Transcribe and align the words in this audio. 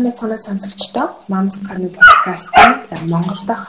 сайн 0.00 0.08
байцгаана 0.08 0.38
сонсогчдоо. 0.38 1.08
Moms 1.28 1.56
Corner 1.66 1.92
podcast-ийн 1.92 2.86
за 2.88 2.96
Монгол 3.04 3.42
дахь 3.46 3.68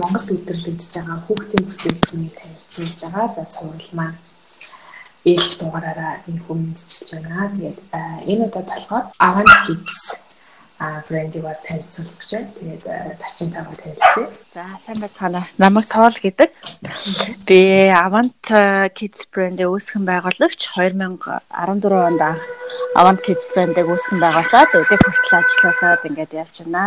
Монголд 0.00 0.28
үйлдвэрлэгдэж 0.32 0.92
байгаа 0.96 1.18
хүүхдийн 1.26 1.64
бүтээгдэхүүнийг 1.68 2.34
танилцуулж 2.40 2.98
байгаа. 3.02 3.26
За 3.36 3.44
цуврал 3.52 3.90
маань 3.92 4.16
ээлж 5.28 5.50
дугаараараа 5.60 6.14
энэ 6.28 6.40
хүмүүстчилж 6.48 7.08
байна. 7.12 7.52
Тэгээд 7.52 7.78
энэ 8.30 8.44
удаад 8.48 8.68
болохоор 8.72 9.04
Avant 9.20 9.52
Kids 9.66 9.98
а 10.78 11.02
брендийг 11.08 11.42
бол 11.42 11.58
танилцуулах 11.66 12.14
гэж 12.18 12.30
байна. 12.30 12.50
Тэгээд 12.54 12.84
зочинтойгоо 13.18 13.74
танилцъя. 13.74 14.30
За 14.54 14.64
сайн 14.78 14.98
байцгаана. 15.02 15.42
Намайг 15.58 15.86
Тоол 15.90 16.14
гэдэг. 16.14 16.50
Би 17.46 17.90
Avant 17.90 18.46
Kids 18.94 19.26
брэндээ 19.34 19.66
үүсгэн 19.66 20.06
байгуулагч 20.06 20.70
2014 20.78 21.50
онд 21.50 22.22
Avant 22.94 23.20
Kids 23.26 23.44
брэндийг 23.50 23.90
үүсгэн 23.90 24.22
байгуулад 24.22 24.70
өдөө 24.78 24.98
хүртэл 25.02 25.38
ажиллаулаад 25.42 26.02
ингээд 26.06 26.32
явж 26.46 26.56
байна. 26.62 26.86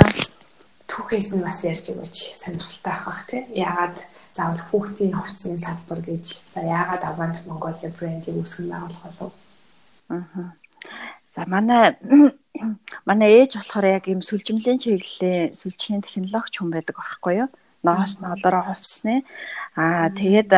Түүхээс 0.87 1.35
нь 1.35 1.43
бас 1.43 1.59
ярьж 1.67 1.91
өгөөч 1.91 2.15
сонирхолтой 2.35 2.91
авах 2.95 3.05
бах 3.11 3.23
тий. 3.27 3.43
Яагаад 3.55 3.97
заавал 4.31 4.63
хүүхдийн 4.71 5.15
хувцсны 5.15 5.59
салбар 5.59 5.99
гэж 5.99 6.25
за 6.55 6.63
яагаад 6.63 7.03
Avant 7.03 7.35
Mongolia 7.47 7.91
брэндийг 7.91 8.39
үүсгэн 8.39 8.71
байгуулах 8.71 9.03
болов? 9.03 9.31
Аа. 10.07 10.55
За 11.35 11.43
манай 11.47 11.95
манай 13.07 13.31
ээж 13.41 13.57
болохоор 13.57 13.85
яг 13.97 14.05
ийм 14.07 14.21
сүлжимлийн 14.21 14.79
чиглэлийн 14.83 15.55
сүлжийн 15.55 16.01
технологич 16.03 16.55
хүн 16.57 16.71
байдаг 16.71 16.95
байхгүй 16.97 17.33
юу? 17.45 17.49
Ноос 17.85 18.21
нолороо 18.21 18.63
хувцсны. 18.67 19.23
Аа 19.75 20.09
тэгээд 20.13 20.51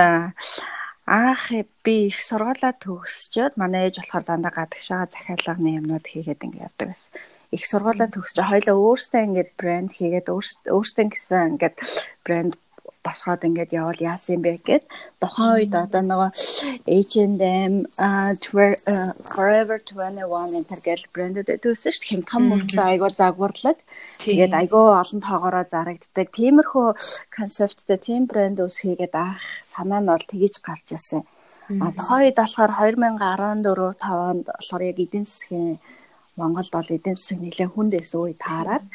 анх 1.06 1.44
би 1.84 1.96
их 2.10 2.18
сургуулаа 2.20 2.74
төгсчөөд 2.84 3.54
манай 3.60 3.88
ээж 3.88 4.00
болохоор 4.00 4.24
дандаа 4.28 4.54
гадагшаа 4.56 5.08
захиалганы 5.12 5.80
юмнууд 5.80 6.06
хийгээд 6.08 6.44
ингэ 6.44 6.64
явдаг 6.68 6.88
байсан. 6.92 7.12
Их 7.56 7.64
сургуулаа 7.70 8.10
төгсч 8.10 8.38
хоёлаа 8.40 8.76
өөрсдөө 8.76 9.22
ингээд 9.28 9.52
брэнд 9.60 9.92
хийгээд 9.94 10.28
өөрсдөө 10.34 11.06
гэсэн 11.14 11.60
ингээд 11.60 11.78
брэнд 12.26 12.54
босгоод 13.06 13.46
ингээд 13.48 13.72
явал 13.76 14.00
яасан 14.00 14.40
бэ 14.42 14.64
гэд 14.68 14.84
тухайн 15.22 15.54
үед 15.60 15.74
одоо 15.76 16.02
нөгөө 16.02 16.30
H&M 16.88 17.74
Forever 19.34 19.78
21 19.84 20.58
энэ 20.60 20.80
гэл 20.88 21.06
брэндүүд 21.14 21.50
төсөн 21.64 21.92
шүү 21.92 22.02
дээ 22.04 22.12
хэм 22.12 22.24
том 22.32 22.44
мөртлөө 22.52 22.86
айгуу 22.88 23.12
загварлаг 23.12 23.78
тэгээд 24.24 24.54
айгуу 24.62 24.88
олон 25.02 25.20
тоогоороо 25.28 25.66
зарагддаг. 25.68 26.28
Тиймэрхүү 26.38 26.88
концепттэй 27.38 28.00
тийм 28.08 28.22
брэнд 28.30 28.60
үсхийгээд 28.64 29.16
анх 29.16 29.44
санаа 29.68 30.00
нь 30.00 30.10
бол 30.10 30.24
тгийж 30.32 30.56
гарч 30.64 30.88
ирсэн. 30.96 31.22
А 31.84 31.92
тухайн 31.96 32.28
үед 32.28 32.38
болохоор 32.40 32.72
2014 32.80 34.00
5 34.04 34.30
онд 34.32 34.46
болохоор 34.48 34.84
яг 34.84 34.98
эдийн 35.00 35.26
засгийн 35.28 35.80
Монголд 36.36 36.74
бол 36.74 36.96
эдийн 36.96 37.18
засаг 37.18 37.40
нэлээд 37.42 37.74
хүнд 37.74 37.92
байсан 37.94 38.20
үе 38.22 38.34
таарад. 38.34 38.86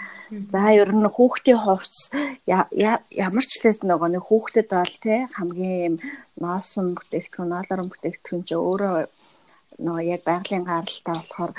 За 0.53 0.61
ер 0.75 0.91
нь 0.91 1.06
хүүхдийн 1.06 1.61
хувцс 1.62 2.11
ямар 2.47 3.44
ч 3.47 3.53
лээс 3.62 3.86
нөгөө 3.86 4.08
нэг 4.11 4.25
хүүхдэд 4.27 4.69
бол 4.75 4.94
тий 5.05 5.20
хамгийн 5.39 5.78
юм 5.89 5.94
ноосон 6.42 6.98
бүтээгдэхүүн, 6.98 7.50
ноолорон 7.55 7.89
бүтээгдэхүүн 7.94 8.42
ч 8.42 8.50
өөрөө 8.59 8.94
нөгөө 9.78 10.05
яг 10.11 10.22
байгалийн 10.27 10.66
гаралтай 10.66 11.14
болохоор 11.14 11.53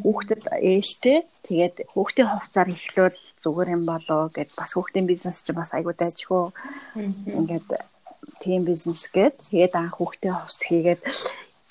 хүүхдэд 0.00 0.42
ээлтэй. 0.48 1.18
Тэгээд 1.44 1.76
хүүхдийн 1.92 2.28
хувцаар 2.32 2.68
эхлүүл 2.72 3.20
зүгээр 3.44 3.68
юм 3.76 3.84
болоо 3.84 4.32
гэд 4.32 4.50
бас 4.56 4.72
хүүхдийн 4.72 5.04
бизнес 5.04 5.44
ч 5.44 5.52
бас 5.52 5.76
айгуу 5.76 5.92
дайжгүй 5.92 6.44
ингээд 7.28 7.68
тийм 8.40 8.64
бизнес 8.64 9.04
гээд 9.12 9.36
тэгээд 9.52 9.74
анх 9.76 10.00
хүүхдийн 10.00 10.36
хувцс 10.36 10.62
хийгээд 10.64 11.00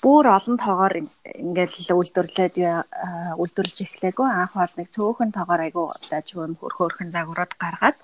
бүр 0.06 0.30
олон 0.30 0.54
тоогоор 0.54 0.94
ингээд 1.02 1.72
л 1.82 1.98
үйлдвэрлээд 1.98 2.54
үйлдвэрлэж 3.42 3.78
эхлэегүй 3.82 4.28
анх 4.30 4.54
бол 4.54 4.74
нэг 4.78 4.88
цөөхөн 4.94 5.34
тоогоор 5.34 5.62
айгу 5.66 5.90
дажгүй 6.06 6.46
хөрх 6.62 6.78
хөрхэн 6.78 7.10
загварууд 7.10 7.52
гаргаад 7.58 7.98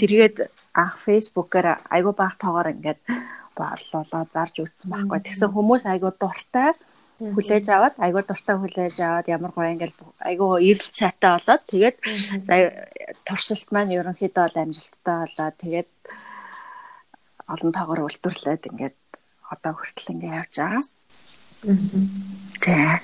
тэргээд 0.00 0.48
анх 0.72 0.96
фейсбүүкээр 1.04 1.92
айгу 1.92 2.10
баах 2.16 2.40
тоогоор 2.40 2.72
ингээд 2.72 3.00
борлуулаад 3.52 4.28
зарж 4.32 4.54
үтсэн 4.64 4.88
байхгүй. 4.88 5.20
Тэгсэн 5.28 5.52
хүмүүс 5.52 5.84
айгу 5.92 6.08
дуртай 6.16 6.72
хүлээж 7.20 7.66
аваад 7.68 7.94
айгуу 8.00 8.24
дуртай 8.24 8.56
хүлээж 8.56 8.96
аваад 9.04 9.26
ямар 9.28 9.52
гоё 9.52 9.76
ингээл 9.76 9.96
айгуу 10.24 10.56
эрэл 10.56 10.88
цайтай 10.96 11.36
болоод 11.36 11.62
тэгээд 11.68 11.96
туршилт 13.28 13.68
маань 13.68 13.92
ерөнхийдөө 13.92 14.42
бол 14.48 14.62
амжилттай 14.64 15.16
болоод 15.20 15.56
тэгээд 15.60 15.90
олон 17.52 17.70
тоогоор 17.76 18.00
үйлдвэрлээд 18.08 18.62
ингээд 18.72 18.96
одоо 19.52 19.72
хүртэл 19.76 20.12
ингээд 20.16 20.38
явж 20.40 20.54
байгаа. 20.56 20.82
За. 21.62 23.00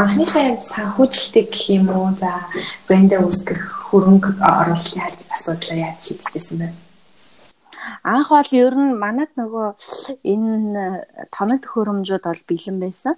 Анхныхаа 0.00 0.60
санхүүжилтийг 0.60 1.48
гэх 1.48 1.64
юм 1.72 1.88
уу 1.88 2.12
за 2.12 2.44
брэндээ 2.88 3.20
үүсгэх 3.24 3.88
хөрөнгө 3.88 4.36
оруулалтын 4.36 5.32
асуудлаа 5.32 5.76
яаж 5.80 5.98
шийдэжсэн 6.04 6.58
бэ? 6.60 6.68
Анх 8.04 8.28
бол 8.28 8.50
ер 8.52 8.74
нь 8.76 9.00
манад 9.00 9.32
нөгөө 9.40 9.68
энэ 10.32 10.84
тоног 11.32 11.58
төхөөрөмжүүд 11.64 12.24
бол 12.28 12.42
бэлэн 12.48 12.78
байсан. 12.84 13.14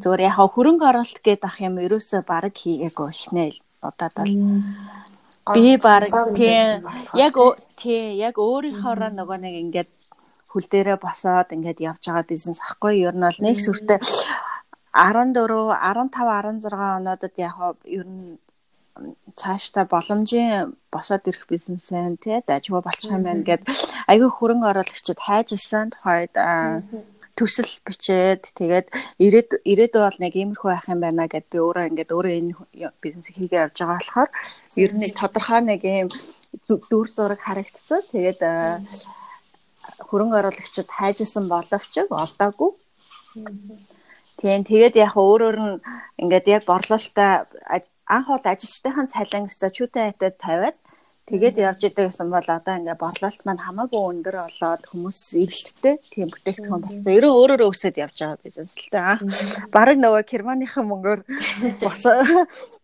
Зүгээр 0.00 0.26
яг 0.28 0.36
хөрөнгө 0.40 0.84
оруулалт 0.88 1.20
гэдэг 1.20 1.44
ах 1.44 1.58
юм 1.60 1.76
ерөөсөө 1.84 2.20
баг 2.24 2.56
хийгээгүй 2.56 3.08
ихнээ 3.12 3.50
удаад 3.84 4.14
бол 4.16 4.32
би 5.52 5.76
баг 5.76 6.08
тийм 6.32 6.88
яг 7.12 7.34
тий 7.76 8.16
яг 8.16 8.40
өөрийнхоороо 8.40 9.12
нөгөө 9.12 9.38
нэг 9.44 9.54
ингээд 9.62 9.90
хөл 10.54 10.66
дээрээ 10.70 10.98
босоод 11.02 11.50
ингээд 11.50 11.82
явж 11.90 12.02
байгаа 12.06 12.30
бизнес 12.30 12.62
ахгүй. 12.62 13.02
Ер 13.02 13.14
нь 13.18 13.26
бол 13.26 13.40
нэг 13.42 13.58
сүртэй 13.58 13.98
14 14.94 15.34
15 15.34 16.14
16 16.14 16.70
онуудад 16.98 17.34
яг 17.42 17.58
ер 17.98 18.06
нь 18.06 18.38
цаашдаа 19.34 19.84
боломжийн 19.90 20.78
босоод 20.94 21.26
ирэх 21.26 21.50
бизнесэн 21.50 22.14
тий 22.22 22.38
дажгүй 22.46 22.82
болчих 22.84 23.10
юм 23.10 23.26
байна 23.26 23.42
гэд 23.42 23.66
айгүй 24.06 24.30
хөрөнгө 24.30 24.70
оруулагчид 24.70 25.18
хайжсан. 25.26 25.90
Тухайд 25.90 26.34
төсөл 27.34 27.72
бичээд 27.86 28.54
тэгээд 28.58 28.86
ирээд 29.18 29.50
ирээдүй 29.66 30.02
бол 30.06 30.18
нэг 30.22 30.34
иймэрхүү 30.38 30.70
байх 30.70 30.86
юм 30.94 31.00
байна 31.02 31.26
гэд 31.26 31.46
би 31.50 31.58
өөрөө 31.58 31.88
ингээд 31.90 32.14
өөрөө 32.14 32.34
энэ 32.38 32.54
бизнес 33.02 33.26
хийгээ 33.34 33.64
явж 33.66 33.76
байгаа 33.82 33.98
болохоор 33.98 34.30
ер 34.78 34.90
нь 34.94 35.10
тодорхой 35.18 35.60
нэг 35.66 35.82
юм 35.82 36.08
дүр 36.90 37.08
зураг 37.10 37.40
харагдцсан 37.42 38.02
тэгээд 38.14 38.40
хөрөнгө 40.14 40.38
оруулагчид 40.38 40.86
хайжсан 40.86 41.50
боловч 41.50 41.94
олдоогүй. 42.06 42.70
Тийм 44.38 44.62
тэгээд 44.62 44.94
яг 45.02 45.14
өөрөөр 45.18 45.56
нь 45.58 45.82
ингээд 46.22 46.46
яг 46.54 46.62
борлуулалтаа 46.70 47.50
анх 48.06 48.26
бол 48.30 48.46
ажилчдынхаа 48.46 49.06
цалин 49.10 49.50
өстө 49.50 49.74
чүтэ 49.74 49.98
хайтад 50.14 50.34
тавиад 50.38 50.78
тэгээд 51.30 51.56
явж 51.66 51.80
идэг 51.88 52.10
гэсэн 52.10 52.28
бол 52.30 52.46
одоо 52.46 52.74
ингээд 52.78 53.02
борлуулалт 53.02 53.42
маань 53.46 53.64
хамаагүй 53.66 54.02
өндөр 54.10 54.36
болоод 54.44 54.82
хүмүүс 54.90 55.20
эрэлттэй 55.42 55.94
тийм 56.12 56.28
бүтээгдэхүүн 56.30 56.82
болсон. 56.84 57.16
Ерөө 57.18 57.32
өөрөөрөө 57.40 57.70
өсөд 57.74 57.96
явж 58.04 58.16
байгаа 58.20 58.44
бизнес 58.44 58.74
л 58.78 58.90
дээ. 58.92 59.10
Анх 59.12 59.22
баг 59.74 59.98
нөгөө 59.98 60.22
Германыхан 60.30 60.84
мөнгөөр 60.90 61.20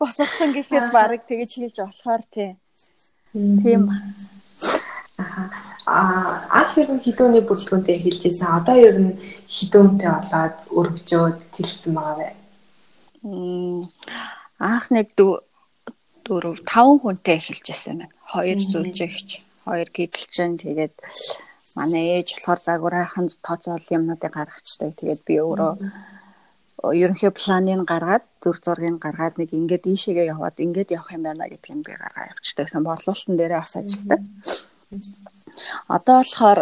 босгосон 0.00 0.50
гэхэд 0.56 0.86
баг 0.90 1.20
тэгэж 1.28 1.50
хийж 1.62 1.76
болохоор 1.78 2.22
тийм. 2.34 2.54
Тийм. 3.62 3.82
Анх 5.90 6.78
ер 6.78 6.88
нь 6.94 7.02
хідүүний 7.02 7.42
бүрэлдэхүүнтэй 7.42 7.98
хэлжсэн. 7.98 8.46
Одоо 8.62 8.76
ер 8.78 8.96
нь 9.02 9.18
хідүүнтэй 9.50 10.10
болоод 10.14 10.56
өргөжөөд 10.78 11.38
тэлсэн 11.54 11.92
байгаа 11.98 12.16
бай. 12.20 12.32
Анх 14.62 14.86
нэг 14.94 15.10
дөрөв 15.18 16.62
таван 16.62 16.98
хүнтэй 17.02 17.42
эхэлжсэн 17.42 18.06
байна. 18.06 18.14
Хоёр 18.22 18.58
зүлжигч, 18.70 19.42
хоёр 19.66 19.88
гидэлчин 19.90 20.62
тэгээд 20.62 20.94
манай 21.74 22.22
ээж 22.22 22.38
болохоор 22.38 22.60
загварынхан 22.62 23.26
тооцоол 23.42 23.86
юмнуудыг 23.90 24.30
гаргачдаг. 24.30 24.94
Тэгээд 24.94 25.20
би 25.26 25.34
өөрөө 25.42 25.72
ерөнхий 27.02 27.34
планыг 27.34 27.82
гаргаад 27.90 28.24
зүр 28.38 28.56
зургийг 28.62 29.02
гаргаад 29.02 29.42
нэг 29.42 29.50
ингээд 29.58 29.90
ийшээгээ 29.90 30.30
яваад 30.32 30.56
ингээд 30.62 30.94
явах 30.94 31.10
юм 31.18 31.26
байна 31.26 31.50
гэдгийг 31.50 31.82
би 31.82 31.92
гаргаа 31.98 32.30
явчихдаг. 32.30 32.70
Борлуулалтын 32.78 33.34
дээрээ 33.36 33.60
бас 33.60 33.74
ажилладаг. 33.74 34.22
Одоо 35.88 36.22
болохоор 36.22 36.60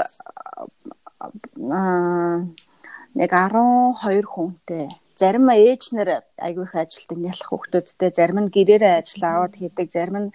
нэг 3.18 3.30
12 3.32 4.24
хүнтэй. 4.24 4.88
Зарим 5.18 5.50
ээж 5.50 5.82
нэр 5.98 6.22
айгүй 6.38 6.64
их 6.64 6.74
ажилтдаг 6.78 7.18
нялх 7.18 7.42
хүүхдүүдтэй 7.50 8.10
зарим 8.14 8.38
нь 8.46 8.54
гэрээрээ 8.54 8.94
ажил 9.02 9.24
аваад 9.26 9.54
хийдэг 9.58 9.88
зарим 9.90 10.16
нь 10.30 10.34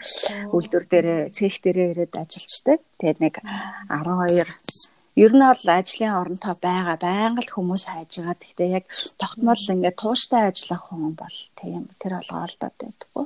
үйлдвэр 0.52 0.86
дээрээ 0.92 1.22
цех 1.32 1.56
дээрээ 1.64 1.88
ирээд 1.96 2.14
ажиллаждаг 2.20 2.80
тэгээд 3.00 3.20
нэг 3.24 3.36
12 3.88 4.44
ер 5.16 5.32
нь 5.32 5.46
бол 5.48 5.66
ажлын 5.72 6.20
оронтой 6.20 6.56
байгаа 6.60 6.98
байнга 7.00 7.42
л 7.48 7.56
хүмүүс 7.56 7.84
хайж 7.88 8.12
байгаа. 8.20 8.36
Гэхдээ 8.44 8.70
яг 8.76 8.86
тогтмол 9.16 9.64
ингээд 9.72 10.02
тууштай 10.04 10.52
ажиллах 10.52 10.84
хүн 10.92 11.16
бол 11.16 11.38
тийм 11.56 11.88
тэр 12.02 12.20
олгоолдод 12.20 12.76
байдаггүй 12.76 13.26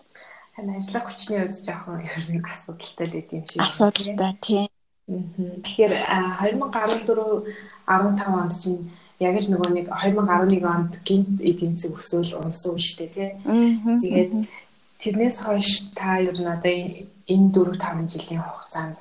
харин 0.58 0.74
ажиллах 0.74 1.06
хүчний 1.06 1.40
үед 1.42 1.54
жоохон 1.62 2.02
ер 2.02 2.26
нь 2.34 2.42
асуудалтай 2.42 3.08
байд 3.14 3.30
юм 3.30 3.46
шиг. 3.46 3.62
Асуудалтай 3.62 4.34
тийм 4.42 4.70
Тэгэхээр 5.08 5.94
2014 6.44 7.48
15 7.88 8.28
онд 8.28 8.54
чинь 8.60 8.92
яг 9.24 9.36
л 9.40 9.48
нөгөө 9.56 9.72
нэг 9.72 9.88
2011 9.88 10.68
онд 10.68 10.94
гинт 11.08 11.40
эдийн 11.40 11.80
засаг 11.80 12.04
өсөөл 12.04 12.32
унсан 12.44 12.76
шүү 12.76 13.08
дээ 13.08 13.12
тий. 13.16 13.32
Тэгээд 14.04 14.32
тэрнээс 15.00 15.38
хойш 15.48 15.96
та 15.96 16.20
ер 16.20 16.36
нь 16.36 16.52
одоо 16.52 16.76
энэ 17.32 17.48
4 17.56 17.80
5 17.80 18.12
жилийн 18.12 18.44
хугацаанд 18.44 18.98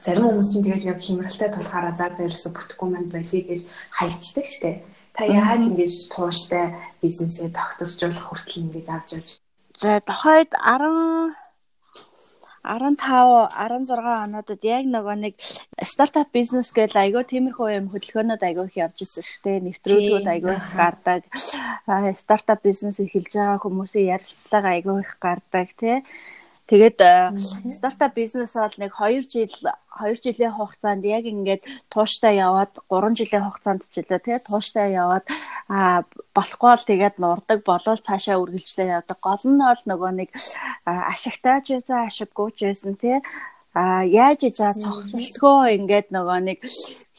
зарим 0.00 0.32
хүмүүс 0.32 0.48
чинь 0.52 0.64
тэгэл 0.64 0.90
яг 0.96 1.00
хямралтай 1.04 1.48
тулахаараа 1.52 1.92
заа 1.92 2.10
зэрэгсээ 2.16 2.52
бүтэхгүй 2.56 2.88
манд 2.88 3.12
байлиг 3.12 3.44
гэж 3.48 3.60
хайчдаг 3.92 4.46
штэ. 4.48 4.80
Та 5.12 5.28
яаж 5.28 5.68
ингэж 5.68 6.08
тууштай 6.08 6.80
бизнесээ 7.04 7.52
тогтворжуулах 7.52 8.24
хүртэл 8.24 8.64
ингэж 8.64 8.86
авч 8.88 9.08
явж. 9.20 9.28
За 9.76 10.00
тохойд 10.00 10.48
10 10.56 11.36
15 12.64 13.48
16 13.56 14.24
онуудад 14.24 14.64
яг 14.68 14.84
нөгөө 14.84 15.16
нэг 15.24 15.34
стартап 15.80 16.28
бизнес 16.32 16.72
гэж 16.76 16.96
айгүй 17.00 17.24
тиймэрхүү 17.24 17.68
юм 17.76 17.86
хөдөлгөөнүүд 17.92 18.42
айгүй 18.44 18.66
их 18.68 18.76
явж 18.76 19.04
исэн 19.04 19.24
шүү 19.24 19.40
дээ. 19.44 19.64
Нэвтрүүлгүүд 19.66 20.28
айгүй 20.34 20.54
их 20.56 20.68
гардаг. 20.76 21.22
Стартап 22.20 22.60
бизнес 22.60 23.00
эхэлж 23.00 23.32
байгаа 23.32 23.58
хүмүүсийн 23.64 24.12
ярилцлага 24.12 24.68
айгүй 24.76 25.00
их 25.00 25.12
гардаг 25.24 25.68
тий. 25.80 26.04
Тэгээд 26.70 27.02
стартап 27.66 28.14
бизнес 28.14 28.54
бол 28.54 28.74
нэг 28.78 28.94
2 28.94 29.26
жил 29.26 29.50
2 29.98 30.22
жилийн 30.22 30.54
хугацаанд 30.54 31.02
яг 31.02 31.26
ингээд 31.26 31.66
тууштай 31.90 32.38
яваад 32.38 32.70
3 32.86 33.18
жилийн 33.18 33.42
хугацаанд 33.42 33.82
ч 33.90 33.98
үлээ 33.98 34.22
тий 34.22 34.38
тууштай 34.38 34.94
яваад 34.94 35.26
болохгүй 36.30 36.70
л 36.78 36.86
тэгээд 36.86 37.18
нурдаг 37.18 37.66
болол 37.66 37.98
цаашаа 37.98 38.38
үргэлжлээ 38.38 39.02
явдаг. 39.02 39.18
Гол 39.18 39.42
нь 39.50 39.58
бол 39.58 39.82
нөгөө 39.90 40.10
нэг 40.14 40.30
ашигтайч 40.86 41.74
байсан, 41.74 42.06
ашиггүйч 42.06 42.56
байсан 42.62 42.94
тий 42.94 43.18
а 43.74 44.02
яаж 44.02 44.40
ижаа 44.50 44.74
цогцолтгоо 44.74 45.70
ингээд 45.76 46.10
нөгөө 46.10 46.38
нэг 46.42 46.58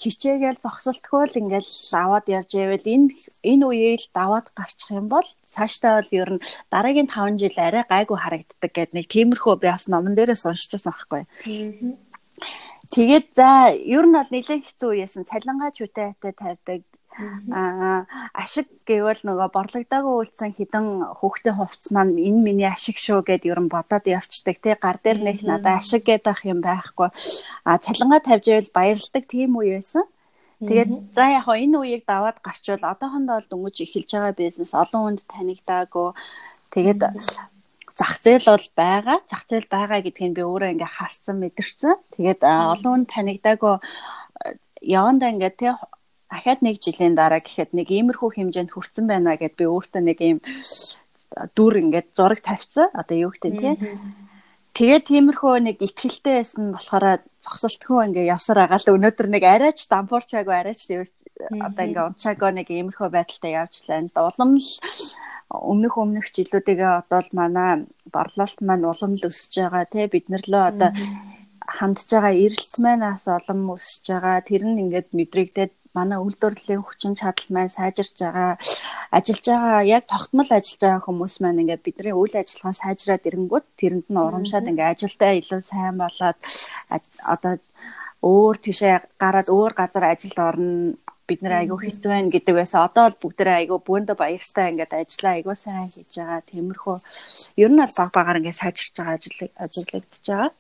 хичээгээл 0.02 0.60
зогсолтгүй 0.60 1.24
л 1.30 1.40
ингээд 1.42 1.68
аваад 1.94 2.26
явж 2.28 2.52
байвал 2.58 2.88
энэ 2.94 3.08
энэ 3.46 3.66
үеийг 3.70 4.04
даваад 4.12 4.48
гарчих 4.58 4.92
юм 4.92 5.08
бол 5.08 5.28
цаашдаа 5.54 6.02
бол 6.02 6.12
ер 6.12 6.30
нь 6.36 6.44
дараагийн 6.74 7.08
5 7.08 7.40
жил 7.40 7.56
арай 7.56 7.84
гайгүй 7.88 8.18
харагддаг 8.20 8.72
гэдэг 8.74 8.96
нэг 8.98 9.08
тиймэрхүү 9.14 9.54
би 9.62 9.68
бас 9.70 9.86
номон 9.88 10.18
дээрээс 10.18 10.44
уншижсэн 10.50 10.92
байхгүй. 10.92 11.24
Тэгээд 12.92 13.28
за 13.38 13.72
ер 13.72 14.06
нь 14.10 14.16
бол 14.18 14.30
нэлээд 14.34 14.66
хэцүү 14.68 14.90
үеэсэн 14.92 15.24
цалингаа 15.30 15.72
чүтэйтэй 15.72 16.34
тавьдаг 16.36 16.82
Аа 17.52 18.08
ашиг 18.32 18.72
гэвэл 18.88 19.22
нөгөө 19.28 19.50
борлогдоогүй 19.52 20.16
үйлцэн 20.16 20.56
хідэн 20.56 20.86
хүүхдийн 21.20 21.60
хувцс 21.60 21.92
маань 21.92 22.16
энэ 22.16 22.40
миний 22.40 22.70
ашиг 22.72 22.96
шүү 22.96 23.20
гэд 23.28 23.44
ер 23.52 23.60
нь 23.60 23.74
бодоод 23.74 24.08
явцдаг 24.08 24.56
тий 24.64 24.76
гар 24.80 24.98
дээр 25.04 25.20
нэх 25.20 25.44
надад 25.44 25.84
ашиг 25.84 26.08
гэдэг 26.08 26.48
юм 26.48 26.64
байхгүй. 26.64 27.12
А 27.68 27.78
цалингаа 27.84 28.24
тавьж 28.24 28.48
байвал 28.48 28.72
баярлдаг 28.72 29.24
тийм 29.28 29.60
үе 29.60 29.84
байсан. 29.84 30.08
Тэгээд 30.62 30.92
за 31.12 31.26
яг 31.36 31.44
хоо 31.50 31.58
энэ 31.60 31.78
үеийг 31.84 32.04
даваад 32.08 32.38
гарчвал 32.40 32.86
одоохондоо 32.86 33.36
бол 33.38 33.50
дөнгөж 33.52 33.78
эхэлж 33.82 34.10
байгаа 34.16 34.36
бизнес 34.38 34.72
олон 34.72 35.02
хүнд 35.04 35.22
танигдаагүй. 35.28 36.10
Тэгээд 36.72 37.02
зах 37.98 38.14
зээл 38.24 38.46
бол 38.46 38.68
байгаа. 38.78 39.18
Зах 39.28 39.44
зээл 39.50 39.68
байгаа 39.68 40.00
гэдгийг 40.06 40.38
би 40.38 40.42
өөрөө 40.46 40.70
ингээ 40.80 40.92
харсан 40.96 41.36
мэдэрсэн. 41.42 41.98
Тэгээд 42.16 42.42
олон 42.46 42.92
хүнд 42.94 43.10
танигдаагүй 43.10 43.76
явандаа 44.82 45.30
ингээ 45.34 45.54
тий 45.60 45.74
ахаад 46.32 46.60
нэг 46.64 46.80
жилийн 46.80 47.16
дараа 47.20 47.44
гэхэд 47.44 47.76
нэг 47.76 47.88
иймэрхүү 47.92 48.30
хэмжээнд 48.40 48.72
хүрсэн 48.72 49.06
байна 49.12 49.36
гэд 49.36 49.60
би 49.60 49.66
өөртөө 49.68 50.02
нэг 50.02 50.20
ийм 50.24 50.38
дүр 51.56 51.74
ингээд 51.84 52.08
зураг 52.16 52.40
тавьсан. 52.40 52.88
Одоо 52.96 53.18
юу 53.28 53.32
гэдэг 53.36 53.54
тий. 53.60 53.76
Тэгээд 54.72 55.04
тиймэрхүү 55.12 55.56
нэг 55.68 55.78
ихтгэлтэй 55.84 56.40
байсан 56.40 56.72
болохоор 56.72 57.20
зогсолтгүй 57.44 58.00
ингээ 58.08 58.32
явсаар 58.32 58.64
байгаа 58.64 58.80
л 58.80 58.96
өнөөдөр 58.96 59.28
нэг 59.28 59.44
арайч 59.44 59.80
дампуурчаагүй 59.92 60.56
арайч 60.56 60.88
одоо 60.88 61.84
ингээ 61.84 62.08
унчаагүй 62.08 62.52
нэг 62.56 62.68
иймэрхүү 62.72 63.10
байдалтай 63.12 63.52
явжлаа. 63.60 64.08
Улам 64.16 64.56
л 64.56 64.70
өмнөх 65.52 65.94
өмнөх 66.00 66.32
жилүүдээ 66.32 67.04
одоо 67.04 67.20
л 67.20 67.32
манай 67.36 67.84
борлуулалт 68.08 68.60
маань 68.64 68.88
улам 68.88 69.20
л 69.20 69.28
өсөж 69.28 69.54
байгаа 69.60 69.86
тий 69.92 70.08
бид 70.08 70.32
нар 70.32 70.44
лөө 70.48 70.64
одоо 70.72 70.90
хандж 71.68 72.08
байгаа 72.08 72.34
эрэлт 72.46 72.74
манаас 72.80 73.28
олон 73.28 73.60
өсөж 73.76 74.06
байгаа 74.08 74.40
тэр 74.48 74.64
нь 74.68 74.80
ингээд 74.84 75.12
мэдрэгдээд 75.12 75.74
манай 75.98 76.20
үйлдвэрлэлийн 76.24 76.84
хүчин 76.84 77.14
чадал 77.20 77.50
маань 77.52 77.76
сайжирч 77.78 78.16
байгаа 78.24 78.52
ажиллаж 79.18 79.46
байгаа 79.52 79.82
яг 79.98 80.04
тогтмол 80.08 80.50
ажиллаж 80.52 80.82
байгаа 80.82 81.06
хүмүүс 81.06 81.36
маань 81.44 81.62
ингээд 81.64 81.86
бидний 81.86 82.16
үйл 82.16 82.36
ажиллагаа 82.42 82.76
сайжраад 82.82 83.28
ирэнгүүт 83.28 83.66
тэрэнд 83.80 84.08
нь 84.10 84.24
урамшаад 84.26 84.70
ингээд 84.72 84.94
ажилдаа 84.94 85.32
илүү 85.40 85.62
сайн 85.62 85.96
болоод 86.00 86.40
одоо 87.34 87.54
өөр 88.32 88.56
тийшээ 88.64 88.96
гараад 89.22 89.50
өөр 89.50 89.72
газар 89.80 90.04
ажилд 90.14 90.38
орно 90.50 90.96
бид 91.28 91.42
нэр 91.44 91.64
айгүй 91.64 91.78
хэцүү 91.80 92.10
байна 92.12 92.34
гэдэг 92.34 92.56
байсан. 92.60 92.84
Одоо 92.84 93.04
бол 93.08 93.22
бүгдээ 93.24 93.56
айгүй 93.60 93.80
бөөндө 93.88 94.14
баяртай 94.20 94.66
ингээд 94.72 94.94
ажиллаа 95.00 95.34
айгүй 95.38 95.56
сайн 95.56 95.88
хийж 95.94 96.12
байгаа. 96.20 96.42
Тиймэрхүү 96.52 96.96
ер 97.64 97.72
нь 97.72 97.82
бол 97.82 97.96
баг 97.98 98.12
багаар 98.18 98.40
ингээд 98.40 98.62
сайжирч 98.62 98.94
байгаа 99.00 99.16
ажил 99.16 99.38
ажиглагдчихж 99.64 100.26
байгаа. 100.28 100.52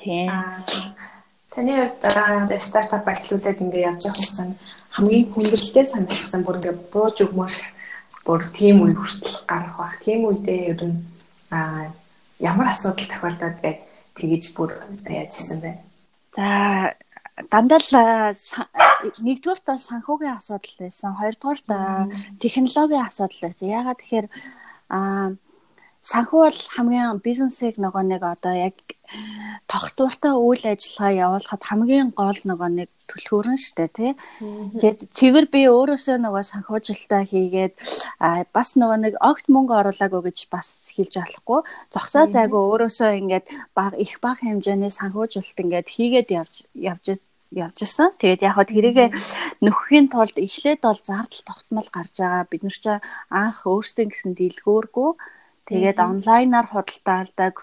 Тийм. 0.00 0.28
Таны 1.50 1.90
хувьд 1.98 2.62
стартап 2.62 3.06
эхлүүлээд 3.10 3.62
ингээ 3.64 3.86
явж 3.90 4.02
байгаа 4.06 4.18
хугацаанд 4.22 4.54
хамгийн 4.94 5.26
хүндрэлтэй 5.34 5.86
санагдсан 5.86 6.42
бүр 6.46 6.58
ингээ 6.62 6.76
бууж 6.94 7.16
өгмөр 7.26 7.54
бүр 8.26 8.40
тийм 8.54 8.86
үе 8.86 8.94
хүртэл 8.94 9.50
гарах 9.50 9.76
бах. 9.78 9.98
Тийм 9.98 10.30
үедээ 10.30 10.60
ер 10.70 10.80
нь 10.86 10.98
ямар 12.38 12.66
асуудал 12.70 13.10
тохиолдоод 13.10 13.56
гээд 13.62 13.78
тэгэж 14.14 14.44
бүр 14.54 14.70
яажсэн 15.10 15.58
бэ? 15.58 15.70
За 16.38 16.46
дандаа 17.50 17.80
л 17.82 18.38
нэгдүгээрт 19.18 19.66
санхүүгийн 19.74 20.38
асуудал 20.38 20.76
байсан. 20.78 21.18
Хоёрдугаарт 21.18 21.66
технологийн 22.38 23.06
асуудал 23.10 23.40
байсан. 23.42 23.66
Ягаад 23.66 23.98
тэгэхээр 23.98 24.26
а 24.90 24.98
санхүү 26.00 26.40
бол 26.48 26.60
хамгийн 26.74 27.20
бизнесийг 27.20 27.76
нөгөө 27.76 28.04
нэг 28.08 28.22
одоо 28.24 28.54
яг 28.56 28.76
тогтвортой 29.68 30.34
үйл 30.38 30.64
ажиллагаа 30.72 31.12
явуулахад 31.12 31.62
хамгийн 31.66 32.08
гол 32.16 32.40
нөгөө 32.46 32.70
нэг 32.78 32.88
түлхүүрэн 33.10 33.58
штэ 33.58 33.86
тий. 33.92 34.12
Тэгээд 34.80 35.12
цэвэр 35.12 35.46
би 35.52 35.60
өөрөөсөө 35.68 36.16
нөгөө 36.24 36.44
санхүүжилтаа 36.46 37.22
хийгээд 37.28 37.74
бас 38.54 38.68
нөгөө 38.80 38.98
нэг 39.04 39.14
огт 39.20 39.46
мөнгө 39.50 39.74
оруулаагүй 39.80 40.30
гэж 40.30 40.38
бас 40.48 40.68
хэлж 40.94 41.14
болохгүй. 41.20 41.60
Зогсоо 41.92 42.24
зайгүй 42.30 42.62
өөрөөсөө 42.70 43.10
ингээд 43.20 43.46
баг 43.74 43.92
их 43.98 44.22
баг 44.24 44.40
хэмжээний 44.40 44.94
санхүүжилт 44.94 45.58
ингээд 45.58 45.88
хийгээд 45.90 46.28
явж 46.30 46.54
явж 46.74 47.06
явж 47.50 47.78
исэн. 47.82 48.14
Тэгээд 48.22 48.46
яг 48.46 48.54
хөө 48.56 48.66
тэрийгэ 48.70 49.06
нөхөхийн 49.66 50.06
тулд 50.06 50.38
эхлээд 50.38 50.80
бол 50.86 51.00
зардал 51.02 51.42
тогтмол 51.44 51.88
гарч 51.90 52.14
байгаа. 52.22 52.46
Бид 52.46 52.62
нар 52.62 52.78
ч 52.78 52.86
анх 53.28 53.66
өөрсдөө 53.66 54.06
гэсэн 54.06 54.32
дийлгөөргүй 54.38 55.10
тэгээд 55.70 55.98
онлайнаар 56.10 56.66
худалдаалдаг 56.70 57.54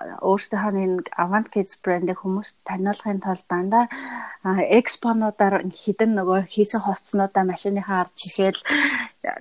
өөртөөхөө 0.00 0.72
нэг 0.72 1.12
Avant 1.12 1.48
Kids 1.52 1.76
брэндийг 1.84 2.24
хүмүүст 2.24 2.64
таниулахын 2.64 3.20
тулд 3.20 3.44
дандаа 3.52 3.84
экспонуудаар 4.80 5.68
хідэн 5.68 6.16
нөгөө 6.16 6.48
хийсэн 6.48 6.80
хувцснуудаа 6.80 7.44
машиныхаа 7.44 8.08
ард 8.08 8.14
чихээл 8.16 8.60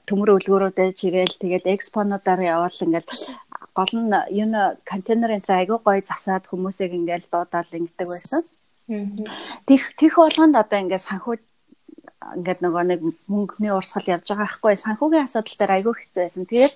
төмөр 0.08 0.36
үлгөрүүдэд 0.36 1.00
чигээл 1.00 1.39
тэгэл 1.39 1.72
экспонуудаар 1.75 2.41
явал 2.43 2.75
ингээл 2.75 3.08
гол 3.72 3.93
нь 3.96 4.12
н 4.12 4.53
контейнерын 4.84 5.43
айгуу 5.48 5.79
гоё 5.79 6.03
засаад 6.03 6.43
хүмүүсийг 6.51 6.91
ингээл 6.91 7.31
дуудаал 7.31 7.77
ингэдэг 7.79 8.08
байсан. 8.12 8.43
Тих 9.67 9.96
тих 9.96 10.13
болгонд 10.19 10.60
одоо 10.60 10.77
ингээд 10.84 11.08
санхүү 11.08 11.36
ингээд 12.36 12.60
нөгөө 12.60 12.84
нэг 12.91 13.00
мөнгөний 13.31 13.72
урсгал 13.72 14.12
явж 14.12 14.27
байгаа 14.27 14.43
байхгүй 14.43 14.75
санхүүгийн 14.75 15.24
асуудал 15.24 15.55
дээр 15.55 15.75
айгүй 15.77 15.93
хэцүү 15.96 16.22
байсан. 16.25 16.43
Тэгээд 16.51 16.74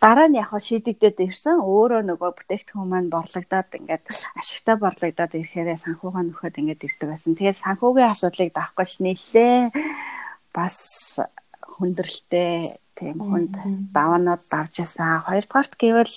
дараа 0.00 0.28
нь 0.30 0.38
яг 0.38 0.54
шийдэгдээд 0.54 1.18
ирсэн 1.26 1.58
өөрөө 1.58 2.02
нөгөө 2.06 2.30
бүтээгдэхүүн 2.38 2.88
маань 2.90 3.10
борлогдоод 3.10 3.70
ингээд 3.78 4.04
ашигтай 4.38 4.76
борлогдоод 4.78 5.32
ирэхээр 5.34 5.74
санхугаа 5.74 6.22
нөхөд 6.22 6.54
ингээд 6.60 6.86
ирдэг 6.86 7.08
байсан. 7.10 7.34
Тэгээд 7.34 7.62
санхүүгийн 7.62 8.12
асуудлыг 8.14 8.50
давах 8.54 8.74
гэж 8.78 8.92
нэлээ 9.02 9.58
бас 10.54 10.78
хүндрэлтэй 11.78 12.78
тийм 12.98 13.16
хүнд 13.18 13.54
даваанууд 13.94 14.42
давж 14.50 14.74
исэн. 14.82 15.26
Хоёрдугаарт 15.26 15.74
гэвэл 15.78 16.16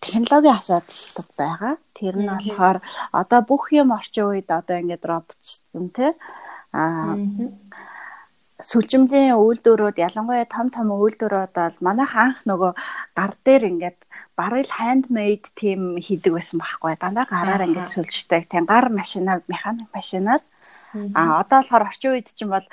технологийн 0.00 0.56
асуудал 0.56 1.28
байгаа. 1.36 1.74
Тэр 1.96 2.14
нь 2.16 2.28
болохоор 2.28 2.78
одоо 3.12 3.40
бүх 3.44 3.72
юм 3.72 3.92
орчин 3.92 4.32
үед 4.32 4.48
одоо 4.48 4.76
ингээд 4.80 5.04
роботчсон 5.04 5.88
тий. 5.92 6.12
Аа 6.72 7.16
сүлжимлийн 8.58 9.38
үйлдвэрүүд 9.38 10.02
ялангуяа 10.02 10.46
том 10.50 10.66
том 10.74 10.90
үйлдвэрүүд 10.90 11.54
бол 11.54 11.76
манайх 11.86 12.12
анх 12.18 12.42
нөгөө 12.42 12.72
гар 13.14 13.32
дээр 13.46 13.62
ингээд 13.70 13.98
бараг 14.34 14.66
л 14.66 14.76
handmade 14.82 15.46
тийм 15.54 15.94
хийдэг 16.02 16.34
байсан 16.34 16.58
байхгүй. 16.58 16.98
Дандаа 16.98 17.26
гараар 17.30 17.66
ингээд 17.70 17.94
сүлждэг. 17.94 18.50
Тийм 18.50 18.66
гар 18.66 18.90
машинаар 18.90 19.46
механик 19.46 19.86
машинаар. 19.94 20.42
А 21.14 21.38
одоо 21.38 21.62
болохоор 21.62 21.86
орчин 21.86 22.18
үед 22.18 22.34
чинь 22.34 22.50
бол 22.50 22.66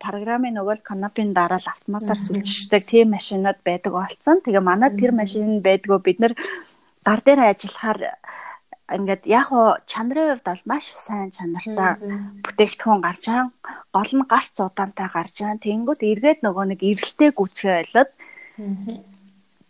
програмын 0.00 0.56
нөгөө 0.56 0.80
канапын 0.80 1.36
дараа 1.36 1.60
л 1.60 1.72
автоматар 1.76 2.16
сүлждэг 2.16 2.88
тийм 2.88 3.12
машинууд 3.12 3.60
байдаг 3.60 3.92
болсон. 3.92 4.40
Тэгээ 4.40 4.64
манад 4.64 4.96
тэр 4.96 5.12
машин 5.12 5.60
байдгүй 5.60 5.98
бид 6.00 6.18
нар 6.24 6.32
гар 7.04 7.20
дээр 7.20 7.52
ажиллахаар 7.52 8.16
ингээд 8.88 9.22
яг 9.28 9.48
уу 9.52 9.76
чанарын 9.84 10.40
хувьд 10.40 10.46
бол 10.48 10.64
маш 10.64 10.86
сайн 10.96 11.28
чанартай 11.36 12.00
бүтээгдэхүүн 12.44 13.00
гарч 13.04 13.22
байгаа. 13.28 13.52
Гол 13.92 14.12
нь 14.16 14.30
гарч 14.32 14.54
удаантай 14.56 15.08
гарч 15.12 15.36
байгаа. 15.44 15.64
Тэнгүүд 15.64 16.00
эргээд 16.10 16.40
нөгөө 16.42 16.64
нэг 16.72 16.80
эргэлтэй 16.80 17.30
гүцгээ 17.36 17.74
ойлоод 17.84 18.10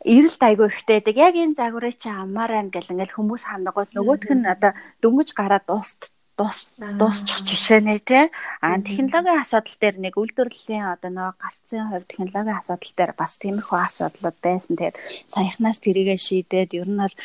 эрэлт 0.06 0.42
айгүй 0.46 0.66
ихтэй 0.70 0.96
байдаг. 1.02 1.16
Яг 1.18 1.34
энэ 1.34 1.58
загварыг 1.58 1.96
чи 1.98 2.08
амаар 2.08 2.50
байна 2.54 2.70
гэл 2.70 2.92
ингээл 2.94 3.16
хүмүүс 3.18 3.42
ханагууд 3.50 3.90
нөгөөх 3.92 4.30
нь 4.38 4.46
одоо 4.46 4.72
дөнгөж 5.02 5.28
гараад 5.34 5.66
дууст 5.66 6.14
дуус 6.38 6.70
дуусчих 6.78 7.42
жишээ 7.42 7.80
нэ 7.82 7.98
тий. 8.06 8.30
А 8.62 8.78
технологийн 8.78 9.42
асуудал 9.42 9.76
дээр 9.82 9.96
нэг 9.98 10.14
үйлдвэрлэлийн 10.14 10.86
одоо 10.94 11.10
нөгөө 11.10 11.34
гарцын 11.42 11.90
хувь 11.90 12.06
технологийн 12.06 12.60
асуудал 12.62 12.92
дээр 12.94 13.12
бас 13.18 13.32
тиймэрхүү 13.42 13.78
асуудлууд 13.82 14.38
байсан. 14.38 14.74
Тэгээд 14.78 14.96
саяхнаас 15.26 15.78
тэрийгэ 15.82 16.14
шийдээд 16.14 16.78
ер 16.78 16.86
нь 16.86 17.02
бол 17.02 17.16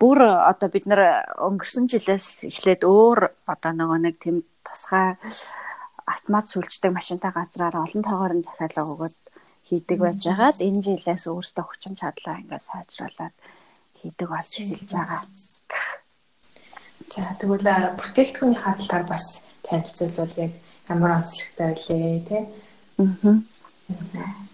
бүр 0.00 0.18
одоо 0.24 0.68
бид 0.72 0.86
нар 0.88 1.28
өнгөрсөн 1.36 1.84
жилээс 1.92 2.48
эхлээд 2.48 2.82
өөр 2.88 3.18
одоо 3.52 3.72
нөгөө 3.76 3.98
нэг 4.00 4.16
тийм 4.16 4.36
тусгай 4.64 5.12
автомат 6.08 6.46
сүлждэг 6.48 6.92
машинтай 6.96 7.30
газраар 7.36 7.76
олон 7.84 8.02
тоогоор 8.02 8.32
нь 8.34 8.46
захиалга 8.48 8.82
өгөөд 8.92 9.16
хийдэг 9.68 9.98
байж 10.00 10.20
байгаад 10.26 10.58
энэ 10.66 10.80
жилээс 10.86 11.24
өөрсдөө 11.28 11.64
хүчин 11.68 11.94
чадлаа 12.00 12.40
ингээд 12.40 12.64
сайжруулад 12.64 13.34
хийдэг 14.00 14.28
болж 14.32 14.52
эхэлж 14.56 14.90
байгаа. 14.96 15.22
За 17.12 17.22
тэгвэл 17.38 17.68
бүтээгдэхүүний 18.00 18.60
хаалтаар 18.60 19.04
бас 19.04 19.44
танилцуулбал 19.66 20.34
яг 20.44 20.52
ямар 20.88 21.10
онцлогтой 21.20 21.66
байлээ 21.76 22.24
тий. 22.28 22.42
Аа. 22.98 24.49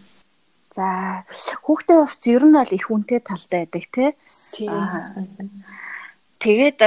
За 0.76 1.24
хүүхдээ 1.64 1.98
хувьц 2.04 2.22
ер 2.28 2.44
нь 2.44 2.56
бол 2.56 2.76
их 2.76 2.86
үнэтэй 2.92 3.20
талтай 3.24 3.64
байдаг 3.64 3.84
тий. 3.96 4.10
Тэгээд 6.36 6.78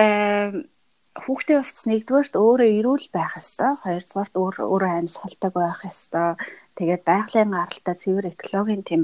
хүүхдээ 1.17 1.57
хувьц 1.57 1.79
нэгдүгээрт 1.89 2.35
өөрөө 2.37 2.69
эрүүл 2.77 3.07
байх 3.09 3.33
ёстой. 3.41 3.71
Хоёрдугаарт 3.81 4.35
өөр 4.37 4.55
өөрөө 4.61 4.91
амьсгалдаг 5.01 5.53
байх 5.57 5.81
ёстой. 5.89 6.37
Тэгээд 6.77 7.01
байгалийн 7.09 7.49
гаралтай 7.49 7.95
цэвэр 7.97 8.25
экологийн 8.29 8.83
тэм 8.85 9.01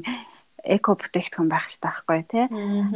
эко 0.65 0.97
бүтээгдэхүүн 0.97 1.49
байх 1.49 1.65
хэрэгтэй 1.65 1.89
байхгүй 1.89 2.21
тий. 2.29 2.45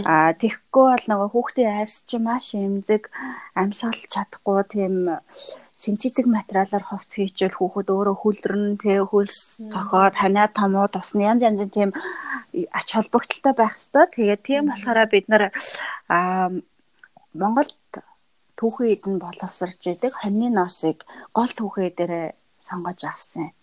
Аа 0.05 0.31
тэгэхгүй 0.38 0.86
бол 0.93 1.05
нөгөө 1.10 1.29
хүүхдийн 1.34 1.74
арьс 1.81 1.98
чи 2.10 2.17
маш 2.17 2.53
эмзэг 2.53 3.03
амьсгалж 3.58 4.10
чадахгүй 4.13 4.62
тийм 4.74 4.93
синтетик 5.79 6.27
материалаар 6.27 6.83
хувц 6.83 7.12
хийжэл 7.15 7.55
хүүхэд 7.55 7.88
өөрөө 7.95 8.15
хүлрэн 8.19 8.65
тий 8.83 9.00
хөлс 9.00 9.63
цохоод 9.71 10.15
ханаа 10.19 10.48
томууд 10.51 10.93
усны 11.00 11.24
янз 11.31 11.41
янзын 11.48 11.71
тийм 11.71 11.89
ач 12.77 12.88
холбогдолтой 12.91 13.53
байх 13.55 13.79
хэрэгтэй. 13.79 14.05
Тэгээд 14.12 14.41
тийм 14.43 14.63
болохоор 14.67 15.00
бид 15.07 15.25
нар 15.31 15.43
Монголд 17.31 17.79
түүхэн 18.59 18.91
эдэн 18.95 19.15
боловсрж 19.24 19.81
идэг 19.88 20.13
хоньны 20.19 20.48
ноосыг 20.51 21.07
гол 21.31 21.51
түүхээ 21.59 21.89
дээр 21.95 22.13
сонгож 22.59 23.00
авсан. 23.07 23.55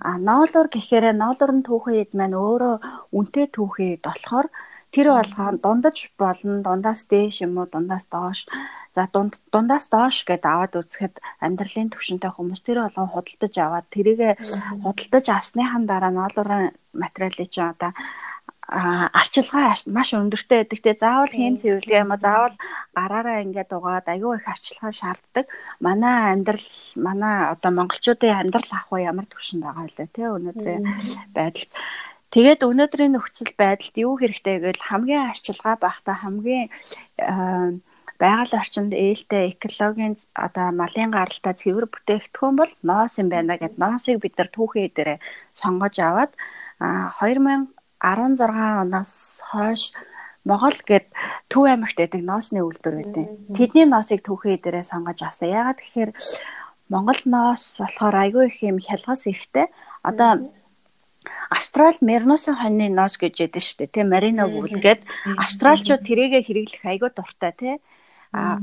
А 0.00 0.16
ноолор 0.16 0.66
гэхээр 0.72 1.12
ноолор 1.12 1.52
нь 1.52 1.66
түүхэн 1.68 2.00
ид 2.02 2.10
маань 2.16 2.34
өөрөө 2.34 2.74
үнтэй 3.18 3.46
түүхэн 3.52 3.94
ид 3.94 4.02
болохоор 4.08 4.46
тэр 4.94 5.06
болгоо 5.16 5.48
дундаж 5.64 5.96
болно 6.20 6.60
дундаас 6.66 7.08
дээш 7.10 7.36
юм 7.46 7.58
уу 7.58 7.66
дундаас 7.72 8.04
доош. 8.12 8.44
За 8.94 9.08
дунд 9.12 9.40
дундаас 9.52 9.88
доош 9.88 10.16
гэдээ 10.28 10.52
аваад 10.52 10.76
үзэхэд 10.76 11.14
амьдралын 11.40 11.88
төвшөнтэй 11.90 12.30
хүмүүс 12.32 12.60
тэр 12.60 12.78
болгоо 12.84 13.08
худалдаж 13.08 13.54
аваад 13.56 13.86
тэрийг 13.88 14.20
худалдаж 14.84 15.26
авсныхан 15.32 15.84
дараа 15.88 16.12
ноолорын 16.12 16.76
материалыг 16.92 17.48
чинь 17.48 17.72
одоо 17.72 17.90
арчилгаа 18.68 19.76
маш 19.86 20.12
өндөртэй 20.12 20.58
байдаг 20.60 20.80
те. 20.84 20.92
Заавал 21.00 21.32
хэм 21.32 21.56
цэвэрлэг 21.60 22.00
юм 22.04 22.12
а 22.12 22.18
заавал 22.24 22.56
гараараа 22.96 23.42
ингээд 23.44 23.70
угаад 23.72 24.06
аюу 24.08 24.36
их 24.36 24.46
арчилгаа 24.48 24.92
шаарддаг. 24.92 25.46
Манай 25.80 26.32
амьдрал 26.32 26.70
манай 26.96 27.36
одоо 27.52 27.70
монголчуудын 27.72 28.40
амьдрал 28.40 28.70
ах 28.72 28.92
уу? 28.92 29.00
Ямар 29.00 29.26
төвшин 29.28 29.60
байгаа 29.60 29.88
вэ 29.88 30.06
те 30.14 30.22
өнөөдрийн 30.36 30.84
байдал 31.36 31.68
тэгээд 32.32 32.60
өнөөдрийн 32.64 33.12
нөхцөл 33.14 33.52
байдалд 33.60 33.94
юу 33.96 34.16
хэрэгтэй 34.16 34.56
гэвэл 34.58 34.82
хамгийн 34.88 35.22
арчилгаа 35.30 35.76
багтаа 35.76 36.16
хамгийн 36.16 36.66
байгаль 38.22 38.58
орчинд 38.60 38.92
ээлтэй 38.94 39.44
экологийн 39.52 40.14
одоо 40.46 40.68
малын 40.80 41.10
гаралтай 41.12 41.54
цэвэр 41.60 41.86
бүтээгдэхүүн 41.92 42.54
бол 42.58 42.72
ноос 42.88 43.18
юм 43.20 43.28
байна 43.28 43.60
гэд 43.60 43.76
ноосыг 43.82 44.16
бид 44.22 44.34
нар 44.38 44.50
түүхий 44.54 44.86
дээрээ 44.94 45.18
сонгож 45.60 45.96
аваад 45.98 46.32
2000 46.80 47.68
16 48.02 48.82
оноос 48.82 49.42
хойш 49.50 49.82
Монгол 50.44 50.74
гээд 50.74 51.06
Төв 51.46 51.64
аймагт 51.70 51.96
байдаг 51.98 52.22
ноосны 52.26 52.58
үйлдвэр 52.66 52.96
байдаг. 52.98 53.26
Тэдний 53.54 53.86
ноосыг 53.86 54.26
түүхий 54.26 54.58
дээрээ 54.58 54.82
сонгож 54.82 55.22
авсан. 55.22 55.54
Ягаад 55.54 55.78
гэхээр 55.78 56.10
Монгол 56.90 57.20
ноос 57.30 57.78
болохоор 57.78 58.16
айгүй 58.26 58.44
их 58.50 58.58
юм 58.66 58.82
хялгас 58.82 59.30
ихтэй. 59.30 59.70
Одоо 60.02 60.50
Австрал 61.52 61.96
Мерносын 62.00 62.56
хоньны 62.56 62.88
ноос 62.88 63.14
гэж 63.20 63.34
яддаг 63.44 63.62
шүү 63.62 63.76
дээ. 63.84 63.94
Тэ 63.94 64.02
Марино 64.08 64.48
гүйл 64.48 64.80
гээд 64.80 65.02
австралчууд 65.44 66.02
тэрийгэ 66.08 66.40
хэрэглэх 66.48 66.84
айгүй 66.88 67.10
дуртай 67.12 67.52
тий. 67.60 67.76
А 68.32 68.56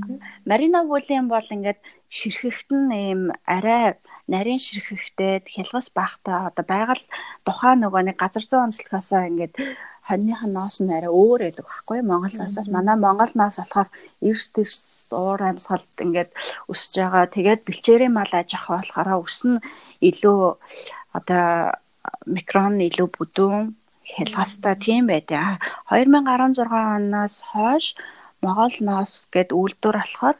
Марино 0.49 0.89
гүлийн 0.89 1.29
бол 1.29 1.45
ингээд 1.45 1.77
ширхэхт 2.09 2.69
нь 2.73 2.89
ийм 2.89 3.21
арай 3.45 4.01
нарийн 4.25 4.57
ширхэхтэй 4.57 5.45
хялгас 5.45 5.93
бахтай 5.93 6.49
одоо 6.49 6.65
байгаль 6.65 7.05
тухайн 7.45 7.85
нөгөө 7.85 8.01
нэг 8.09 8.17
газар 8.17 8.45
зүйн 8.49 8.73
онцлогоосоо 8.73 9.29
ингээд 9.29 9.53
хоньных 10.09 10.41
нь 10.41 10.55
ноос 10.57 10.81
нь 10.81 10.89
арай 10.89 11.13
өөр 11.13 11.39
байдаг 11.45 11.65
байхгүй 11.69 12.01
Монгол 12.01 12.33
ноосоос. 12.41 12.67
Манай 12.73 12.97
Монгол 12.97 13.33
ноос 13.37 13.61
болохоор 13.61 13.89
эрс 14.25 14.47
тэрс 14.49 15.13
уур 15.13 15.37
амьсгалд 15.37 15.93
ингээд 16.05 16.31
өсөж 16.71 16.93
байгаа. 16.97 17.29
Тэгээд 17.29 17.61
бэлчээрийн 17.69 18.13
мал 18.17 18.33
аж 18.33 18.49
ахуй 18.57 18.81
болохоор 18.81 19.21
өс 19.21 19.39
нь 19.45 19.61
илүү 20.09 20.41
одоо 21.13 21.77
микрон 22.25 22.79
илүү 22.87 23.07
бүдүүн 23.15 23.65
хялгастай 24.13 24.75
тийм 24.85 25.07
байдаг 25.11 25.61
2016 25.89 26.65
оноос 26.65 27.35
хойш 27.51 27.85
Монгол 28.41 28.75
ноос 28.79 29.11
гэд 29.33 29.49
үйлдвэр 29.51 29.97
болохоор 29.99 30.37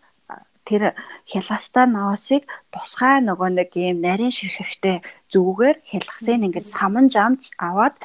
тэр 0.70 0.84
хялгастай 1.32 1.86
ноосыг 1.90 2.44
тусгай 2.74 3.20
нөгөө 3.26 3.50
нэг 3.58 3.70
юм 3.76 3.98
нарийн 4.06 4.34
ширхэхтэй 4.34 4.98
зүгээр 5.34 5.78
хялгасыг 5.90 6.46
ингээд 6.46 6.68
саман 6.70 7.10
жамж 7.10 7.50
аваад 7.58 7.96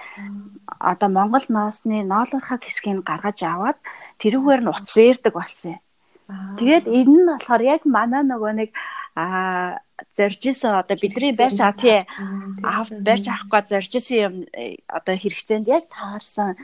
одоо 0.80 1.08
Монгол 1.12 1.46
ноосны 1.48 2.02
ноолорхаг 2.02 2.64
хэсгийг 2.64 3.04
гаргаж 3.04 3.38
аваад 3.44 3.78
тэрүүгээр 4.20 4.60
нь 4.64 4.72
утас 4.72 4.96
ирдэг 4.96 5.34
болсон. 5.36 5.76
Тэгээд 6.58 6.88
энэ 6.88 7.12
нь 7.20 7.28
болохоор 7.28 7.62
яг 7.74 7.82
манай 7.84 8.22
нөгөө 8.24 8.52
нэг 8.56 8.70
а 9.14 9.78
зоржсэн 10.16 10.74
одоо 10.80 10.96
бидний 11.00 11.32
барьж 11.32 11.60
авах 11.60 11.80
тий. 11.80 12.00
Аав 12.62 12.88
барьж 12.90 13.24
авахгүй 13.28 13.62
зоржсэн 13.70 14.18
юм 14.26 14.34
э, 14.52 14.82
одоо 14.88 15.14
хэрэгцээнд 15.16 15.66
яг 15.68 15.84
таарсан 15.90 16.56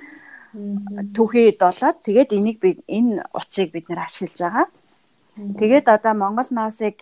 түүхийд 1.15 1.59
болоод 1.63 1.99
тэгээд 2.03 2.35
энийг 2.35 2.59
би 2.59 2.71
энэ 2.91 3.23
утсыг 3.39 3.71
бид 3.71 3.87
нэр 3.89 4.03
ашиглаж 4.03 4.39
байгаа. 4.41 4.67
Тэгээд 5.59 5.87
одоо 5.87 6.15
Монгол 6.15 6.51
ноосыг 6.51 6.97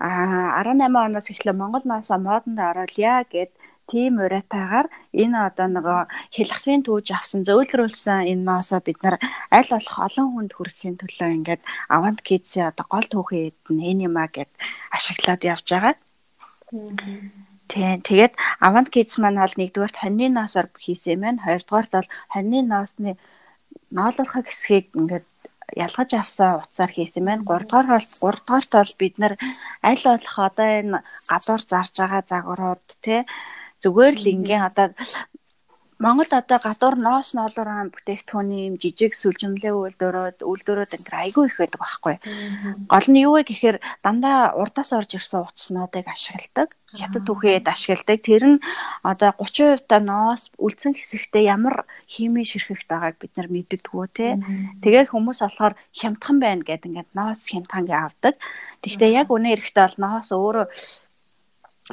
а 0.00 0.64
18 0.64 0.96
оноос 0.96 1.28
эхлээ. 1.28 1.60
Монгол 1.60 1.84
ноосоо 1.84 2.18
модонд 2.18 2.58
оруулъя 2.58 3.24
гэд 3.28 3.52
тийм 3.90 4.22
уриатаагаар 4.24 4.86
энэ 5.22 5.38
одоо 5.48 5.66
нөгөө 5.66 6.00
хилхсын 6.34 6.86
түүж 6.86 7.06
авсан 7.10 7.42
зөөлрүүлсэн 7.48 8.30
энэ 8.30 8.46
ноосоо 8.46 8.80
бид 8.86 8.98
нар 9.02 9.16
аль 9.50 9.70
болох 9.74 9.96
олон 10.06 10.28
хүнд 10.30 10.52
хүрэхийн 10.54 10.96
төлөө 11.02 11.30
ингээд 11.36 11.62
авант 11.90 12.20
кидсээ 12.22 12.70
одоо 12.70 12.86
гол 12.86 13.06
түүхий 13.10 13.42
эдэн 13.50 13.78
энэ 13.90 14.04
юма 14.08 14.30
гэд 14.30 14.50
ашиглаад 14.94 15.42
явж 15.52 15.66
байгаа. 15.66 15.94
Тийм 17.70 17.98
тэгээд 18.06 18.34
авант 18.66 18.88
кидс 18.94 19.18
маань 19.18 19.42
бол 19.42 19.54
нэгдүгээр 19.58 19.94
хоньны 19.98 20.26
ноосоор 20.30 20.66
хийсэн 20.78 21.18
байна. 21.22 21.42
Хоёрдугаарт 21.42 21.92
бол 21.94 22.08
хоньны 22.34 22.58
ноосны 22.62 23.10
ноолорхог 23.90 24.46
хэсгийг 24.46 24.86
ингээд 24.94 25.26
ялгаж 25.74 26.10
авсан 26.14 26.62
утсаар 26.62 26.90
хийсэн 26.94 27.24
байна. 27.26 27.46
3 27.46 27.66
дугаар 27.66 27.88
бол 27.94 28.06
3 28.06 28.42
дугаарт 28.46 28.70
бол 28.74 28.92
бид 28.98 29.14
нар 29.22 29.34
аль 29.82 30.02
болох 30.02 30.36
одоо 30.38 30.68
энэ 30.80 30.98
гадуур 31.30 31.62
зарж 31.62 31.94
байгаа 31.98 32.22
загварууд 32.30 32.84
тий 33.02 33.22
зүгээр 33.82 34.14
л 34.20 34.26
ингийн 34.32 34.62
одоо 34.68 34.86
Монгол 36.00 36.32
одоо 36.32 36.58
гадуур 36.64 36.96
ноос 36.96 37.36
ноолороо 37.36 37.92
бүтээгдэхүүний 37.92 38.72
юм 38.72 38.76
жижиг 38.80 39.12
сүлжимлээ 39.12 39.68
үйлдвэрүүд 39.68 40.38
үйлдвэрүүд 40.48 40.96
энэ 40.96 41.12
айгүй 41.12 41.44
их 41.52 41.60
байдаг 41.60 41.80
байхгүй. 41.84 42.16
Гол 42.88 43.08
нь 43.12 43.20
юу 43.20 43.36
вэ 43.36 43.44
гэхээр 43.44 43.76
дандаа 44.00 44.56
урдаас 44.56 44.96
орж 44.96 45.20
ирсэн 45.20 45.44
утаснуудыг 45.44 46.08
ашигладаг. 46.08 46.72
Хятад 46.96 47.22
түүхийд 47.28 47.68
ашигладаг. 47.68 48.16
Тэр 48.24 48.44
нь 48.48 48.58
одоо 49.04 49.36
30% 49.36 49.84
та 49.92 50.00
ноос 50.00 50.48
үлдсэн 50.56 50.96
хэсэгтээ 50.96 51.52
ямар 51.52 51.84
химийн 52.08 52.48
ширхэгт 52.48 52.88
байгааг 52.88 53.20
бид 53.20 53.36
нар 53.36 53.52
мэддэггүй 53.52 54.06
те. 54.16 54.40
Тэгээд 54.80 55.12
хүмүүс 55.12 55.44
болохоор 55.44 55.76
хямдхан 56.00 56.40
байна 56.40 56.64
гэдэг 56.64 56.88
ингээд 56.96 57.10
ноос 57.12 57.44
хямдхангийн 57.44 58.08
авдаг. 58.08 58.40
Тэгэхдээ 58.80 59.20
яг 59.20 59.28
үнэ 59.28 59.52
эрэхтэй 59.52 59.84
бол 59.84 59.98
ноос 60.00 60.32
өөрөө 60.32 60.64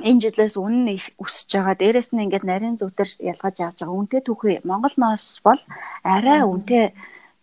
энэ 0.04 0.22
жилээс 0.24 0.56
үнэн 0.58 0.84
нь 0.86 0.96
их 0.98 1.06
өсөж 1.18 1.50
байгаа. 1.54 1.76
Дээрээс 1.78 2.10
нь 2.14 2.24
ингээд 2.26 2.46
нарийн 2.48 2.78
зүтэр 2.78 3.10
ялгаж 3.32 3.58
авч 3.62 3.80
байгаа. 3.82 4.00
Үнтэй 4.00 4.22
түүхий 4.26 4.56
Монгол 4.68 4.96
ноос 4.98 5.42
бол 5.46 5.62
арай 6.04 6.42
үнтэй 6.44 6.94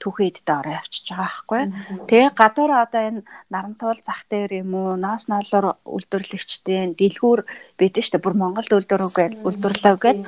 түүхий 0.05 0.29
эддээ 0.29 0.57
ороо 0.61 0.75
явчихж 0.81 1.07
байгаа 1.09 1.25
байхгүй. 1.25 1.63
Тэгээ 2.09 2.31
гадуур 2.37 2.73
одоо 2.77 3.03
энэ 3.09 3.21
нарантуул 3.49 4.01
зах 4.05 4.23
дээр 4.29 4.53
юм 4.61 4.71
уу, 4.77 5.01
ноос 5.01 5.25
ноолоор 5.33 5.81
үйлдвэрлэгчдийн 5.89 6.93
дэлгүүр 7.01 7.41
байдаг 7.81 8.03
шүү 8.05 8.13
дээ. 8.13 8.25
Бүр 8.25 8.37
Монголд 8.37 8.71
үйлдвэрүүгээд 8.77 9.35
үйлдвэрлэв 9.47 9.97
гээд 10.05 10.21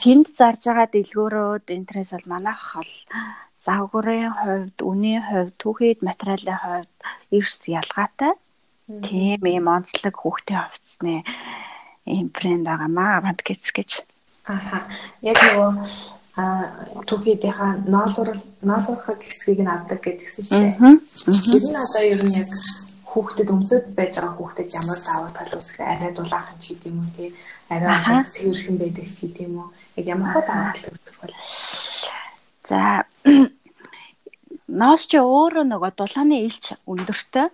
тэнд 0.00 0.26
зарж 0.32 0.62
байгаа 0.64 0.88
дэлгүүрүүд 0.88 1.66
интерес 1.76 2.10
бол 2.16 2.32
манайх 2.32 2.60
хол 2.72 2.92
загварын 3.64 4.32
хувьд, 4.40 4.78
үнийн 4.80 5.24
хувьд, 5.28 5.54
түүхийд 5.60 6.00
материалын 6.08 6.60
хувьд 6.64 6.92
эрс 7.36 7.60
ялгаатай. 7.68 8.32
Тийм 9.04 9.40
юм 9.40 9.66
онцлог 9.68 10.16
хүүхдийн 10.16 10.60
хувцсны 10.94 11.24
ийм 12.06 12.28
брэнд 12.28 12.64
байгаа 12.66 12.88
маа 12.88 13.18
авант 13.18 13.42
гэж. 13.42 14.02
Аха. 14.46 14.84
Яг 15.22 15.36
нөгөө 15.40 17.04
түүхийдийнхаа 17.08 17.86
ноолуурал 17.86 18.42
ноолуурхаг 18.62 19.22
хэсгийг 19.22 19.60
нь 19.62 19.70
авдаг 19.70 20.02
гэдгсэн 20.02 20.44
шүү 20.44 20.60
дээ. 20.60 20.76
Тэр 21.24 21.64
нь 21.64 21.78
одоо 21.78 22.02
ер 22.04 22.20
нь 22.22 22.36
яг 22.36 22.50
хүүхдэд 23.08 23.48
өмсөд 23.48 23.84
байж 23.94 24.18
байгаа 24.18 24.36
хүүхдэд 24.36 24.74
ямар 24.74 24.98
даваа 25.00 25.30
тал 25.32 25.54
үүсгэх 25.56 25.80
арай 25.80 26.12
дулаахан 26.12 26.58
ч 26.58 26.74
гэдэм 26.74 26.98
үү 26.98 27.10
тий. 27.16 27.30
Арай 27.70 28.24
цэвэрхэн 28.26 28.76
байдаг 28.78 29.06
ч 29.06 29.16
гэдэм 29.30 29.54
үү. 29.54 29.68
Яг 30.02 30.06
ямар 30.12 30.34
даваа 30.44 30.74
тал 30.74 30.90
үүсгэх 30.92 31.16
бол 31.22 31.34
за 32.68 33.06
ноос 34.68 35.02
чи 35.06 35.16
өөрөө 35.22 35.64
нөгөө 35.70 35.92
дулааны 35.94 36.36
илч 36.44 36.74
өндөртэй. 36.84 37.48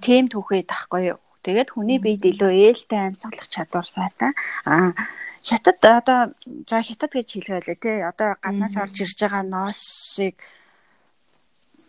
Тийм 0.00 0.32
түүхий 0.32 0.64
тахгүй 0.64 1.12
юу 1.12 1.20
тэгээд 1.44 1.68
хүний 1.74 1.98
биед 1.98 2.22
илүү 2.30 2.52
ээлтэй 2.66 3.00
амьсгалах 3.02 3.48
чадвар 3.54 3.86
сайтай. 3.86 4.30
Аа 4.64 4.92
хятад 5.44 5.78
одоо 5.82 6.20
за 6.70 6.78
хятад 6.82 7.10
гэж 7.12 7.28
хэлвэлээ 7.32 7.78
тий. 7.82 7.98
Одоо 8.10 8.38
гаднаас 8.42 8.74
орж 8.82 8.96
ирж 9.02 9.18
байгаа 9.20 9.42
ноосыг 9.42 10.36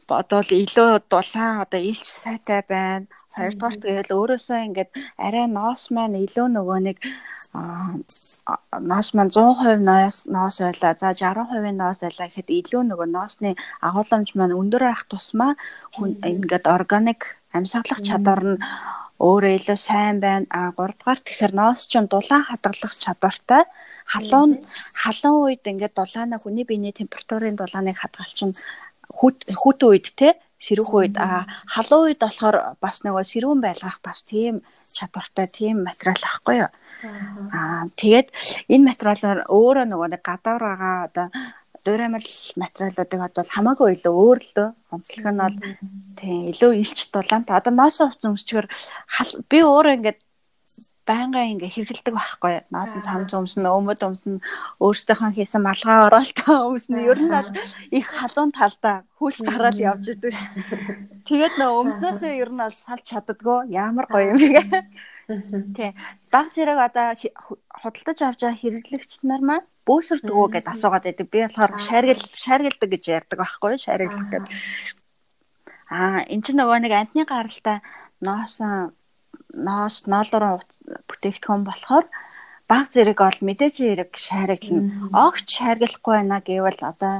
одоо 0.09 0.41
л 0.41 0.51
илүү 0.51 0.89
дулаан 1.09 1.61
одоо 1.63 1.79
илч 1.79 2.05
сайтай 2.05 2.61
байна. 2.67 3.05
Хоёрдугаар 3.35 3.77
тэгэл 3.81 4.15
өөрөөсөө 4.17 4.59
ингээд 4.67 4.91
арай 5.17 5.45
ноос 5.47 5.89
маань 5.93 6.17
илүү 6.25 6.47
нөгөө 6.53 6.79
нэг 6.87 6.97
ноос 8.89 9.09
маань 9.15 9.31
100% 9.31 9.85
ноос 9.89 10.17
ноос 10.25 10.57
байлаа. 10.65 10.93
За 10.99 11.13
60% 11.13 11.77
ноос 11.81 11.99
байлаа 12.03 12.27
гэхэд 12.29 12.49
илүү 12.59 12.81
нөгөө 12.89 13.07
ноосны 13.15 13.49
агуулмж 13.81 14.29
маань 14.35 14.57
өндөр 14.59 14.83
байх 14.85 15.03
тусмаа 15.09 15.53
ингээд 16.01 16.65
органик 16.67 17.37
амьсгалах 17.53 18.01
чадвар 18.01 18.41
нь 18.43 18.59
өөрөө 19.23 19.53
илүү 19.57 19.79
сайн 19.79 20.19
байна. 20.19 20.45
А 20.51 20.75
3 20.75 20.99
дугаар 20.99 21.19
тэгэхээр 21.23 21.53
ноос 21.55 21.87
ч 21.87 21.93
дулаан 22.03 22.43
хадгалах 22.49 22.93
чадвартай. 23.03 23.63
Халуун 24.13 24.51
халуун 24.99 25.43
үед 25.47 25.63
ингээд 25.63 25.95
дулаана 25.95 26.37
хүний 26.43 26.67
биений 26.67 26.91
температурын 26.91 27.55
дулааныг 27.55 27.97
хадгалчихна 27.99 28.59
хүүтэн 29.15 29.87
үед 29.87 30.07
те 30.19 30.35
сэрүүх 30.63 30.91
үед 30.91 31.15
а 31.19 31.47
халуун 31.73 32.11
үед 32.11 32.19
болохоор 32.23 32.75
бас 32.83 33.03
нөгөө 33.03 33.23
сэрүүн 33.31 33.59
байлгах 33.63 33.99
бас 34.03 34.23
тийм 34.23 34.63
чадвартай 34.95 35.47
тийм 35.47 35.83
материал 35.87 36.23
ахгүй 36.23 36.55
юу. 36.63 36.71
Аа 37.51 37.83
тэгээд 37.99 38.27
энэ 38.71 38.87
материалаар 38.91 39.39
өөрөө 39.51 39.85
нөгөө 39.91 40.09
нэг 40.11 40.21
гадаар 40.23 40.63
байгаа 40.63 40.95
одоо 41.07 41.27
дуурамал 41.85 42.27
материалуудыг 42.55 43.21
одоо 43.27 43.43
хамаагүй 43.43 43.89
илүү 43.99 44.13
өөр 44.23 44.39
л 44.39 44.51
дөө. 44.57 44.69
Онцлог 44.95 45.27
нь 45.31 45.41
бол 45.43 45.57
тийм 46.19 46.39
илүү 46.51 46.71
илч 46.79 46.99
дулаан. 47.11 47.43
Одоо 47.47 47.73
ноосоо 47.75 48.07
хувцас 48.07 48.31
өмсчгөр 48.31 48.65
би 49.51 49.59
өөрөө 49.59 49.95
ингээд 49.99 50.19
байнга 51.03 51.43
ингээ 51.43 51.71
хэргэлдэг 51.75 52.15
байхгүй. 52.15 52.53
Наасан 52.71 53.03
там 53.03 53.27
өмснө, 53.27 53.67
өмд 53.67 53.99
өмснө, 53.99 54.39
өөртөөхөө 54.79 55.31
хийсэн 55.35 55.61
малгай 55.63 55.99
оролтоо 56.07 56.71
өмснө. 56.71 57.03
Ер 57.03 57.19
нь 57.19 57.31
бол 57.31 57.49
их 57.91 58.07
халуун 58.07 58.55
талдаа 58.55 59.03
хөлс 59.19 59.43
гараад 59.43 59.75
явж 59.75 60.15
идэв 60.15 60.31
ш. 60.31 60.39
Тэгээд 61.27 61.59
нөө 61.59 61.71
өмснөөсөө 61.83 62.31
ер 62.39 62.51
нь 62.55 62.61
бол 62.63 62.71
салж 62.71 63.03
чаддгөө 63.03 63.67
ямар 63.75 64.07
гоё 64.07 64.31
юм 64.31 64.39
бэ. 64.39 64.87
Тий. 65.27 65.91
Баг 66.31 66.47
зэрэг 66.51 66.79
одоо 66.79 67.15
худалдаж 67.79 68.19
авч 68.21 68.39
байгаа 68.43 68.59
хэрэглэгч 68.59 69.11
нар 69.23 69.41
маань 69.41 69.67
бөөсөрдгөө 69.87 70.47
гэдээ 70.51 70.73
асуугаад 70.75 71.05
байдаг. 71.07 71.27
Би 71.31 71.39
болохоор 71.43 71.71
шаргил 71.79 72.23
шаргилдаг 72.43 72.89
гэж 72.91 73.03
ярьдаг 73.07 73.39
байхгүй 73.39 73.79
шаргилдаг 73.79 74.27
гэдэг. 74.31 74.51
Аа 75.91 76.27
эн 76.27 76.41
чинь 76.43 76.59
нөгөө 76.59 76.79
нэг 76.83 76.93
антны 76.93 77.23
гаралтай 77.23 77.79
ноосоо 78.19 78.91
ноос 79.53 80.07
ноолороо 80.11 80.59
бүтээгдэхүүн 81.07 81.63
болохоор 81.67 82.05
баг 82.67 82.85
зэрэг 82.93 83.19
ол 83.21 83.39
мэдээж 83.47 83.75
хэрэг 83.79 84.11
шариглана. 84.17 85.13
Огт 85.13 85.47
шариглахгүй 85.55 86.13
байна 86.19 86.39
гэвэл 86.43 86.81
одоо 86.91 87.15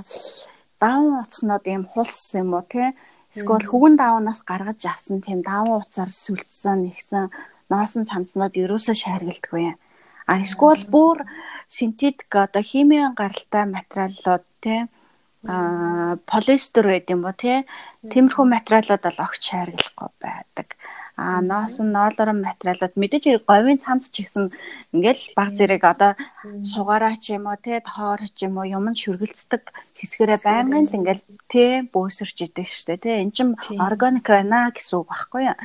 даван 0.81 1.23
утаснууд 1.23 1.65
ийм 1.71 1.83
хулс 1.91 2.35
юм 2.41 2.51
уу 2.57 2.65
те 2.67 2.91
эсвэл 3.31 3.65
хүгэн 3.69 3.95
давнаас 3.99 4.41
гаргаж 4.49 4.81
авсан 4.91 5.17
тийм 5.21 5.39
даван 5.45 5.79
утсаар 5.79 6.11
сүлдсэн 6.11 6.77
нэгсэн 6.83 7.25
ноосон 7.71 8.03
цамцнууд 8.09 8.53
ерөөсөө 8.63 8.95
шариглдаггүй. 9.03 9.75
А 10.27 10.33
эсвэл 10.43 10.83
бүр 10.93 11.17
синтетик 11.67 12.31
одоо 12.45 12.63
химийн 12.63 13.13
гаралтай 13.19 13.65
материалууд 13.75 14.43
те 14.63 14.87
а 15.45 16.15
полиэстер 16.23 16.87
байд 16.87 17.11
юм 17.11 17.27
уу 17.27 17.35
те 17.35 17.67
тиймэрхүү 18.03 18.45
материалууд 18.47 19.03
бол 19.03 19.19
огт 19.27 19.41
шариглахгүй 19.43 20.09
байдаг. 20.23 20.67
А 21.19 21.43
ноос 21.43 21.75
нь 21.83 21.91
ноолорон 21.91 22.39
материалууд. 22.43 22.95
Мэдээж 22.95 23.43
говийн 23.43 23.79
цамц 23.79 24.07
ч 24.07 24.23
гэсэн 24.23 24.51
ингээл 24.95 25.23
баг 25.35 25.51
зэрэг 25.59 25.83
одоо 25.83 26.11
сугаараа 26.71 27.15
ч 27.19 27.35
юм 27.35 27.51
уу 27.51 27.59
те 27.59 27.83
тоор 27.83 28.23
ч 28.35 28.47
юм 28.47 28.55
уу? 28.59 28.71
Юмд 28.71 28.95
шүргэлцдэг 28.95 29.63
хэсгэрээ 29.99 30.39
байнгын 30.43 30.87
л 30.87 30.97
ингээл 30.99 31.23
те 31.51 31.83
бөөсөрч 31.91 32.37
идэг 32.47 32.67
штэ 32.67 33.03
те 33.03 33.19
эн 33.19 33.35
чин 33.35 33.55
органик 33.79 34.27
байна 34.27 34.71
гэсэн 34.71 34.99
үг 34.99 35.07
байхгүй 35.11 35.43
юу. 35.51 35.57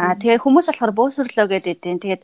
А 0.00 0.16
тэгээ 0.16 0.40
хүмүүс 0.40 0.68
болохоор 0.68 0.92
бөөсөрлөө 0.96 1.46
гэдэг. 1.48 1.76
Тэгээд 2.00 2.22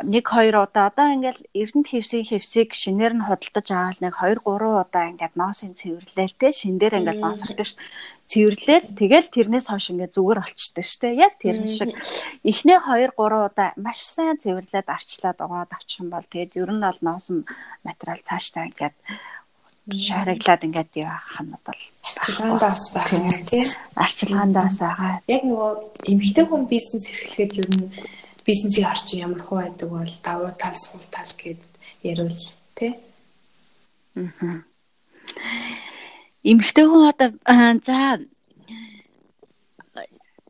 нэг 0.00 0.24
хоёр 0.24 0.64
удаа. 0.64 0.88
Одоо 0.88 1.12
ингээл 1.12 1.42
эрдэнэт 1.52 1.88
хевсийн 1.92 2.24
хевсийг 2.24 2.72
шинээр 2.72 3.12
нь 3.20 3.26
худалдаж 3.28 3.68
аваад 3.68 3.98
нэг 4.00 4.14
2 4.16 4.40
3 4.40 4.80
удаа 4.80 5.04
ингээд 5.12 5.34
ноосыг 5.36 5.76
цэвэрлээл 5.76 6.38
те. 6.40 6.48
Шин 6.56 6.80
дээр 6.80 7.04
ингээд 7.04 7.20
ноосордог 7.20 7.68
ш 7.68 7.76
цэвэрлээл. 8.32 8.96
Тэгэл 8.96 9.28
тэрнээс 9.28 9.66
хойш 9.68 9.92
ингээд 9.92 10.16
зүгээр 10.16 10.40
болчтой 10.40 10.84
штэ. 10.88 11.08
Яг 11.20 11.36
тэр 11.36 11.60
шиг. 11.68 11.92
Эхний 12.40 12.78
2 12.80 13.12
3 13.12 13.20
удаа 13.20 13.68
маш 13.76 14.00
сайн 14.00 14.40
цэвэрлээд 14.40 14.88
арчлаад 14.88 15.38
угаад 15.44 15.70
авчих 15.76 16.00
юм 16.00 16.08
бол 16.08 16.24
тэгээд 16.24 16.56
ер 16.56 16.70
нь 16.72 16.80
бол 16.80 17.00
ноосон 17.04 17.44
материал 17.84 18.20
цааштай 18.24 18.72
ингээд 18.72 18.96
шараглаад 19.90 20.62
ингээд 20.64 20.90
явах 20.94 21.28
юм 21.42 21.52
бол 21.52 21.80
арчилгаандаас 22.06 22.84
байх 22.94 23.10
юм 23.12 23.28
тий. 23.50 23.66
Арчилгаандаас 23.98 24.78
байгаа. 24.80 25.20
Яг 25.26 25.42
нөгөө 25.42 25.70
эмгтэй 26.06 26.44
хүн 26.46 26.62
бизнес 26.70 27.10
эрхлэхэд 27.10 27.52
ер 27.60 27.68
нь 27.74 27.90
бизнесийн 28.46 28.90
орчин 28.90 29.24
ямар 29.26 29.42
хуу 29.42 29.58
байдаг 29.62 29.88
бол 29.88 30.14
давуу 30.22 30.52
тал 30.58 30.74
сул 30.74 31.04
тал 31.10 31.30
гэд 31.38 31.62
ярил 32.02 32.34
тий. 32.74 32.92
Аа. 34.16 34.62
Эмэгтэй 36.42 36.86
хүн 36.86 37.08
одоо 37.08 37.30
за 37.86 38.18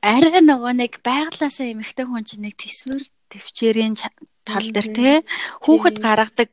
арай 0.02 0.40
нөгөө 0.40 0.72
нэг 0.80 0.92
байглаасаа 1.04 1.68
эмэгтэй 1.70 2.06
хүн 2.08 2.24
чинь 2.24 2.44
нэг 2.48 2.56
төсвөр 2.56 3.04
төвчээрийн 3.30 3.94
тал 4.48 4.68
дээр 4.72 4.88
тий. 4.96 5.16
Хүүхэд 5.62 5.96
гаргадаг 6.00 6.52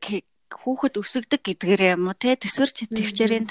хүүхэд 0.52 1.00
өсөгдөг 1.02 1.42
гэдгээр 1.42 1.82
юм 1.96 2.12
уу 2.12 2.18
тий. 2.20 2.36
Төсвөр 2.36 2.70
төвчээрийн 2.70 3.48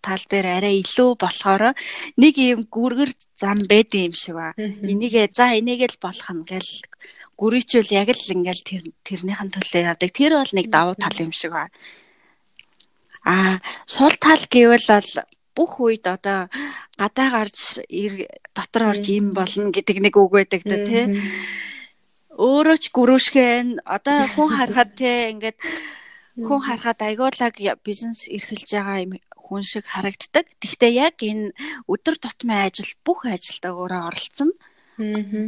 тал 0.00 0.22
дээр 0.30 0.46
арай 0.60 0.80
илүү 0.80 1.10
болохоор 1.20 1.74
нэг 2.16 2.34
юм 2.38 2.66
гүргэр 2.70 3.10
зам 3.36 3.58
байд 3.68 3.92
юм 3.94 4.14
шиг 4.16 4.38
ба. 4.38 4.54
Энийгээ 4.56 5.32
за 5.34 5.54
энийгээ 5.58 5.90
л 5.92 6.02
болох 6.02 6.30
нь 6.32 6.46
гэл 6.46 6.70
гүрийчүүл 7.36 7.90
яг 7.92 8.08
л 8.14 8.32
ингээл 8.32 8.62
тэр 8.64 8.82
тэрнийхэн 9.04 9.52
төлөө 9.52 9.82
яадаг. 9.84 10.10
Тэр 10.12 10.32
бол 10.40 10.52
нэг 10.56 10.66
давуу 10.72 10.96
тал 10.96 11.16
юм 11.20 11.32
шиг 11.36 11.52
ба. 11.52 11.68
А 13.26 13.60
сул 13.84 14.14
тал 14.16 14.40
гэвэл 14.48 14.86
бол 14.88 15.10
бүх 15.56 15.72
үед 15.80 16.04
одоо 16.06 16.48
гадаа 16.96 17.28
гарч 17.32 17.80
дотор 18.56 18.82
орж 18.96 19.04
юм 19.12 19.36
болно 19.36 19.68
гэдэг 19.72 19.96
нэг 20.00 20.14
үг 20.16 20.32
байдаг 20.32 20.62
да 20.64 20.80
тий. 20.84 21.04
Өөрөө 22.36 22.76
ч 22.80 22.92
гүрүүшгэн 22.92 23.84
одоо 23.84 24.16
хүн 24.36 24.48
харахад 24.56 24.96
тий 24.96 25.32
ингээд 25.32 25.60
хүн 26.36 26.60
харахад 26.60 27.00
айгуулаг 27.00 27.56
бизнес 27.84 28.28
эрхэлж 28.28 28.68
байгаа 28.72 29.04
юм 29.04 29.12
хүн 29.46 29.62
шиг 29.62 29.84
харагддаг. 29.86 30.46
Гэхдээ 30.58 30.92
яг 31.06 31.16
энэ 31.22 31.54
өдөр 31.86 32.16
тутмын 32.18 32.66
ажил 32.66 32.90
бүх 33.06 33.30
ажилдаа 33.30 33.72
өөрөө 33.78 34.02
оролцсон. 34.10 34.50
Аа. 34.98 35.46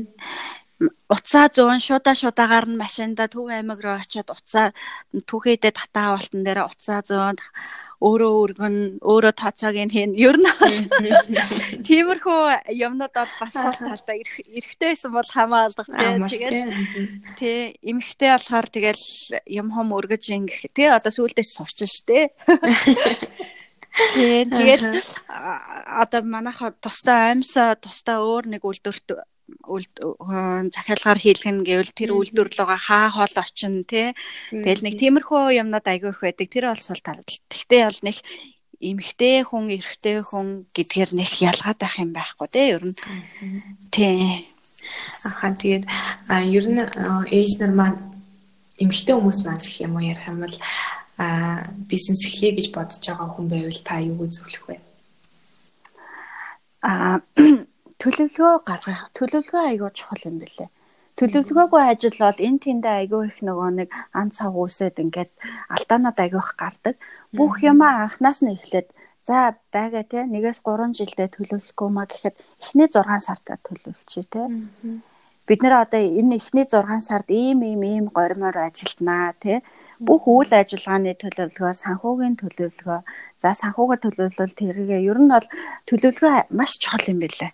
Уцаа 1.10 1.46
зүүн 1.50 1.82
шудаа 1.82 2.14
шудаагаар 2.14 2.66
нь 2.70 2.78
машинда 2.78 3.26
Төв 3.26 3.50
аймаг 3.50 3.82
руу 3.82 3.98
очиод 3.98 4.30
уцаа 4.30 4.70
түүхийдээ 5.28 5.72
татаа 5.74 6.14
уултан 6.14 6.46
дээр 6.46 6.70
уцаа 6.70 7.02
зүүн 7.02 7.36
өөрөө 7.98 8.32
өргөн 8.42 8.76
өөрөө 9.02 9.34
тооцоог 9.34 9.74
нь 9.74 9.90
хийн 9.90 10.12
ер 10.14 10.38
нь 10.38 10.46
тиймэрхүү 11.82 12.70
юмнууд 12.70 13.10
бол 13.10 13.32
бас 13.42 13.54
сул 13.58 13.74
талдаа 13.74 14.16
эрэхтэй 14.22 14.94
байсан 14.94 15.10
бол 15.10 15.26
хамаалдаг 15.26 15.86
тэгэл 15.90 16.62
тий 17.34 17.74
эмхтэй 17.82 18.30
болохоор 18.30 18.66
тэгэл 18.70 19.04
юм 19.50 19.74
хом 19.74 19.90
өргөж 19.98 20.30
ингэх 20.30 20.70
тий 20.70 20.86
одоо 20.86 21.10
сүулдэж 21.10 21.48
сурч 21.50 21.82
штэ 21.90 22.30
Тийм 24.14 24.50
тэгээд 24.50 24.82
одоо 26.02 26.20
манайх 26.24 26.62
тусдаа 26.82 27.34
амьсаа 27.34 27.74
тусдаа 27.76 28.22
өөр 28.22 28.44
нэг 28.52 28.62
үйлдвэрт 28.62 29.08
захиалгаар 30.76 31.18
хийлгэн 31.18 31.64
гэвэл 31.64 31.92
тэр 31.96 32.10
үйлдвэрлөгөө 32.12 32.78
хаа 32.78 33.08
хоол 33.10 33.36
очин 33.40 33.84
тий. 33.88 34.12
Тэгэл 34.52 34.84
нэг 34.84 34.94
тиймэрхүү 35.00 35.56
юмнууд 35.64 35.86
айгүй 35.88 36.12
их 36.12 36.20
байдаг. 36.20 36.48
Тэр 36.52 36.64
бол 36.68 36.82
сул 36.84 37.00
тал. 37.00 37.24
Тэгтээ 37.24 37.82
бол 37.88 38.00
нэг 38.04 38.16
эмхтэй 38.78 39.42
хүн, 39.48 39.72
эрэгтэй 39.74 40.22
хүн 40.22 40.68
гэдгээр 40.76 41.10
нэг 41.16 41.30
ялгаад 41.40 41.78
байх 41.80 41.96
юм 41.96 42.12
байхгүй 42.12 42.48
тий. 42.52 42.66
Ер 42.76 42.84
нь 42.92 42.96
тий. 43.90 44.46
Ахаа 45.24 45.56
тэгээд 45.56 45.84
ер 46.28 46.66
нь 46.68 46.80
ээж 47.32 47.52
нар 47.58 47.72
маань 47.72 47.98
эмгтэй 48.78 49.14
хүмүүс 49.16 49.40
маань 49.44 49.58
гэх 49.64 49.82
юм 49.82 49.98
уу 49.98 50.06
ярих 50.06 50.28
юм 50.30 50.38
бол 50.44 50.56
а 51.18 51.28
бизнес 51.90 52.22
эхлэе 52.30 52.52
гэж 52.56 52.66
бодож 52.70 53.02
байгаа 53.02 53.28
хүн 53.34 53.46
байвал 53.50 53.80
та 53.82 53.98
юу 53.98 54.26
зөвлөх 54.30 54.64
вэ? 54.70 54.76
А 56.82 57.18
төлөвлөгөө 57.98 58.54
гаргах 58.68 59.02
төлөвлөгөө 59.18 59.62
айгүй 59.70 59.90
чухал 59.98 60.22
юм 60.30 60.36
билээ. 60.38 60.70
Төлөвлөгөөгүй 61.18 61.82
ажил 61.82 62.18
бол 62.22 62.38
энэ 62.46 62.62
тэндээ 62.62 62.94
айгүй 63.02 63.22
их 63.26 63.38
нөгөө 63.42 63.70
нэг 63.78 63.88
ан 64.14 64.30
цаг 64.30 64.54
үсэд 64.54 65.02
ингээд 65.02 65.32
алдаанууд 65.74 66.18
айгүй 66.22 66.38
их 66.38 66.52
гардаг. 66.54 66.94
Бүх 67.34 67.58
юм 67.66 67.82
анханаас 67.82 68.38
нь 68.46 68.54
эхлээд 68.54 68.94
за 69.26 69.58
байгаа 69.74 70.04
те 70.06 70.22
нэгээс 70.22 70.62
3 70.62 70.94
жилдээ 70.98 71.28
төлөвлөхгүй 71.34 71.88
маа 71.90 72.06
гэхэд 72.06 72.36
эхний 72.62 72.86
6 72.86 73.26
сартаа 73.26 73.58
төлөвлөчээ 73.66 74.24
те. 74.30 74.42
Бид 75.48 75.60
нэр 75.66 75.74
одоо 75.82 75.98
энэ 75.98 76.38
эхний 76.38 76.66
6 76.70 77.02
сард 77.08 77.28
ийм 77.42 77.66
ийм 77.66 77.82
ийм 77.82 78.06
горимор 78.14 78.54
ажилтнаа 78.54 79.34
те 79.42 79.66
бүх 80.00 80.22
үйл 80.30 80.52
ажиллагааны 80.54 81.14
төлөвлөгөө, 81.18 81.72
санхүүгийн 81.82 82.36
төлөвлөгөө, 82.38 83.00
за 83.42 83.50
санхүүгээ 83.54 83.98
төлөвлөл 84.02 84.54
тэргээ 84.58 85.00
ер 85.06 85.18
нь 85.18 85.30
бол 85.30 85.46
төлөвлөгөө 85.86 86.50
маш 86.54 86.78
чухал 86.82 87.06
юм 87.06 87.18
билээ. 87.22 87.52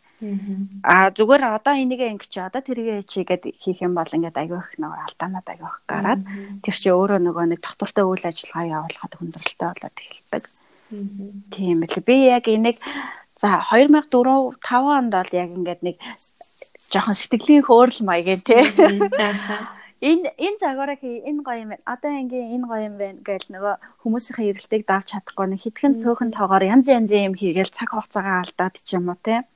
Аа 0.85 1.12
зүгээр 1.12 1.42
одоо 1.61 1.74
энийгээ 1.76 2.12
ингэ 2.12 2.28
чи 2.33 2.40
одоо 2.40 2.62
тэргээ 2.64 3.04
чи 3.04 3.24
гэд 3.28 3.52
хийх 3.61 3.85
юм 3.85 3.92
бол 3.92 4.09
ингээд 4.09 4.40
аягүй 4.40 4.61
их 4.61 4.72
нөгөө 4.80 5.00
алдаанууд 5.04 5.48
аягүй 5.48 5.68
их 5.68 5.78
гараад 5.85 6.22
тэр 6.64 6.76
чи 6.76 6.88
өөрөө 6.88 7.20
нөгөө 7.20 7.44
нэг 7.52 7.61
тогтвортой 7.61 8.04
үйл 8.09 8.24
ажиллагаа 8.24 8.72
явуулахад 8.80 9.12
хүндрэлтэй 9.16 9.68
болоод 9.68 9.96
эхэлдэг. 10.00 10.44
Тийм 11.52 11.78
л 11.85 11.96
би 12.09 12.16
яг 12.33 12.44
энийг 12.48 12.80
за 13.40 13.61
2004 13.68 14.57
5 14.64 14.96
онд 14.96 15.12
бол 15.12 15.33
яг 15.37 15.48
ингээд 15.52 15.80
нэг 15.85 15.96
жоохон 16.92 17.16
сэтгэлийн 17.18 17.64
хөөрл 17.66 18.00
маягийн 18.09 18.40
тий 18.40 18.62
энэ 20.05 20.29
энэ 20.37 20.61
загвараа 20.61 20.97
хий 21.01 21.25
энэ 21.25 21.40
гоё 21.47 21.59
юм 21.64 21.71
байна. 21.73 21.88
Одоо 21.88 22.12
ингийн 22.12 22.53
энэ 22.55 22.69
гоё 22.69 22.83
юм 22.93 22.97
байна 23.01 23.21
гэж 23.25 23.43
нөгөө 23.49 23.75
хүмүүсийн 24.05 24.49
эрэлтийг 24.53 24.83
давж 24.85 25.07
чадахгүй 25.17 25.47
нэг 25.49 25.61
хитгэн 25.64 26.01
цөөхөн 26.03 26.31
тоогоор 26.37 26.64
янз 26.75 26.87
янзын 26.93 27.33
юм 27.33 27.35
хийгээл 27.40 27.73
цаг 27.73 27.88
хугацаагаа 27.97 28.45
алдаад 28.45 28.75
ч 28.85 28.88
юм 29.01 29.09
уу 29.09 29.19
те. 29.25 29.49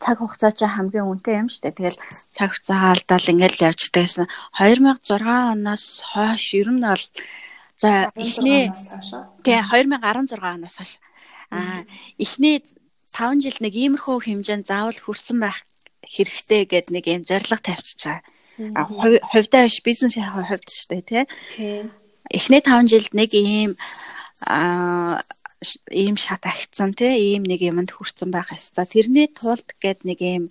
Цаг 0.00 0.16
хугацаа 0.18 0.52
чи 0.56 0.64
хамгийн 0.64 1.08
үнэтэй 1.12 1.36
юм 1.44 1.48
штэ. 1.52 1.76
Тэгэл 1.76 2.00
цаг 2.32 2.48
хугацаагаа 2.56 2.90
алдаал 2.96 3.30
ингээл 3.32 3.64
явждаг 3.68 4.02
гэсэн 4.08 4.26
2006 4.56 5.12
оноос 5.52 5.84
хойш 6.08 6.44
ер 6.56 6.68
нь 6.72 6.80
бол 6.80 7.04
за 7.76 7.90
эхний 8.16 8.72
тий 9.44 9.60
2016 9.60 10.40
оноос 10.40 10.76
хойш. 10.80 10.92
А 11.52 11.84
эхний 12.16 12.64
5 13.12 13.44
жил 13.44 13.58
нэг 13.60 13.74
иймэрхүү 13.76 14.16
хэмжээнд 14.24 14.66
заавал 14.72 14.98
хүрсэн 15.04 15.38
байх 15.44 15.60
хэрэгтэй 16.00 16.62
гэд 16.64 16.86
нэг 16.90 17.04
юм 17.12 17.22
зориг 17.28 17.60
тавьчихаа 17.60 18.24
хувьдаа 18.56 19.66
биш 19.66 19.82
бизнесийн 19.82 20.30
хувьд 20.30 20.68
шүү 20.68 20.88
дээ 20.90 21.02
тий. 21.02 21.24
Эхний 22.30 22.62
5 22.62 22.90
жилд 22.90 23.12
нэг 23.12 23.30
ийм 23.34 23.72
аа 24.46 25.22
ийм 25.90 26.16
шат 26.16 26.44
агцсан 26.46 26.94
тий 26.94 27.34
ийм 27.34 27.42
нэг 27.44 27.60
юмд 27.64 27.90
хүрсэн 27.92 28.30
байх 28.30 28.52
ёстой. 28.52 28.86
Тэрний 28.86 29.28
тулд 29.28 29.68
гээд 29.82 30.00
нэг 30.08 30.18
ийм 30.20 30.44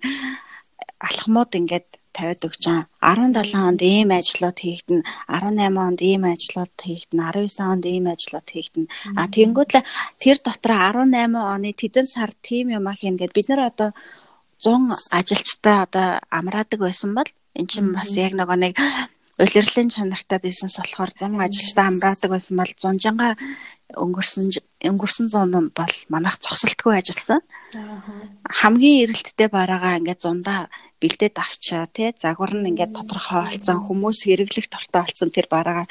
алхмууд 0.98 1.52
ингээд 1.54 1.88
тавиад 2.14 2.46
өгч 2.46 2.62
байгаа. 2.70 2.86
17 3.02 3.58
онд 3.58 3.80
ийм 3.82 4.08
ажлууд 4.14 4.58
хийгдэн, 4.62 5.00
18 5.26 5.74
онд 5.86 6.00
ийм 6.00 6.22
ажлууд 6.30 6.74
хийгдэн, 6.78 7.18
19 7.18 7.70
онд 7.72 7.84
ийм 7.90 8.06
ажлууд 8.06 8.48
хийгдэн. 8.54 8.86
А 9.18 9.26
тэгэнгүүт 9.26 9.70
л 9.74 9.88
тэр 10.22 10.36
дотор 10.38 10.72
18 10.78 11.34
оны 11.34 11.70
тэдэн 11.74 12.06
сар 12.06 12.30
тим 12.46 12.70
юм 12.70 12.86
ах 12.86 13.02
ингээд 13.02 13.34
бид 13.34 13.46
нар 13.50 13.62
одоо 13.70 13.90
100 14.62 14.94
ажилчтай 15.10 15.76
одоо 15.84 16.06
амраадаг 16.30 16.80
байсан 16.86 17.10
бол 17.18 17.28
Эн 17.54 17.66
чинь 17.70 17.94
бас 17.94 18.10
яг 18.18 18.34
нөгөө 18.34 18.58
нэг 18.58 18.74
улирлын 19.38 19.90
чанартай 19.90 20.38
бизнес 20.42 20.78
болохоор 20.78 21.10
100 21.10 21.38
ажилчтай 21.38 21.86
амраадаг 21.86 22.30
байсан 22.30 22.54
бол 22.58 22.70
100 22.70 23.02
жанга 23.02 23.34
өнгөрсөн 23.94 24.50
өнгөрсөн 24.90 25.26
зуун 25.30 25.70
бол 25.74 25.94
манайх 26.08 26.38
зогсолтгүй 26.42 26.98
ажилласан. 26.98 27.40
Хамгийн 28.58 29.06
эрэлттэй 29.06 29.48
бараагаа 29.50 29.98
ингээд 29.98 30.22
зундаа 30.22 30.70
бэлдээд 31.02 31.36
авчаа 31.38 31.86
тий? 31.90 32.10
Загвар 32.14 32.54
нь 32.54 32.70
ингээд 32.70 32.94
тодорхой 32.94 33.50
болсон 33.50 33.78
хүмүүс 33.82 34.18
хэрэглэх 34.26 34.66
тортой 34.70 35.02
болсон 35.06 35.30
тэр 35.34 35.46
бараагаа 35.50 35.86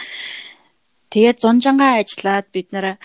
тэгээд 1.11 1.37
зунжангаа 1.43 1.99
ажиллаад 2.01 2.47
бид 2.55 2.71
нэр 2.71 2.97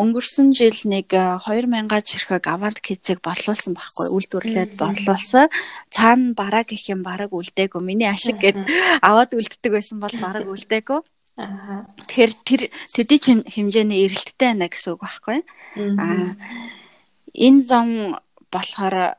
өнгөрсөн 0.00 0.56
жил 0.56 0.78
нэг 0.88 1.12
2000-аад 1.12 2.06
ширхэг 2.08 2.44
авант 2.48 2.80
кизэг 2.80 3.20
борлуулсан 3.20 3.76
байхгүй 3.76 4.08
үйлдвэрлээд 4.16 4.80
борлуулсан. 4.80 5.52
Цаана 5.92 6.32
бараа 6.32 6.64
гэх 6.64 6.88
юм 6.88 7.04
бараг 7.04 7.36
үлдээгүй. 7.36 7.82
Миний 7.84 8.08
ашиг 8.08 8.40
гээд 8.40 8.56
аваад 9.04 9.36
үлддэг 9.36 9.72
байсан 9.76 10.00
бол 10.00 10.14
бараг 10.16 10.48
үлдээгүй. 10.48 11.00
Тэгэхээр 12.08 12.32
тэр 12.44 12.60
төдий 12.96 13.20
хэмжээний 13.44 14.04
эрэлттэй 14.08 14.56
байна 14.56 14.72
гэсэн 14.72 14.96
үг 14.96 15.00
байхгүй. 15.04 15.38
Аа 16.00 16.36
энэ 17.34 17.62
зам 17.62 17.88
болохоор 18.50 19.16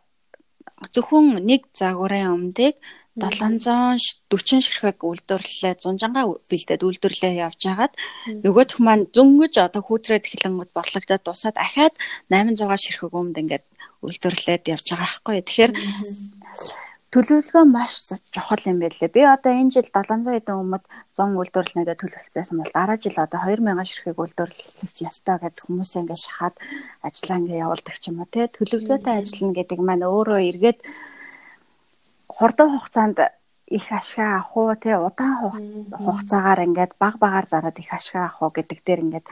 зөвхөн 0.92 1.46
нэг 1.46 1.70
загварын 1.74 2.34
өмдөг 2.36 2.76
740 3.20 4.64
ширхэг 4.64 5.04
үйлдвэрлэлээ 5.04 5.74
100 5.84 6.00
жанга 6.00 6.32
бэлдээд 6.48 6.82
үйлдвэрлэлээ 6.88 7.44
явж 7.44 7.60
хагаад 7.68 7.94
нөгөөх 8.40 8.80
маань 8.80 9.12
зөнгөж 9.12 9.60
одоо 9.60 9.84
хүүтрээд 9.84 10.32
эхлэнгүүд 10.32 10.72
борлогдоод 10.72 11.24
дусаад 11.28 11.58
ахаад 11.60 11.92
800 12.32 12.80
ширхэг 12.80 13.12
өмд 13.12 13.36
ингээд 13.36 13.66
үйлдвэрлэлээд 14.00 14.64
явж 14.74 14.86
байгаа 14.96 15.12
байхгүй. 15.12 15.44
Тэгэхээр 15.44 15.72
төлөвлөгөө 17.12 17.66
маш 17.68 17.94
чухал 18.32 18.64
юм 18.72 18.80
байлээ. 18.80 19.12
Би 19.12 19.22
одоо 19.28 19.52
энэ 19.52 19.76
жил 19.76 19.92
700 19.92 20.32
хэдэн 20.32 20.56
өмд 20.64 20.84
100 21.20 21.36
үйлдвэрлэнэгээ 21.36 21.98
төлөвлөсөн 22.00 22.58
бол 22.64 22.72
дараа 22.72 22.96
жил 22.96 23.18
одоо 23.20 23.40
2000 23.44 23.84
ширхэг 23.92 24.16
үйлдвэрлэх 24.16 24.96
ёстой 25.04 25.36
гэдэг 25.44 25.64
хүмүүс 25.68 25.92
ингээд 26.00 26.24
шахаад 26.24 26.56
ажиллаа 27.04 27.38
ингээд 27.44 27.64
явуулдаг 27.68 27.96
ч 28.00 28.04
юм 28.08 28.24
уу 28.24 28.32
те. 28.32 28.48
Төлөвлөгөөтэй 28.48 29.16
ажиллана 29.20 29.58
гэдэг 29.60 29.80
маань 29.84 30.08
өөрөө 30.08 30.40
эргээд 30.56 30.80
хурдан 32.42 32.70
хугацаанд 32.74 33.18
их 33.78 33.86
ашгаа 34.00 34.42
авах 34.42 34.58
уу 34.58 34.74
тий 34.84 34.96
удаан 34.98 35.36
хугацаагаар 36.06 36.60
ингээд 36.68 36.94
баг 37.04 37.16
багаар 37.24 37.46
зараад 37.52 37.78
их 37.80 37.94
ашгаа 37.94 38.26
авах 38.26 38.42
уу 38.42 38.52
гэдэг 38.58 38.80
дээр 38.84 39.04
ингээд 39.06 39.28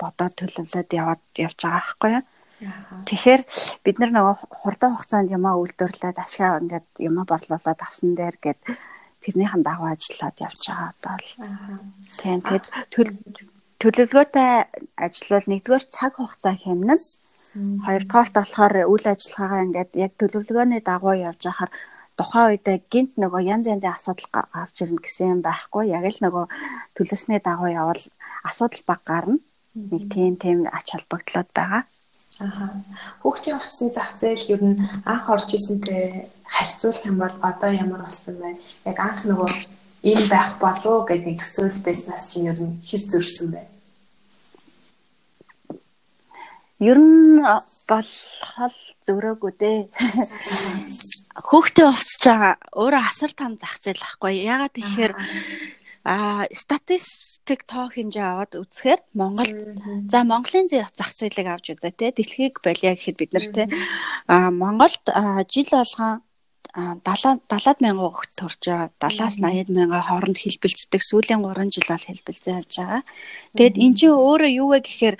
бодоод 0.00 0.34
төлөвлөд 0.40 0.88
яваад 1.00 1.22
явж 1.44 1.58
байгаа 1.62 1.84
байхгүй 1.84 2.10
юу. 2.16 2.24
Тэгэхээр 3.06 3.42
бид 3.84 3.96
нар 3.98 4.10
нөгөө 4.14 4.36
хурдан 4.60 4.90
хугацаанд 4.96 5.28
юмаа 5.36 5.54
үйлдвэрлээд 5.60 6.18
ашгаа 6.24 6.58
ингээд 6.62 6.88
юмаа 7.08 7.24
борлуулад 7.28 7.80
авсан 7.84 8.10
дээр 8.18 8.36
гээд 8.44 8.60
тэрнийхэн 9.22 9.62
дагуу 9.62 9.88
ажиллаад 9.92 10.36
явж 10.46 10.60
байгаа 10.66 10.88
одоо 10.92 11.16
л. 11.20 11.28
Тийм 12.18 12.40
тэгэд 12.48 12.64
төлөвлөгөөтэй 13.80 14.50
ажиллавал 15.06 15.48
нэгдүгээр 15.52 15.84
цаг 15.96 16.12
хугацаа 16.16 16.54
хэмнэн. 16.56 17.02
Хоёрдугаарт 17.86 18.34
болохоор 18.34 18.74
үйл 18.90 19.06
ажиллагаагаа 19.12 19.64
ингээд 19.66 19.90
яг 20.04 20.12
төлөвлөгөөний 20.18 20.82
дагуу 20.82 21.14
явж 21.14 21.40
байхаар 21.46 21.70
тухайн 22.18 22.48
үедээ 22.54 22.78
гинт 22.92 23.12
нөгөө 23.18 23.40
янз 23.52 23.66
янзын 23.72 23.94
асуудал 23.94 24.28
гарч 24.54 24.76
ирнэ 24.82 25.02
гэсэн 25.02 25.32
юм 25.34 25.40
байхгүй 25.42 25.84
яг 25.90 26.04
л 26.06 26.22
нөгөө 26.24 26.44
төлөвсний 26.94 27.40
дагуу 27.42 27.70
явал 27.70 28.02
асуудал 28.48 28.82
баг 28.86 29.00
гарна 29.10 29.38
нэг 29.74 30.02
тийм 30.12 30.36
тийм 30.38 30.58
ач 30.70 30.86
холбогдлоод 30.94 31.50
байгаа. 31.54 31.82
Аха. 32.38 32.66
Хүүхдийн 33.22 33.56
орчсон 33.58 33.90
зах 33.94 34.10
зээл 34.18 34.52
ер 34.54 34.62
нь 34.62 34.78
анх 35.06 35.26
орж 35.30 35.48
ирсэнтэй 35.54 36.30
харьцуулах 36.54 37.06
юм 37.06 37.18
бол 37.22 37.36
одоо 37.42 37.70
ямар 37.70 38.02
болсон 38.06 38.34
бэ? 38.38 38.58
Яг 38.90 38.98
анх 38.98 39.22
нөгөө 39.26 39.50
ийм 40.10 40.22
байх 40.30 40.58
болов 40.58 41.06
гэдэг 41.06 41.38
төсөөл 41.38 41.78
байснаас 41.86 42.24
чинь 42.30 42.50
ер 42.50 42.58
нь 42.58 42.78
хэр 42.86 43.02
зөрсөн 43.10 43.48
бэ? 43.54 43.62
Ер 46.90 46.98
нь 46.98 47.38
болохол 47.86 48.78
зөрөөгүй 49.06 49.52
дээ. 49.62 49.78
Хөөхтэй 51.34 51.86
уцаж 51.90 52.22
байгаа 52.22 52.54
өөрөө 52.78 53.02
асар 53.10 53.32
том 53.34 53.58
зах 53.58 53.82
зээл 53.82 53.98
ахгүй. 53.98 54.46
Ягаад 54.46 54.74
тэгэхээр 54.78 55.12
а 56.04 56.44
статистик 56.52 57.64
тоо 57.64 57.88
хэмжээ 57.90 58.22
аваад 58.22 58.52
үзэхээр 58.60 59.00
Монгол 59.18 59.50
за 60.06 60.20
Монголын 60.22 60.68
зах 60.68 61.10
зээлийг 61.16 61.48
авч 61.48 61.74
үзээ 61.74 61.92
те 61.96 62.12
дэлхийг 62.12 62.60
болиа 62.60 62.92
гэхэд 62.92 63.16
бид 63.16 63.32
нар 63.32 63.46
те 63.50 63.64
а 64.28 64.52
Монголд 64.52 65.00
жил 65.48 65.68
болгон 65.72 66.20
70 66.74 67.46
70 67.46 67.86
мянган 67.86 68.10
хүүхэд 68.10 68.32
төрж 68.34 68.62
байгаа. 68.66 68.90
70-аас 68.98 69.38
80 69.38 69.70
мянган 69.70 70.02
хооронд 70.02 70.38
хэлбэлцдэг. 70.42 71.02
Сүүлийн 71.06 71.38
3 71.46 71.70
жил 71.70 71.86
бол 71.86 72.02
хэлбэлцээ 72.02 72.54
явж 72.58 72.74
байгаа. 72.82 73.02
Тэгэд 73.54 73.76
эн 73.78 73.92
чинь 73.94 74.10
өөрөө 74.10 74.50
юу 74.58 74.68
вэ 74.74 74.82
гэхээр 74.82 75.16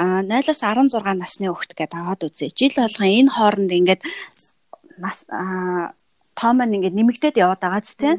0-аас 0.00 0.60
16 0.64 1.20
насны 1.20 1.52
хүүхэд 1.52 1.72
гэдээ 1.76 2.00
аваад 2.00 2.24
үзье. 2.24 2.48
Жил 2.56 2.72
болгон 2.80 3.08
энэ 3.20 3.34
хооронд 3.36 3.70
ингээд 3.70 4.02
нас 4.98 5.26
тоо 6.34 6.52
маань 6.54 6.76
ингээд 6.76 6.98
нэмэгдээд 6.98 7.38
яваад 7.38 7.60
байгаа 7.62 7.82
ч 7.86 7.94
тийм. 7.94 8.18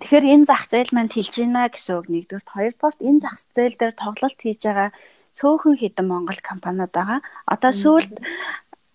Тэгэхээр 0.00 0.24
энэ 0.36 0.48
зах 0.48 0.68
зээл 0.68 0.92
маань 0.92 1.12
хэлж 1.12 1.34
байна 1.40 1.72
гэсэн 1.72 1.96
үг 1.96 2.06
нэгдүгээр. 2.12 2.44
Хоёрдугаар 2.44 2.96
энэ 3.00 3.22
зах 3.24 3.36
зээл 3.56 3.76
дээр 3.80 3.94
тоглолт 3.96 4.38
хийж 4.40 4.60
байгаа 4.68 4.90
цөөхөн 5.34 5.76
хэдэн 5.80 6.06
Монгол 6.06 6.40
компаниуд 6.44 6.92
байгаа. 6.92 7.20
Одоо 7.48 7.72
сүүлд 7.72 8.14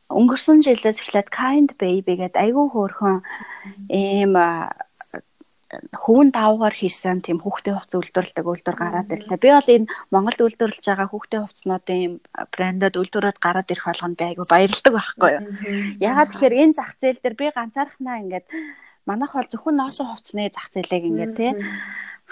өнгөрсөн 0.09 0.61
жилдээс 0.65 1.01
эхлээд 1.01 1.29
Kind 1.29 1.69
Baby 1.81 2.13
гэдэг 2.17 2.41
айгүй 2.41 2.67
хөөрхөн 2.73 3.17
ийм 3.89 4.33
хөвөн 5.69 6.33
давгаар 6.33 6.73
хийсэн 6.73 7.21
тийм 7.21 7.37
хүүхдээ 7.45 7.73
хувцас 7.77 8.01
үйлдвэрлэдэг 8.01 8.45
үйлдвэр 8.45 8.77
гараад 8.77 9.13
ирлээ. 9.13 9.37
Би 9.37 9.49
бол 9.53 9.69
энэ 9.69 9.89
Монголд 10.09 10.41
үйлдвэрлэж 10.41 10.85
байгаа 10.89 11.07
хүүхдээ 11.13 11.41
хувцснуудын 11.45 12.13
брэндад 12.53 12.95
үйлдвэрүүд 12.97 13.37
гараад 13.37 13.69
ирэх 13.69 13.85
болгонд 13.85 14.17
би 14.17 14.25
айгүй 14.33 14.47
баярлдаг 14.49 14.93
байхгүй 14.97 15.29
юу. 15.37 15.43
Ягаад 16.01 16.29
тэгэхээр 16.33 16.59
энэ 16.65 16.73
зах 16.73 16.91
зээл 16.97 17.21
дээр 17.21 17.35
би 17.37 17.45
ганцаархнаа 17.53 18.17
ингээд 18.17 18.45
манайх 19.05 19.33
бол 19.37 19.51
зөвхөн 19.53 19.77
ноосоо 19.77 20.05
хувцсны 20.09 20.49
зах 20.49 20.73
зээлийг 20.73 21.05
ингээд 21.05 21.33
тий 21.37 21.51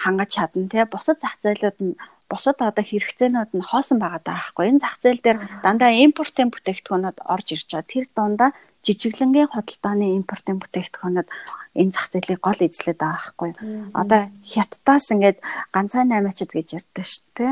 хангаж 0.01 0.29
чадна 0.33 0.65
тий 0.69 0.83
бусад 0.89 1.21
зах 1.21 1.37
зээлүүд 1.45 1.77
нь 1.85 1.93
бусад 2.29 2.57
одоо 2.59 2.83
хэрэгцээнүүд 2.83 3.51
нь 3.53 3.67
хоосон 3.69 3.97
байгаа 4.01 4.21
даахгүй. 4.25 4.65
Энэ 4.67 4.83
зах 4.83 4.97
зээл 5.01 5.21
дээр 5.23 5.39
дандаа 5.63 5.91
импортын 6.05 6.51
бүтээгдэхүүнүүд 6.51 7.17
орж 7.33 7.47
ирж 7.55 7.69
байгаа. 7.71 7.91
Тэр 7.93 8.05
дундаа 8.11 8.49
жижиглэнгийн 8.85 9.51
худалдааны 9.51 10.15
импортын 10.19 10.59
бүтээгдэхүүнүүд 10.61 11.29
энэ 11.77 11.93
зах 11.93 12.07
зээлийг 12.09 12.41
гол 12.41 12.61
эзлээд 12.61 12.99
байгаа 13.01 13.17
байхгүй. 13.17 13.51
Одоо 13.93 14.21
хятадаас 14.41 15.05
ингээд 15.13 15.37
ганцаа 15.75 16.03
8-ачд 16.09 16.51
гэж 16.53 16.67
ярьдаг 16.81 17.05
шүү 17.05 17.25
дээ. 17.37 17.51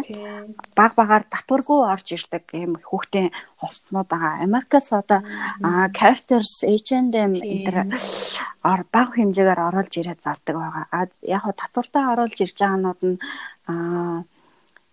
Баг 0.74 0.92
багаар 0.98 1.24
татваргүй 1.30 1.80
орж 1.86 2.08
ирдэг 2.18 2.44
ийм 2.58 2.74
хүүхдийн 2.82 3.30
хоснууд 3.62 4.08
байгаа. 4.10 4.42
Америкас 4.48 4.90
одоо 4.94 5.22
Crafters, 5.98 6.66
H&M 6.66 7.34
энэ 7.38 8.00
ор 8.66 8.82
баг 8.90 9.10
хэмжээгээр 9.14 9.62
оруулж 9.70 9.94
ирээд 10.02 10.26
зардаг 10.26 10.56
байгаа. 10.58 10.86
Яг 11.22 11.42
хаа 11.46 11.54
татвартаа 11.54 12.04
оруулж 12.18 12.38
ирж 12.42 12.58
байгаанууд 12.58 13.02
нь 13.06 13.18
аа 13.70 14.26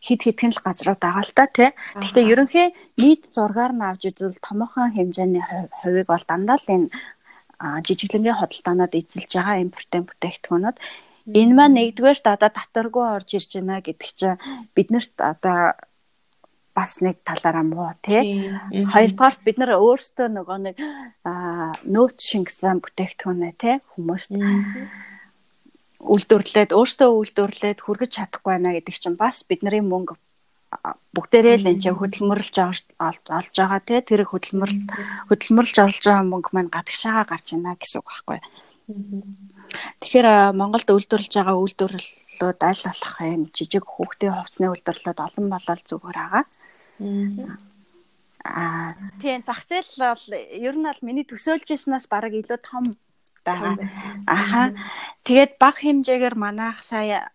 хид 0.03 0.21
хитгэн 0.27 0.53
л 0.53 0.65
газрууд 0.67 1.01
байгаа 1.01 1.25
л 1.25 1.33
да 1.39 1.47
тий. 1.47 1.71
Гэхдээ 1.95 2.31
ерөнхий 2.35 2.69
нийт 2.99 3.31
зургаар 3.31 3.73
нь 3.73 3.87
авч 3.87 4.03
үзвэл 4.11 4.43
томоохон 4.43 4.91
хэмжээний 4.99 5.45
хувийг 5.79 6.11
бол 6.11 6.25
дандаа 6.27 6.59
л 6.59 6.69
энэ 6.75 6.91
жижиглэнгийн 7.87 8.39
хөдөлтаанууд 8.39 8.93
эзэлж 8.99 9.31
байгаа 9.39 9.63
импортын 9.63 10.03
бүтээгдэхүүнүүд. 10.07 10.77
Энэ 11.39 11.55
маань 11.55 11.77
нэгдүгээрт 11.79 12.27
одоо 12.35 12.51
татваргүй 12.51 13.05
орж 13.15 13.29
ирж 13.39 13.51
байна 13.55 13.79
гэдэг 13.79 14.11
чинь 14.19 14.43
биднэрт 14.75 15.15
одоо 15.23 15.79
бас 16.75 16.99
нэг 17.05 17.23
талаараа 17.23 17.63
муу 17.63 17.95
тий. 18.03 18.51
Хоёрдугаарт 18.91 19.41
бид 19.47 19.57
нар 19.63 19.79
өөрсдөө 19.79 20.29
нөгөө 20.35 20.59
нэг 20.67 20.77
нөөц 21.95 22.19
шингэсэн 22.19 22.83
бүтээгдэхүүнээ 22.83 23.53
тий 23.61 23.75
хүмүүст 23.95 24.35
үйлдвэрлээд 26.03 26.71
өөртөө 26.75 27.11
үйлдвэрлээд 27.15 27.79
хүргэж 27.83 28.11
чадахгүй 28.19 28.51
байна 28.53 28.75
гэдэг 28.75 28.95
чинь 28.99 29.21
бас 29.21 29.47
бидний 29.47 29.81
мөнгө 29.81 30.19
бүгдээрээ 31.15 31.57
л 31.63 31.71
энэ 31.71 31.93
хөдөлмөрлж 31.95 32.55
олж 32.59 33.55
байгаа 33.55 33.81
тий 33.85 34.01
тэр 34.01 34.25
хөдөлмөрлөлт 34.25 34.89
хөдөлмөрлж 35.29 35.77
орлож 35.79 36.05
байгаа 36.09 36.27
мөнгө 36.33 36.51
маань 36.57 36.73
гадагшаага 36.73 37.29
гарч 37.29 37.47
байна 37.53 37.77
гэсэн 37.77 38.01
үг 38.01 38.09
байхгүй. 38.09 38.39
Тэгэхээр 40.01 40.29
Монголд 40.57 40.89
үйлдвэрлэж 40.91 41.33
байгаа 41.37 41.57
үйлдвэрлэлүүд 41.61 42.61
аль 42.65 42.85
болох 42.89 43.15
юм? 43.21 43.43
Жижиг 43.53 43.85
хүүхдийн 43.85 44.33
хувцсны 44.35 44.67
үйлдвэрлэлүүд 44.73 45.21
олон 45.21 45.47
болол 45.53 45.83
зүгээр 45.87 46.19
байгаа. 46.19 46.45
Аа 48.43 48.97
тийм 49.23 49.45
зах 49.47 49.63
зээл 49.69 49.93
бол 50.03 50.25
ер 50.67 50.75
нь 50.75 50.89
бол 50.89 51.01
миний 51.07 51.27
төсөөлжсэнээс 51.29 52.07
бараг 52.11 52.33
илүү 52.35 52.59
том 52.65 52.85
байгаа. 53.45 53.75
Аха. 54.27 54.63
Тэгээд 55.27 55.53
баг 55.63 55.77
хэмжээгээр 55.83 56.35
манайх 56.35 56.79
сая 56.83 57.31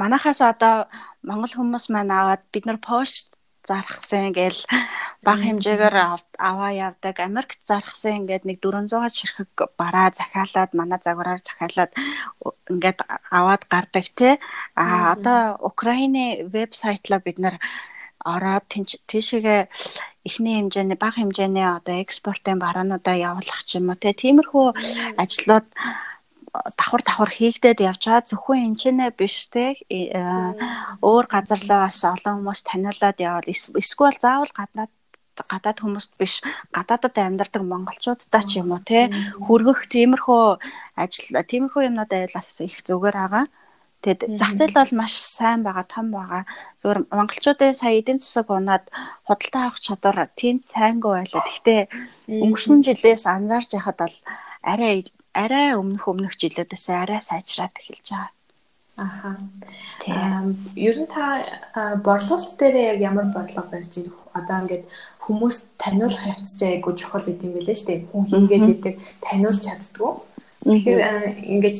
манайхаас 0.00 0.40
одоо 0.40 0.88
монгол 1.22 1.52
хүмүүс 1.54 1.84
маань 1.92 2.12
аваад 2.12 2.42
бид 2.52 2.64
нар 2.66 2.78
пошт 2.80 3.28
зархсан 3.68 4.34
гээл 4.34 4.60
баг 5.22 5.38
хэмжээгээр 5.38 5.96
аваа 6.48 6.70
явдаг. 6.74 7.16
Америкт 7.22 7.60
зархсан 7.70 8.26
ингээд 8.26 8.44
нэг 8.48 8.58
400 8.58 9.14
ширхэг 9.14 9.54
бараа 9.78 10.10
захиалаад 10.10 10.70
манай 10.74 10.98
загвараар 10.98 11.40
захиалаад 11.46 11.92
ингээд 12.72 12.98
аваад 13.30 13.62
гардаг 13.70 14.06
те. 14.18 14.30
А 14.74 15.14
одоо 15.14 15.40
Украины 15.62 16.42
вебсайтлаа 16.50 17.20
бид 17.22 17.38
нар 17.38 17.56
ороод 18.24 18.64
тийшээгээ 19.10 19.60
эхний 20.28 20.54
хэмжээний 20.58 20.98
бага 20.98 21.18
хэмжээний 21.18 21.66
одоо 21.78 21.96
экспортын 22.04 22.58
бараануудаа 22.62 23.16
явуулах 23.30 23.60
ч 23.66 23.78
юм 23.78 23.90
уу. 23.90 23.98
Тиймэрхүү 23.98 24.66
ажлууд 25.22 25.66
давхар 26.52 27.02
давхар 27.04 27.30
хийгдээд 27.32 27.80
явж 27.90 28.02
байгаа 28.06 28.28
зөвхөн 28.28 28.64
энэ 28.66 28.78
ч 28.80 28.82
нэ 28.92 29.06
биш 29.18 29.36
те. 29.54 29.74
Э, 29.88 30.52
өөр 31.00 31.26
газар 31.34 31.60
руу 31.64 31.80
бас 31.88 31.98
олон 32.04 32.34
хүмүүс 32.38 32.60
таниулаад 32.68 33.18
явал 33.18 33.48
эсвэл 33.48 34.16
заавал 34.20 34.52
гаднаад 34.52 34.92
гадаад 35.50 35.78
хүмүүст 35.80 36.12
биш. 36.20 36.34
Гадаадад 36.76 37.16
амьдардаг 37.16 37.62
монголчуудтай 37.64 38.42
ч 38.44 38.60
юм 38.60 38.70
уу 38.76 38.82
те. 38.84 39.08
Хүргэх 39.46 39.88
тиймэрхүү 39.88 40.44
ажил 41.02 41.26
тиймэрхүү 41.50 41.82
юмнуудаа 41.88 42.28
бас 42.36 42.48
их 42.60 42.76
зүгээр 42.84 43.16
байгаа. 43.16 43.44
Тэгэд 44.02 44.20
зах 44.40 44.52
зээл 44.58 44.74
бол 44.74 44.92
маш 44.98 45.14
сайн 45.22 45.62
байгаа, 45.62 45.86
том 45.86 46.10
байгаа. 46.10 46.42
Зүгээр 46.82 46.98
монголчуудын 47.14 47.78
сая 47.78 47.94
эдийн 48.02 48.18
засаг 48.18 48.50
унаад 48.50 48.84
худалдаа 49.26 49.62
авах 49.70 49.78
чадвар 49.78 50.18
тийм 50.34 50.56
сайнгүй 50.74 51.12
байлаа. 51.22 51.42
Гэхдээ 51.46 51.80
өнгөрсөн 52.42 52.82
жилээс 52.82 53.24
анзаарч 53.30 53.70
яхад 53.78 53.98
бол 54.02 54.16
арай 54.62 55.06
арай 55.32 55.78
өмнөх 55.78 56.04
өмнөх 56.10 56.34
жилүүдээс 56.34 56.86
арай 56.90 57.20
сайжраад 57.22 57.74
эхэлж 57.78 58.06
байгаа. 58.10 58.30
Аха. 58.96 59.30
Ер 60.76 60.96
нь 61.00 61.08
та 61.08 61.24
борлуулалт 62.04 62.58
дээр 62.58 62.76
яг 62.92 62.98
ямар 63.00 63.26
бодлого 63.32 63.70
барьж 63.72 63.92
ирэх 63.96 64.18
одоо 64.36 64.56
ингээд 64.62 64.84
хүмүүс 65.24 65.56
таниулах 65.78 66.26
явц 66.28 66.58
чи 66.58 66.64
айгуу 66.66 66.92
чухал 66.92 67.24
гэдэг 67.24 67.46
юм 67.46 67.54
билээ 67.56 67.78
шүү 67.78 67.88
дээ. 67.88 68.00
Хүн 68.12 68.24
хийгээд 68.28 68.66
байдаг 68.68 68.94
таниулж 69.24 69.60
чаддгүй. 69.64 70.12
Тэгэхээр 70.68 71.00
ингээд 71.54 71.78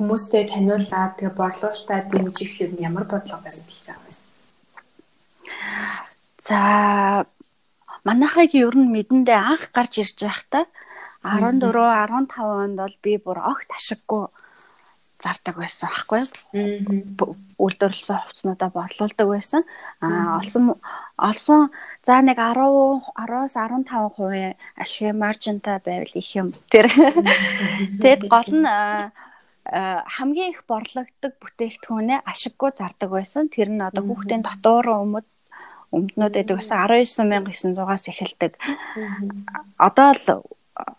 хүмүүстэй 0.00 0.48
таниулаад 0.48 1.20
тэгээ 1.20 1.36
борлуулалтаа 1.36 2.00
дэмжих 2.08 2.52
юм 2.64 2.72
ямар 2.80 3.04
бодлого 3.04 3.44
баримталж 3.44 3.84
байгаа 3.84 4.08
вэ? 4.08 4.12
За 6.48 6.60
манайхыг 8.08 8.56
ер 8.56 8.74
нь 8.80 8.88
мэдэндээ 8.96 9.36
анх 9.36 9.68
гарч 9.76 10.00
ирж 10.00 10.16
байхдаа 10.24 10.64
14 11.20 11.60
15 11.60 12.32
онд 12.64 12.80
бол 12.80 12.96
би 13.04 13.12
бүр 13.20 13.38
огт 13.44 13.68
ашиггүй 13.76 14.24
зардаг 15.20 15.56
байсан 15.60 15.88
байхгүй 15.92 16.24
юу? 16.24 17.36
Үйлдвэрлэсэн 17.60 18.16
хувцснуудаа 18.24 18.70
борлуулдаг 18.72 19.26
байсан. 19.28 19.62
Аа 20.00 20.40
олсон 20.40 20.80
олсон 21.20 21.68
за 22.08 22.24
нэг 22.24 22.40
10 22.40 23.04
10-аас 23.20 23.52
15% 23.52 24.56
ашиг 24.80 25.12
маржинтай 25.12 25.76
байвал 25.84 26.14
их 26.16 26.30
юм. 26.40 26.56
Тэр 26.72 26.88
тэгэд 28.02 28.32
гол 28.32 28.48
нь 28.48 28.64
хамгийн 29.64 30.52
их 30.54 30.64
борлогддог 30.66 31.32
бүтээгдэхүүнээ 31.42 32.24
ашиггүй 32.24 32.70
зардаг 32.74 33.10
байсан. 33.12 33.52
Тэр 33.52 33.68
нь 33.70 33.84
одоо 33.84 34.02
хүүхдийн 34.04 34.42
дотор 34.42 34.86
өмд 34.88 35.26
өмднүүд 35.90 36.34
гэдэг 36.38 36.56
байсан 36.56 36.78
19900-аас 36.86 38.04
эхэлдэг. 38.10 38.52
Одоо 39.78 40.10
л 40.14 40.26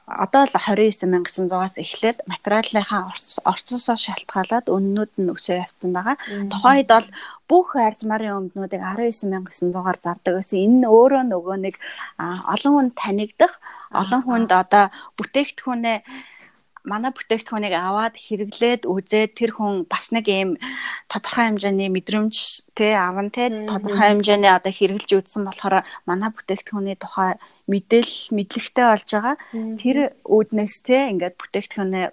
одоо 0.06 0.44
л 0.46 0.54
29900-аас 0.54 1.76
эхлээд 1.80 2.18
материалынхаа 2.28 3.10
орцсоосоо 3.52 3.98
шалтгаалаад 3.98 4.68
үнэнүүд 4.68 5.12
нь 5.18 5.32
өсөө 5.34 5.64
явсан 5.64 5.92
байгаа. 5.96 6.18
Тухайд 6.52 6.88
бол 6.92 7.08
бүх 7.50 7.70
арьс 7.80 8.04
марын 8.04 8.52
өмднүүдийг 8.52 8.84
19900-аар 8.84 9.98
зардаг 10.04 10.34
байсан. 10.38 10.60
Энэ 10.60 10.78
нь 10.84 10.90
өөрөө 10.92 11.24
нөгөө 11.32 11.58
нэг 11.66 11.76
олон 12.54 12.74
хүнд 12.76 12.94
танигдах, 13.00 13.54
олон 13.96 14.22
хүнд 14.28 14.52
одоо 14.52 14.86
бүтээгдэхүүнээ 15.18 15.98
манай 16.84 17.12
бүтээгдэхүүнийг 17.14 17.76
аваад 17.78 18.16
хэрэглээд 18.18 18.90
үзээд 18.90 19.32
тэр 19.38 19.52
хүн 19.54 19.86
бас 19.86 20.10
нэг 20.10 20.26
ийм 20.26 20.50
тодорхой 21.12 21.46
хэмжээний 21.54 21.90
мэдрэмж 21.94 22.36
тэ 22.74 22.98
аван 22.98 23.30
тэ 23.30 23.70
тодорхой 23.70 24.18
хэмжээний 24.18 24.50
одоо 24.50 24.74
хэрэглэж 24.74 25.10
үзсэн 25.14 25.46
болохоор 25.46 25.86
манай 26.10 26.30
бүтээгдэхүүний 26.34 26.98
тухай 26.98 27.38
мэдээлэл 27.70 28.34
мэдлэгтэй 28.36 28.86
болж 28.90 29.10
байгаа. 29.14 29.36
Тэр 29.78 29.98
үүднээс 30.26 30.76
тэ 30.88 31.10
ингээд 31.14 31.36
бүтээгдэхүүнээ 31.38 32.06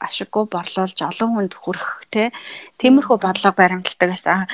ашиггүй 0.00 0.44
борлуулж 0.52 0.98
олон 1.00 1.30
хүнд 1.34 1.54
хүрэх 1.56 2.04
те 2.12 2.32
тиймэрхүү 2.80 3.16
бодлого 3.16 3.56
баримталдаг 3.56 4.08
байсан. 4.12 4.44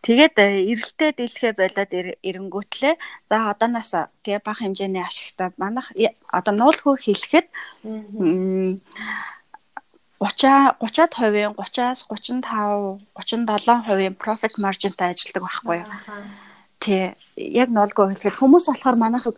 Тэгээд 0.00 0.34
э, 0.40 0.72
эрэлтээ 0.72 1.10
дийлхэ 1.20 1.52
болоод 1.52 1.92
эренгүүтлээ. 2.24 2.94
За 3.28 3.52
одооноос 3.52 3.92
тэгээ 4.24 4.40
бага 4.40 4.64
хэмжээний 4.64 5.04
ашигтай 5.04 5.52
манах 5.60 5.92
одоо 6.32 6.54
нуулхөө 6.56 6.96
хэлэхэд 6.96 7.46
30 7.84 8.80
30-аад 10.80 11.12
хувийн 11.12 11.52
30-аас 11.52 12.08
35 12.08 13.04
37% 13.20 14.16
profit 14.16 14.54
marginтай 14.56 15.12
ажилладаг 15.12 15.42
байхгүй 15.44 15.76
юу. 15.84 15.88
Тий. 16.80 17.12
Яг 17.36 17.68
ноолгоо 17.68 18.08
хэлэхэд 18.08 18.40
хүмүүс 18.40 18.64
болохоор 18.72 18.96
манайх 18.96 19.28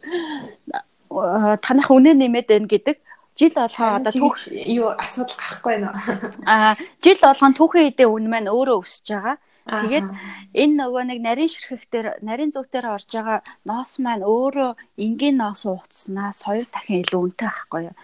танах 1.66 1.88
үнэ 1.90 2.14
нэмээд 2.14 2.46
байна 2.46 2.70
гэдэг 2.70 2.96
жил 3.38 3.54
болгоо 3.54 3.88
одоо 4.02 4.12
түүх 4.12 4.36
юу 4.50 4.90
асуудал 4.98 5.38
гарахгүй 5.38 5.72
байна 5.78 5.88
уу? 5.94 6.00
Аа 6.52 6.74
жил 6.98 7.18
болгон 7.22 7.54
түүхэн 7.54 7.88
эдээ 7.94 8.08
үн 8.10 8.26
маань 8.26 8.50
өөрөө 8.50 8.78
өсөж 8.82 9.06
байгаа. 9.14 9.36
Тэгээд 9.68 10.08
энэ 10.56 10.74
нөгөө 10.80 11.02
нэг 11.12 11.18
нарийн 11.22 11.52
ширхэгтэр 11.52 12.24
нарийн 12.24 12.52
зүгтэр 12.56 12.88
орж 12.88 13.08
байгаа 13.12 13.44
ноос 13.68 14.00
маань 14.00 14.24
өөрөө 14.24 14.70
энгийн 14.96 15.36
ноос 15.38 15.68
ууцснаас 15.68 16.48
хоёр 16.48 16.66
дахин 16.72 17.04
илүү 17.04 17.20
үнэтэй 17.20 17.48
байхгүй 17.52 17.82
юу? 17.92 17.96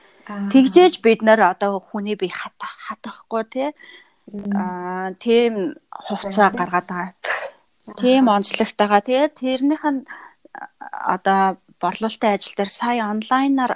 Тэгжээж 0.53 1.01
бид 1.01 1.20
нэр 1.25 1.40
одоо 1.57 1.81
хүний 1.81 2.16
бие 2.20 2.33
хатахгүй 2.33 3.42
тий 3.49 3.68
аа 4.53 5.12
тийм 5.20 5.77
хувцаа 5.88 6.49
гаргаад 6.53 6.88
байгаа. 6.88 7.12
Тийм 8.01 8.29
онцлогтойгоо 8.29 9.01
тэгээд 9.05 9.33
тэрнийх 9.40 9.85
нь 9.85 10.05
одоо 11.16 11.57
борлуулалтын 11.85 12.35
ажил 12.35 12.57
дээр 12.57 12.73
сая 12.73 13.05
онлайнаар 13.12 13.73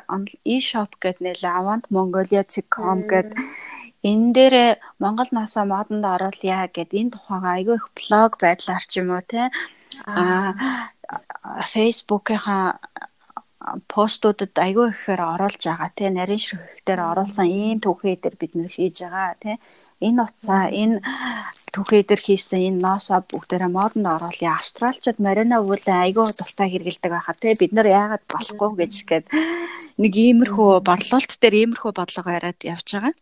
e-shop 0.54 0.92
гэдэг 1.02 1.22
нэлээ 1.24 1.52
Avant 1.60 1.84
Mongolia.com 1.94 2.98
гэдэг 3.12 3.36
энэ 4.10 4.28
дээр 4.36 4.54
Монгол 5.02 5.30
насаа 5.32 5.64
модонд 5.68 6.04
оруулъя 6.14 6.64
гэд 6.76 6.90
энэ 7.00 7.12
тухайга 7.14 7.50
айгүй 7.56 7.76
их 7.78 7.86
блог 7.98 8.32
байдлаар 8.42 8.84
ч 8.90 8.92
юм 9.00 9.10
уу 9.12 9.24
те. 9.32 9.42
А 10.06 10.54
Facebook-ийнхаа 11.74 12.64
постуудад 13.92 14.54
айгүй 14.56 14.86
ихээр 14.94 15.20
оруулж 15.34 15.62
байгаа 15.68 15.90
те. 15.98 16.04
Нарийн 16.08 16.44
ширхэгтэр 16.44 17.00
оруулсан 17.10 17.48
ийм 17.50 17.78
түүхий 17.84 18.16
дээр 18.16 18.36
бид 18.40 18.52
нэр 18.56 18.72
хийж 18.72 18.96
байгаа 19.04 19.34
те 19.42 19.52
энэ 20.06 20.22
утсаа 20.26 20.70
энэ 20.70 21.02
түүхий 21.74 22.02
дээр 22.06 22.22
хийсэн 22.22 22.60
энэ 22.68 22.82
носоо 22.86 23.20
бүгдээрээ 23.30 23.70
модонд 23.70 24.06
оруулъя 24.14 24.56
австралчууд 24.56 25.18
марина 25.26 25.60
өвөлөө 25.62 25.96
айгүй 26.04 26.26
дуртай 26.38 26.68
хэргэлдэг 26.70 27.10
байхаа 27.12 27.36
те 27.38 27.58
бид 27.60 27.72
нар 27.74 27.88
яагаад 28.00 28.24
болохгүй 28.30 28.70
гэж 28.80 28.94
гээд 29.10 29.26
нэг 30.02 30.12
иймэрхүү 30.14 30.70
борлуулалт 30.88 31.40
дээр 31.42 31.56
иймэрхүү 31.62 31.92
бодлого 31.94 32.30
яриад 32.36 32.60
явж 32.62 32.88
байгаа. 32.94 33.14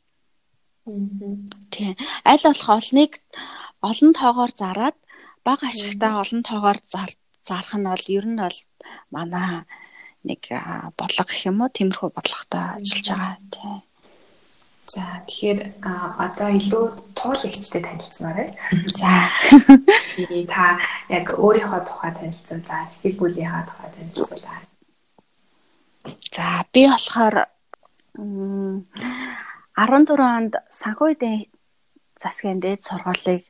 Тийм. 1.72 1.92
Аль 2.30 2.44
болох 2.46 2.68
олныг 2.78 3.12
олон 3.82 4.10
тоогоор 4.14 4.52
зараад 4.62 4.96
бага 5.46 5.64
ашигтай 5.68 6.12
олон 6.22 6.42
тоогоор 6.46 6.78
зарах 7.48 7.74
нь 7.78 7.88
бол 7.90 8.06
ер 8.18 8.26
нь 8.30 8.40
бол 8.44 8.58
манай 9.14 9.66
нэг 10.28 10.42
бодлого 10.98 11.26
гэх 11.26 11.46
юм 11.50 11.62
уу 11.62 11.70
тиймэрхүү 11.74 12.10
бодлоготой 12.14 12.62
ажиллаж 12.78 13.06
байгаа 13.10 13.36
тийм. 13.54 13.85
За 14.86 15.02
тэгэхээр 15.26 15.82
одоо 15.82 16.48
илүү 16.54 17.10
туулагчтай 17.18 17.82
танилцмаар 17.82 18.38
байна. 18.38 18.54
За. 18.94 19.34
Та 20.46 20.78
яг 21.10 21.34
өөрийнхөө 21.34 21.82
тухай 21.82 22.14
танилцсан. 22.14 22.62
За 22.62 22.86
гэр 23.02 23.18
бүлийнхаа 23.18 23.66
тухай 23.66 23.90
танилцуулаа. 23.98 24.62
За 26.30 26.62
би 26.70 26.86
болохоор 26.86 27.50
14 28.14 30.22
онд 30.22 30.54
санхүүгийн 30.70 31.50
засгийн 32.22 32.62
дээд 32.62 32.86
сургуулийг 32.86 33.42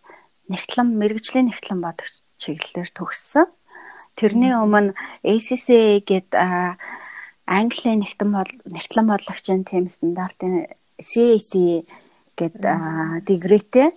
нэгтлэн 0.48 0.88
мэрэгжлийн 0.96 1.52
нэгтлэн 1.52 1.84
бодог 1.84 2.08
чиглэлээр 2.40 2.88
төгссөн. 2.96 3.44
Тэрний 4.16 4.56
өмнө 4.56 4.96
ACCA 5.20 6.00
гээд 6.00 6.32
Английн 7.46 8.02
нэгтэн 8.02 8.30
бол 8.32 8.50
нэгтлэн 8.64 9.06
бодлогчийн 9.06 9.62
тим 9.68 9.86
стандартын 9.92 10.66
CAT 11.00 11.52
гээд 12.36 12.56
дигритэй 13.28 13.88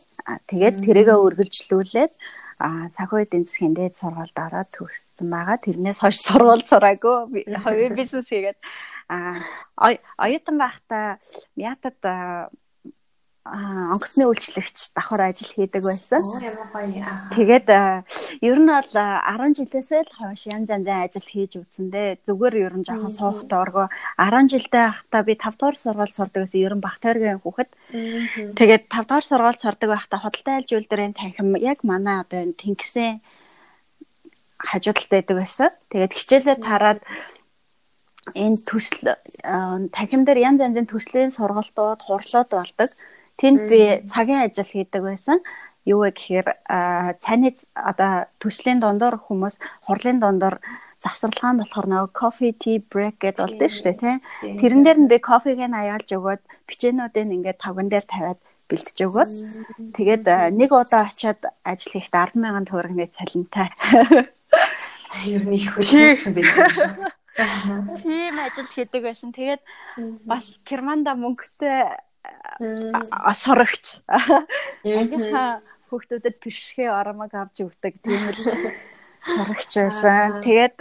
тэгээд 0.47 0.75
тэрийгэ 0.83 1.15
үргэлжлүүлээд 1.15 2.13
санхүү 2.59 3.23
эдийн 3.23 3.47
засгийн 3.47 3.75
дээд 3.75 3.95
сургуульд 3.95 4.35
ороод 4.35 4.69
төгссөн 4.75 5.27
байгаа. 5.31 5.57
Тэрнээс 5.63 5.99
хойш 6.03 6.19
сургууль 6.27 6.67
сураагүй. 6.67 7.47
Хувийн 7.63 7.95
бизнес 7.99 8.27
хийгээд 8.27 8.59
а 9.09 9.39
оюутан 10.19 10.57
байхдаа 10.59 11.17
Мятад 11.55 11.97
онгоцны 13.45 14.27
үйлчлэгч 14.27 14.93
давхар 14.93 15.31
ажил 15.31 15.49
хийдэг 15.55 15.81
байсан. 15.81 16.21
Тэгээд 17.33 17.67
ер 18.43 18.57
нь 18.59 18.69
бол 18.69 18.91
10 18.91 19.57
жилээсээ 19.57 20.01
л 20.05 20.13
хойш 20.19 20.43
янз 20.51 20.69
янзын 20.69 21.07
ажил 21.07 21.25
хийж 21.25 21.51
үзсэндээ 21.57 22.27
зүгээр 22.27 22.55
ер 22.67 22.75
нь 22.77 22.85
жоохон 22.85 23.13
суух 23.15 23.39
дооргоо 23.49 23.87
10 24.19 24.53
жилдээ 24.53 24.83
байхдаа 24.85 25.21
би 25.23 25.33
5 25.39 25.55
дугаар 25.55 25.77
сургууль 25.79 26.13
сурдаг 26.13 26.41
гэсэн 26.45 26.61
ер 26.61 26.73
нь 26.77 26.83
Бахтайргийн 26.85 27.41
хүүхэд. 27.41 27.69
Тэгээд 28.59 28.83
5 28.91 29.07
дугаар 29.07 29.25
сургууль 29.25 29.63
сурдаг 29.63 29.89
байхдаа 29.89 30.19
худалдан 30.19 30.55
айлж 30.59 30.69
үйлдвэрийн 30.75 31.15
танхим 31.17 31.55
яг 31.57 31.79
манай 31.87 32.21
одоо 32.21 32.43
энэ 32.43 32.59
тэнгисийн 32.59 33.23
хажуудалтай 34.59 35.23
байдаг 35.23 35.35
байсан. 35.39 35.69
Тэгээд 35.89 36.13
хичээлээ 36.13 36.57
тараад 36.59 36.99
энэ 38.35 38.61
төсөл 38.67 39.15
танхим 39.95 40.21
дээр 40.27 40.39
янз 40.43 40.59
янзын 40.61 40.85
төслийн 40.91 41.31
сургалтууд, 41.33 42.03
хурлууд 42.03 42.49
болдог. 42.51 42.91
Тэнд 43.39 43.59
би 43.71 43.79
цагийн 44.11 44.45
ажил 44.45 44.67
хийдэг 44.67 45.01
байсан. 45.01 45.39
Юу 45.87 46.03
вэ 46.03 46.11
гэхээр 46.11 46.47
цайны 47.23 47.55
одоо 47.73 48.27
төслийн 48.43 48.83
дондор 48.83 49.15
хүмүүс 49.15 49.55
хурлын 49.87 50.19
дондор 50.19 50.59
завсралгаан 50.99 51.63
болохоор 51.63 51.87
нөгөө 51.87 52.11
coffee 52.11 52.53
tea 52.61 52.83
break 52.91 53.23
гэдэг 53.23 53.39
болдог 53.39 53.71
шүү 53.71 53.85
дээ 53.87 53.97
тий. 54.03 54.15
Тэрэн 54.59 54.83
дээр 54.83 54.99
нь 54.99 55.11
би 55.11 55.17
кофег 55.23 55.59
нь 55.63 55.79
аяалж 55.79 56.11
өгөөд 56.11 56.41
бичээнүүдийг 56.67 57.31
ингээд 57.39 57.63
тавган 57.63 57.87
дээр 57.87 58.03
тавиад 58.03 58.39
бэлтэж 58.67 58.97
өгөөд 59.07 59.31
тэгээд 59.95 60.23
нэг 60.59 60.69
удаа 60.75 61.07
очиад 61.07 61.39
ажил 61.63 61.95
хийхдээ 61.95 62.35
100000 62.35 62.67
төгрөгийн 62.67 63.15
цалинтай. 63.15 63.71
Ер 65.25 65.43
нь 65.47 65.55
их 65.55 65.71
хөлсөж 65.71 66.19
юм 66.27 66.33
байсан. 66.35 66.91
Тийм 68.03 68.35
ажил 68.45 68.67
хийдэг 68.67 69.01
байсан. 69.07 69.31
Тэгээд 69.31 69.63
бас 70.27 70.59
Германда 70.67 71.15
мөнгөтэй 71.15 71.95
сурагч. 73.35 74.03
Ангийнхаа 74.83 75.61
хүүхдүүдэд 75.89 76.35
бишгээ 76.43 76.89
оромог 76.91 77.33
авч 77.33 77.65
өгдөг 77.65 77.93
тийм 78.03 78.23
л 78.29 78.43
сурагч 79.25 79.71
байсан. 79.79 80.43
Тэгээд 80.45 80.77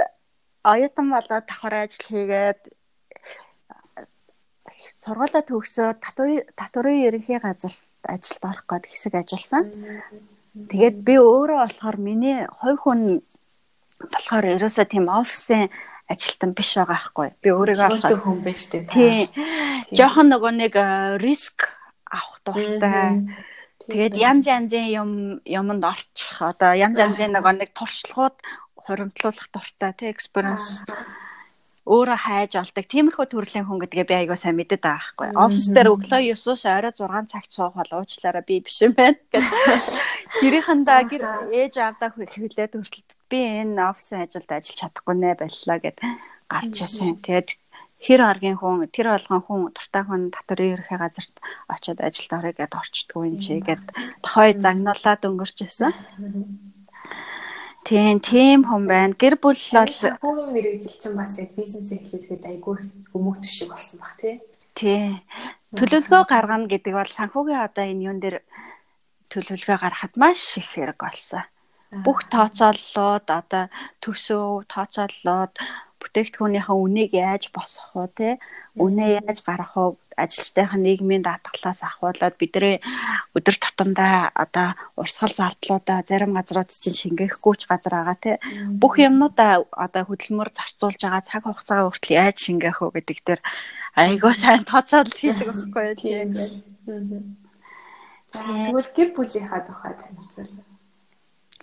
оюутан 0.64 1.06
болоод 1.10 1.46
давхар 1.48 1.74
ажил 1.86 2.06
хийгээд 2.08 2.60
сургуулаа 5.02 5.42
төгсөө 5.42 5.88
татварын 6.58 7.04
ерөнхий 7.08 7.38
газарт 7.38 7.86
ажилд 8.04 8.42
орох 8.44 8.66
гээд 8.68 8.84
хэсэг 8.90 9.14
ажилласан. 9.18 9.64
Тэгээд 10.70 10.96
би 11.06 11.14
өөрөө 11.18 11.58
болохоор 11.62 11.96
миний 11.98 12.40
хувь 12.58 12.80
хүн 12.82 13.00
болохоор 14.12 14.44
ерөөсөө 14.54 14.86
тийм 14.90 15.06
офисын 15.08 15.70
ажилтан 16.08 16.52
биш 16.56 16.74
байгаа 16.76 16.96
байхгүй. 16.96 17.28
Би 17.42 17.48
өөрийгөө 17.52 17.88
болохоор 17.88 18.20
хүн 18.24 18.40
биш? 18.44 18.62
Тийм. 18.72 19.28
Жохон 19.92 20.32
нөгөө 20.32 20.52
нэг 20.56 20.74
риск 21.20 21.68
авах 22.08 22.40
дуртай. 22.44 23.28
Тэгээд 23.88 24.14
янз 24.20 24.44
янзын 24.48 24.88
юм 24.92 25.10
юмд 25.44 25.84
орчих. 25.84 26.40
Одоо 26.40 26.72
янз 26.76 26.96
янзын 27.00 27.36
нөгөө 27.36 27.54
нэг 27.60 27.70
туршлагууд 27.76 28.36
хуримтлуулах 28.88 29.48
дуртай 29.52 29.92
тий 29.96 30.08
experience 30.08 30.84
өөрөө 31.88 32.18
хайж 32.20 32.52
олдог. 32.60 32.84
Тиймэрхүү 32.84 33.26
төрлийн 33.32 33.64
хүн 33.64 33.80
гэдгээ 33.80 34.04
би 34.04 34.14
айгаа 34.20 34.36
сайн 34.36 34.60
мэддэг 34.60 34.84
байгаа 34.84 35.00
байхгүй. 35.00 35.28
Офис 35.40 35.68
дээр 35.72 35.88
өглөө 35.96 36.20
9-оос 36.36 36.64
орой 36.68 36.92
6 36.92 37.32
цагт 37.32 37.50
суух 37.56 37.72
бол 37.80 37.92
уучлаарай 37.96 38.44
би 38.44 38.60
биш 38.60 38.76
юм 38.84 38.92
байна 38.92 39.16
гэдэг. 39.32 39.44
Гэрийнхэндээ 40.44 41.00
гэр 41.10 41.22
ээж 41.48 41.74
аавдаа 41.80 42.12
хөвлээд 42.12 42.76
хүртэл 42.76 43.07
би 43.30 43.38
энэ 43.62 43.80
офисын 43.90 44.24
ажилд 44.24 44.50
ажиллаж 44.50 44.76
чадахгүй 44.80 45.14
нэ 45.16 45.30
боллоо 45.38 45.78
гэд 45.84 45.98
гарч 46.48 46.74
ирсэн. 46.82 47.20
Тэгээд 47.24 47.48
хэр 47.98 48.20
аргийн 48.22 48.56
хүн 48.56 48.86
тэр 48.88 49.12
болгон 49.12 49.42
хүн 49.42 49.60
дуртай 49.74 50.02
хүн 50.06 50.30
татварын 50.30 50.74
ерхий 50.78 50.98
газарт 50.98 51.34
очиод 51.66 52.00
ажилд 52.00 52.32
орё 52.38 52.52
гэд 52.54 52.72
орчдгүй 52.72 53.22
юм 53.26 53.36
чи 53.42 53.58
гэд 53.58 53.84
тохой 54.22 54.54
загнуулаад 54.54 55.22
өнгөрч 55.26 55.58
исэн. 55.66 55.92
Тийм, 57.82 58.20
тийм 58.20 58.68
хүн 58.68 58.84
байна. 58.86 59.18
Гэр 59.18 59.34
бүл 59.42 59.58
бол 59.58 59.94
хүүгийн 60.22 60.52
мэрэгжилчин 60.54 61.12
бас 61.18 61.38
яг 61.42 61.50
бизнес 61.58 61.90
эхлүүлэхэд 61.90 62.44
айгүй 62.46 62.76
өмөгт 63.16 63.44
шиг 63.48 63.72
болсон 63.74 63.98
баг 63.98 64.14
тий. 64.20 64.36
Тий. 64.78 65.18
Төлөвлөгөө 65.74 66.22
гаргана 66.28 66.70
гэдэг 66.70 66.94
бол 66.94 67.10
санхүүгийн 67.10 67.64
одоо 67.66 67.84
энэ 67.88 68.04
юун 68.06 68.20
дээр 68.22 68.44
төлөвлөгөө 69.32 69.78
гаргахад 69.82 70.14
маш 70.20 70.60
их 70.60 70.68
хэрэг 70.70 71.00
болсон. 71.00 71.42
Бүх 71.88 72.28
тооцооллоод 72.28 73.26
одоо 73.32 73.64
төсөв 74.04 74.68
тооцооллоод 74.68 75.52
бүтээгдэхүүнийхээ 76.00 76.76
үнийг 76.84 77.12
яаж 77.16 77.48
босгох 77.48 77.92
вэ 77.96 78.06
те? 78.18 78.30
Үнэ 78.76 79.24
яаж 79.24 79.38
гаргах 79.40 79.74
вэ? 79.74 79.96
Ажилчдынхаа 80.18 80.78
нийгмийн 80.82 81.24
даатгалаас 81.24 81.80
ахуулаад 81.82 82.34
бидний 82.36 82.76
өдөр 83.32 83.56
тутамдаа 83.56 84.28
одоо 84.34 84.68
урсгал 85.00 85.32
зардлуудаа 85.32 86.04
зарим 86.04 86.36
газрууд 86.36 86.68
чинь 86.68 87.00
шингээхгүй 87.00 87.54
ч 87.56 87.62
газар 87.70 87.94
байгаа 87.96 88.18
те? 88.20 88.32
Бүх 88.82 88.98
юмнуудаа 89.00 89.64
одоо 89.72 90.02
хөдөлмөр 90.06 90.50
зарцуулж 90.52 91.00
байгаа 91.00 91.22
цаг 91.24 91.42
хугацаагаа 91.46 91.88
хүртэл 91.88 92.18
яаж 92.20 92.36
шингээх 92.36 92.78
вэ 92.82 92.90
гэдэг 92.98 93.18
дээр 93.24 93.40
айгаа 93.96 94.34
сайн 94.34 94.62
тооцоолол 94.68 95.18
хийдэг 95.18 95.48
байхгүй 95.48 95.86
тийм. 96.02 96.28
Тэгвэл 98.34 98.90
гэр 98.92 99.08
бүлийнхаа 99.16 99.60
тухай 99.64 99.94
танилцуул. 99.96 100.67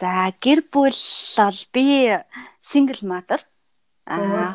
За 0.01 0.31
гэр 0.43 0.59
бүл 0.71 0.97
бол 1.37 1.59
би 1.73 1.85
single 2.59 3.03
mother. 3.07 3.39
Аа 4.05 4.51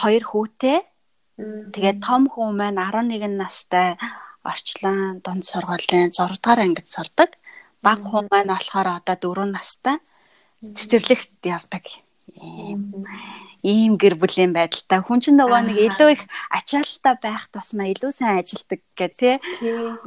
хоёр 0.00 0.24
хүүтэй. 0.28 0.78
Тэгээд 1.72 1.98
том 2.04 2.28
хүү 2.32 2.48
маань 2.52 2.80
11 2.80 3.36
настай 3.40 3.96
орчлон 4.44 5.20
дунд 5.24 5.44
сургуулийн 5.48 6.12
6 6.12 6.40
дугаар 6.40 6.60
ангид 6.64 6.88
сурдаг. 6.92 7.30
Баг 7.84 8.00
хүү 8.04 8.28
маань 8.28 8.52
болохоор 8.52 8.88
одоо 9.00 9.16
4 9.16 9.56
настай. 9.56 9.96
Цэцэрлэгт 10.76 11.40
явдаг. 11.44 11.84
Ийм 13.62 13.96
гэр 13.96 14.14
бүлийн 14.20 14.52
байдалтай. 14.52 15.00
Хүн 15.00 15.20
чинь 15.22 15.38
нөгөө 15.40 15.60
нэг 15.70 15.78
илүү 15.88 16.08
их 16.12 16.22
ачаалттай 16.52 17.14
байх 17.22 17.48
тусмаа 17.54 17.88
илүү 17.92 18.12
сайн 18.12 18.40
ажилдаг 18.42 18.80
гэх 18.98 19.12
тээ. 19.16 19.36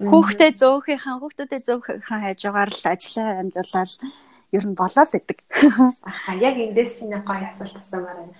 Хүүхдээ 0.09 0.51
зөөхийнхэн 0.59 1.17
хүүхдүүдэд 1.19 1.63
зөөхийнхэн 1.67 2.23
хажуугаар 2.25 2.69
л 2.69 2.85
ажиллаа 2.93 3.29
амжуулаад 3.41 3.91
ер 4.51 4.65
нь 4.65 4.73
болоод 4.73 5.11
идэг. 5.13 5.39
Аха 6.09 6.33
яг 6.41 6.55
эндээс 6.57 7.05
чинь 7.05 7.13
гоё 7.13 7.45
асуулт 7.49 7.77
асуумаар 7.77 8.17
байна. 8.17 8.35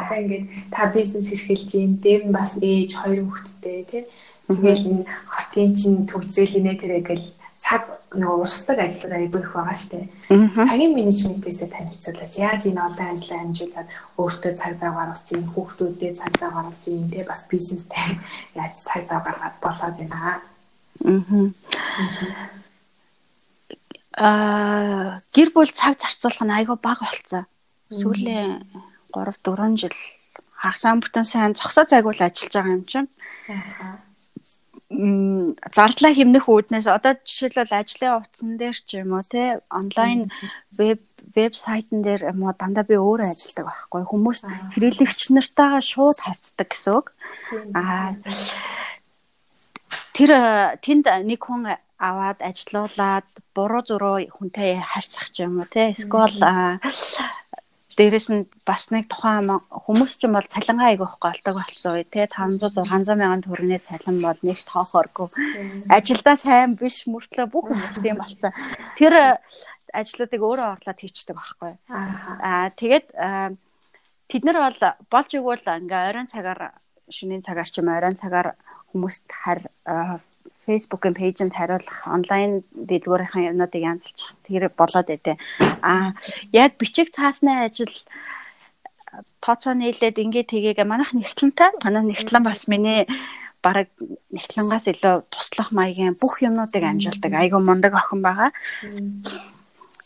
Одоо 0.00 0.16
ингээд 0.16 0.44
та 0.72 0.88
бизнес 0.88 1.28
эрхэлж 1.34 1.70
юм, 1.76 1.92
дээр 2.00 2.22
нь 2.28 2.32
бас 2.32 2.56
ээж 2.60 2.96
хоёр 2.96 3.28
хүүхэдтэй 3.28 3.84
тий. 3.90 4.04
Тэгэл 4.48 4.88
энэ 4.88 5.04
хотын 5.28 5.70
чинь 5.76 6.08
төгсрэлийнэ 6.08 6.80
тэрэгэл 6.80 7.26
цаг 7.60 7.82
нөгөө 8.16 8.40
урсдаг 8.40 8.78
ажлууд 8.80 9.14
айгүй 9.20 9.40
их 9.44 9.52
байгаа 9.52 9.76
штэ. 9.76 10.08
Цагийн 10.56 10.96
менежментээсээ 10.96 11.68
танилцуулаач. 11.68 12.32
Яаж 12.40 12.62
энэ 12.64 12.80
олон 12.88 13.08
ажлаа 13.12 13.38
амжуулаад 13.44 13.88
өөртөө 14.16 14.52
цаг 14.56 14.72
зав 14.80 14.96
гаргаж 14.96 15.22
чинь 15.28 15.44
хүүхдүүдэд 15.44 16.16
цаг 16.16 16.32
зав 16.40 16.52
гаргаж 16.56 16.76
чинь 16.80 17.12
тэ 17.12 17.28
бас 17.28 17.44
бизнестэй 17.52 18.16
яаж 18.60 18.74
цаг 18.80 19.04
зав 19.04 19.20
гаргаад 19.28 19.56
болоод 19.60 19.94
байна. 20.00 20.16
Аа. 20.24 20.40
Аа 24.16 25.20
гэр 25.36 25.48
бүл 25.52 25.70
цаг 25.76 26.00
зарцуулах 26.00 26.40
нь 26.40 26.56
айгүй 26.64 26.76
бага 26.80 27.12
болцсон. 27.12 27.44
Сүүлийн 27.92 28.64
3 29.12 29.36
4 29.44 29.76
жил 29.76 29.96
хагасаа 30.56 30.96
бүтэн 30.96 31.28
сайн 31.28 31.52
зогсоо 31.52 31.84
загвал 31.84 32.24
ажиллаж 32.24 32.52
байгаа 32.56 32.72
юм 32.72 32.84
чинь. 32.88 33.10
Аа 33.52 34.09
зардлаа 34.90 36.12
хэмнэх 36.14 36.50
үүднээс 36.50 36.90
одоо 36.90 37.14
жишээлбэл 37.22 37.78
ажлын 37.78 38.18
утсан 38.18 38.50
дээр 38.58 38.74
ч 38.74 38.98
юм 38.98 39.14
уу 39.14 39.22
те 39.22 39.62
онлайн 39.70 40.34
веб 40.74 40.98
вебсайтн 41.36 42.02
дээр 42.02 42.34
юм 42.34 42.42
уу 42.42 42.54
дандаа 42.58 42.82
би 42.82 42.98
өөрөө 42.98 43.30
ажилладаг 43.30 43.66
байхгүй 43.70 44.02
хүмүүс 44.10 44.40
хэрэглэгч 44.74 45.20
нартайгаа 45.30 45.78
шууд 45.78 46.18
харьцдаг 46.18 46.68
гэсэн 46.74 46.92
үг. 46.98 47.06
Аа 47.78 48.18
тэр 50.10 50.30
тэнд 50.82 51.06
нэг 51.06 51.38
хүн 51.38 51.70
аваад 52.02 52.42
ажилуулад 52.42 53.28
буруу 53.54 53.82
зуруу 53.86 54.18
хүнтэй 54.26 54.82
харьцах 54.82 55.30
юм 55.38 55.62
уу 55.62 55.70
те 55.70 55.94
эсвэл 55.94 56.34
дээрэс 58.00 58.28
нь 58.32 58.48
бас 58.64 58.88
нэг 58.88 59.12
тухайн 59.12 59.60
хүмүүс 59.68 60.16
ч 60.16 60.24
юм 60.24 60.40
бол 60.40 60.48
цалингаа 60.48 60.96
айгүйх 60.96 61.20
голдог 61.20 61.54
болсон 61.60 62.00
үе. 62.00 62.08
Тий 62.08 62.24
500 62.24 62.80
600 62.80 63.20
мянган 63.20 63.44
төгрөгийн 63.44 63.84
цалин 63.84 64.24
бол 64.24 64.40
нэг 64.40 64.58
тоохоргүй 64.64 65.28
ажилдаа 65.92 66.36
сайн 66.40 66.80
биш 66.80 67.04
мөртлөө 67.12 67.46
бүх 67.52 67.68
хүмүүс 67.68 68.00
тийм 68.00 68.16
болсон. 68.16 68.56
Тэр 68.96 69.12
ажлуудыг 69.92 70.40
өөрөө 70.40 70.68
орлоод 70.80 71.00
хийчдэг 71.00 71.36
байхгүй. 71.36 71.72
Аа 71.92 72.72
тэгээд 72.80 73.06
тэд 74.32 74.42
нар 74.48 74.58
бол 74.64 74.80
болж 75.12 75.30
игэл 75.36 75.68
ингээ 75.68 76.08
оройн 76.08 76.28
цагаар 76.32 76.72
шөнийн 77.12 77.44
цагаар 77.44 77.68
ч 77.68 77.84
юм 77.84 77.92
оройн 77.92 78.16
цагаар 78.16 78.56
хүмүүст 78.94 79.28
харь 79.28 79.66
Facebook-ын 80.66 81.14
пэйжэнд 81.16 81.56
хариулах 81.56 81.98
онлайн 82.06 82.62
дэлгүүрийн 82.74 83.56
юмнуудыг 83.56 83.82
янзлчих 83.82 84.36
тэр 84.44 84.68
болоод 84.76 85.08
байдэ. 85.08 85.40
А 85.82 86.12
яг 86.52 86.76
бичиг 86.76 87.10
цаасны 87.16 87.64
ажил 87.64 87.92
тооцоо 89.40 89.74
нийлээд 89.74 90.20
ингээ 90.20 90.44
тгийгээ 90.46 90.86
манайх 90.86 91.16
нэгтлэнтэй. 91.16 91.80
Манай 91.84 92.04
нэгтлэн 92.04 92.44
бас 92.44 92.68
миний 92.68 93.08
бараг 93.64 93.88
нэгтлэнгаас 94.32 94.86
илүү 94.88 95.14
туслах 95.32 95.72
маягийн 95.72 96.16
бүх 96.20 96.44
юмнуудыг 96.44 96.84
амжилдаг. 96.84 97.32
Айгу 97.32 97.60
мундаг 97.60 97.92
охин 97.96 98.20
байгаа. 98.24 98.50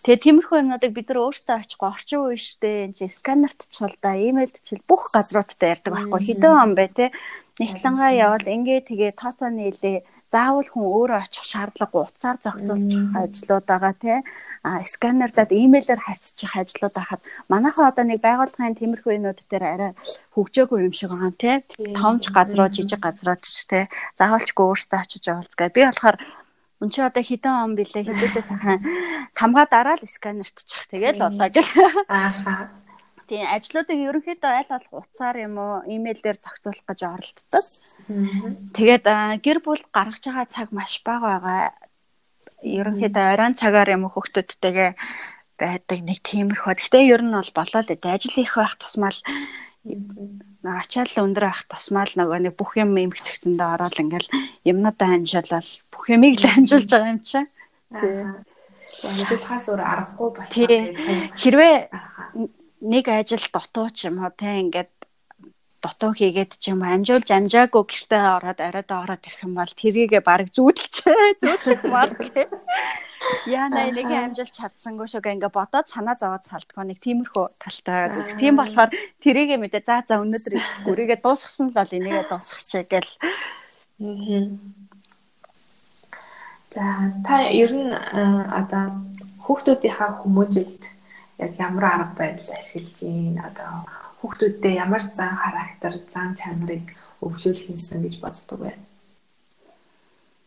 Тэгээ 0.05 0.21
тиймэрхүү 0.21 0.59
юмнуудыг 0.63 0.93
бид 0.93 1.09
нар 1.09 1.21
өөрсдөө 1.25 1.57
очихгүй 1.65 1.89
орчин 1.89 2.21
үе 2.29 2.37
штэ 2.37 2.93
энэ 2.93 3.09
сканерт 3.09 3.61
чул 3.73 3.95
да, 4.05 4.13
имэйлд 4.13 4.57
чил 4.61 4.83
бүх 4.85 5.09
газруудтай 5.15 5.81
ярьдаг 5.81 5.93
байхгүй. 5.97 6.21
Хэдэн 6.29 6.53
он 6.53 6.73
бай 6.77 6.89
те. 6.93 7.09
Нэгтлэнгаа 7.57 8.13
явал 8.13 8.45
ингээ 8.45 8.81
тэгээ 8.91 9.13
тооцоо 9.17 9.49
нийлээ 9.49 10.05
заавал 10.35 10.69
хүн 10.71 10.85
өөрөө 10.97 11.19
очих 11.25 11.47
шаардлагагүй 11.53 12.03
уцаар 12.05 12.37
зохицуулчих 12.43 13.05
ажлууд 13.23 13.65
байгаа 13.71 13.95
тий 14.03 14.19
а 14.69 14.71
сканердад 14.93 15.51
имэйлээр 15.63 16.01
харьцчих 16.03 16.53
ажлууд 16.61 16.95
байхад 16.97 17.21
манайхан 17.53 17.89
одоо 17.91 18.05
нэг 18.07 18.21
байгууллагын 18.27 18.79
тиймэрхүү 18.79 19.13
юмуд 19.19 19.39
дээр 19.51 19.65
арай 19.73 19.93
хөгжөөгүй 20.35 20.79
юм 20.87 20.95
шиг 20.99 21.11
байгаа 21.15 21.33
тий 21.43 21.57
томч 22.01 22.25
газруу 22.37 22.69
жижиг 22.75 23.01
газрууд 23.07 23.43
ч 23.47 23.63
тий 23.71 23.85
заавалчгүй 24.19 24.65
өөртөө 24.67 24.99
очиж 25.01 25.23
явуулдаг. 25.31 25.71
Би 25.75 25.83
болохоор 25.87 26.19
Үн 26.83 26.91
чи 26.91 27.01
одоо 27.01 27.23
хэдэн 27.23 27.55
он 27.65 27.73
билээ. 27.79 28.03
Хэдээдээ 28.03 28.45
сайхан 28.45 28.83
хамгаа 29.39 29.67
дараа 29.71 29.97
л 29.97 30.05
сканертчих 30.05 30.85
тэгэл 30.91 31.23
болоо 31.23 31.49
гэл. 31.49 31.71
Ааха. 32.11 32.84
Тийм 33.29 33.49
ажлуудыг 33.49 33.99
ерөнхийдөө 34.09 34.53
аль 34.53 34.69
болох 34.69 34.93
утсаар 35.01 35.37
юм 35.41 35.57
уу 35.57 35.75
имэйлээр 35.89 36.39
зохицуулах 36.45 36.85
гэж 36.85 37.01
оролддог. 37.09 37.67
Тэгээд 38.77 39.05
гэр 39.41 39.59
бүл 39.65 39.83
гаргаж 39.89 40.25
байгаа 40.29 40.47
цаг 40.53 40.69
маш 40.77 41.01
бага 41.01 41.41
байгаа. 41.41 41.61
Ерөнхийдөө 42.61 43.25
оройн 43.33 43.57
цагаар 43.57 43.97
юм 43.97 44.05
хөхтөдтэйгээ 44.13 44.91
байдаг 45.57 45.99
нэг 46.05 46.19
тиймэрхүү. 46.21 46.75
Гэхдээ 46.77 47.05
ер 47.15 47.23
нь 47.25 47.33
бол 47.33 47.53
болоод 47.57 47.89
байд. 47.89 48.05
Ажил 48.05 48.37
их 48.45 48.55
байх 48.61 48.77
тусмаа 48.77 49.13
л 49.15 49.21
ачаал 50.65 51.25
өндөр 51.25 51.45
байх 51.49 51.63
тусмаа 51.69 52.05
л 52.09 52.17
нөгөө 52.17 52.39
нэг 52.45 52.55
бүх 52.57 52.77
юм 52.81 52.97
эмгцэгцэндээ 52.97 53.69
ороод 53.73 54.01
ингээл 54.01 54.29
юмнуудаа 54.65 55.11
амжуулаад 55.17 55.69
бүх 55.93 56.05
юмыг 56.09 56.41
л 56.41 56.49
амжуулж 56.49 56.89
байгаа 56.89 57.13
юм 57.13 57.21
чинь. 57.21 57.49
Тийм. 57.93 58.45
Амжуулахаас 59.05 59.65
өөр 59.69 59.83
аргагүй 59.85 60.29
болчихсон. 60.33 61.37
Хэрвээ 61.37 61.77
нэг 62.93 63.05
ажил 63.09 63.47
дутуу 63.55 63.89
ч 63.97 64.13
юм 64.13 64.21
уу 64.21 64.33
те 64.37 64.61
ингээд 64.61 64.93
дутуу 65.85 66.13
хийгээд 66.17 66.53
ч 66.61 66.73
юм 66.73 66.81
амжуулж 66.85 67.29
амжаагүй 67.29 67.85
гэртээ 67.89 68.25
ороод 68.37 68.61
оройд 68.61 68.91
ороод 68.93 69.23
ирэх 69.25 69.45
юм 69.45 69.53
бол 69.57 69.73
тэрийгэ 69.81 70.21
баг 70.25 70.49
зүүдэлчээ 70.57 71.21
зүүдэлж 71.45 71.83
марк 71.93 72.21
яа 73.49 73.69
нэг 73.73 74.09
амжилт 74.09 74.53
чадсангүй 74.53 75.09
шүү 75.09 75.25
гэ 75.25 75.35
ингээ 75.37 75.53
бодоод 75.53 75.89
санаа 75.89 76.17
зовоод 76.21 76.45
салдгаа 76.45 76.85
нэг 76.85 77.01
тиймэрхүү 77.01 77.47
талтай 77.57 77.97
байдаг. 78.09 78.37
Тийм 78.41 78.55
болохоор 78.61 78.91
тэрийгэ 79.25 79.57
мэдээ 79.61 79.83
за 79.85 80.05
за 80.09 80.21
өнөөдөр 80.21 80.55
гүрийгээ 80.85 81.19
дуусгасан 81.25 81.73
л 81.73 81.77
бол 81.77 81.97
энийгээ 81.97 82.29
дуусгачих 82.29 82.89
гээл. 82.93 83.13
За 86.75 86.85
та 87.25 87.35
ер 87.49 87.73
нь 87.73 87.93
одоо 87.93 88.85
хүүхдүүдийнхаа 89.45 90.11
хүмүүжилт 90.21 90.83
яг 91.39 91.53
ямар 91.59 91.85
арга 91.85 92.15
барил 92.19 92.51
ашиглаж 92.59 92.99
ийн 93.03 93.37
одоо 93.43 93.85
хүүхдүүдтэй 94.21 94.75
ямар 94.85 95.03
зан 95.15 95.35
характер, 95.37 95.93
зан 96.09 96.35
чанарыг 96.39 96.97
өвлүүлэх 97.25 97.71
юмсан 97.71 98.03
гэж 98.03 98.15
боддог 98.23 98.61
вэ? 98.63 98.73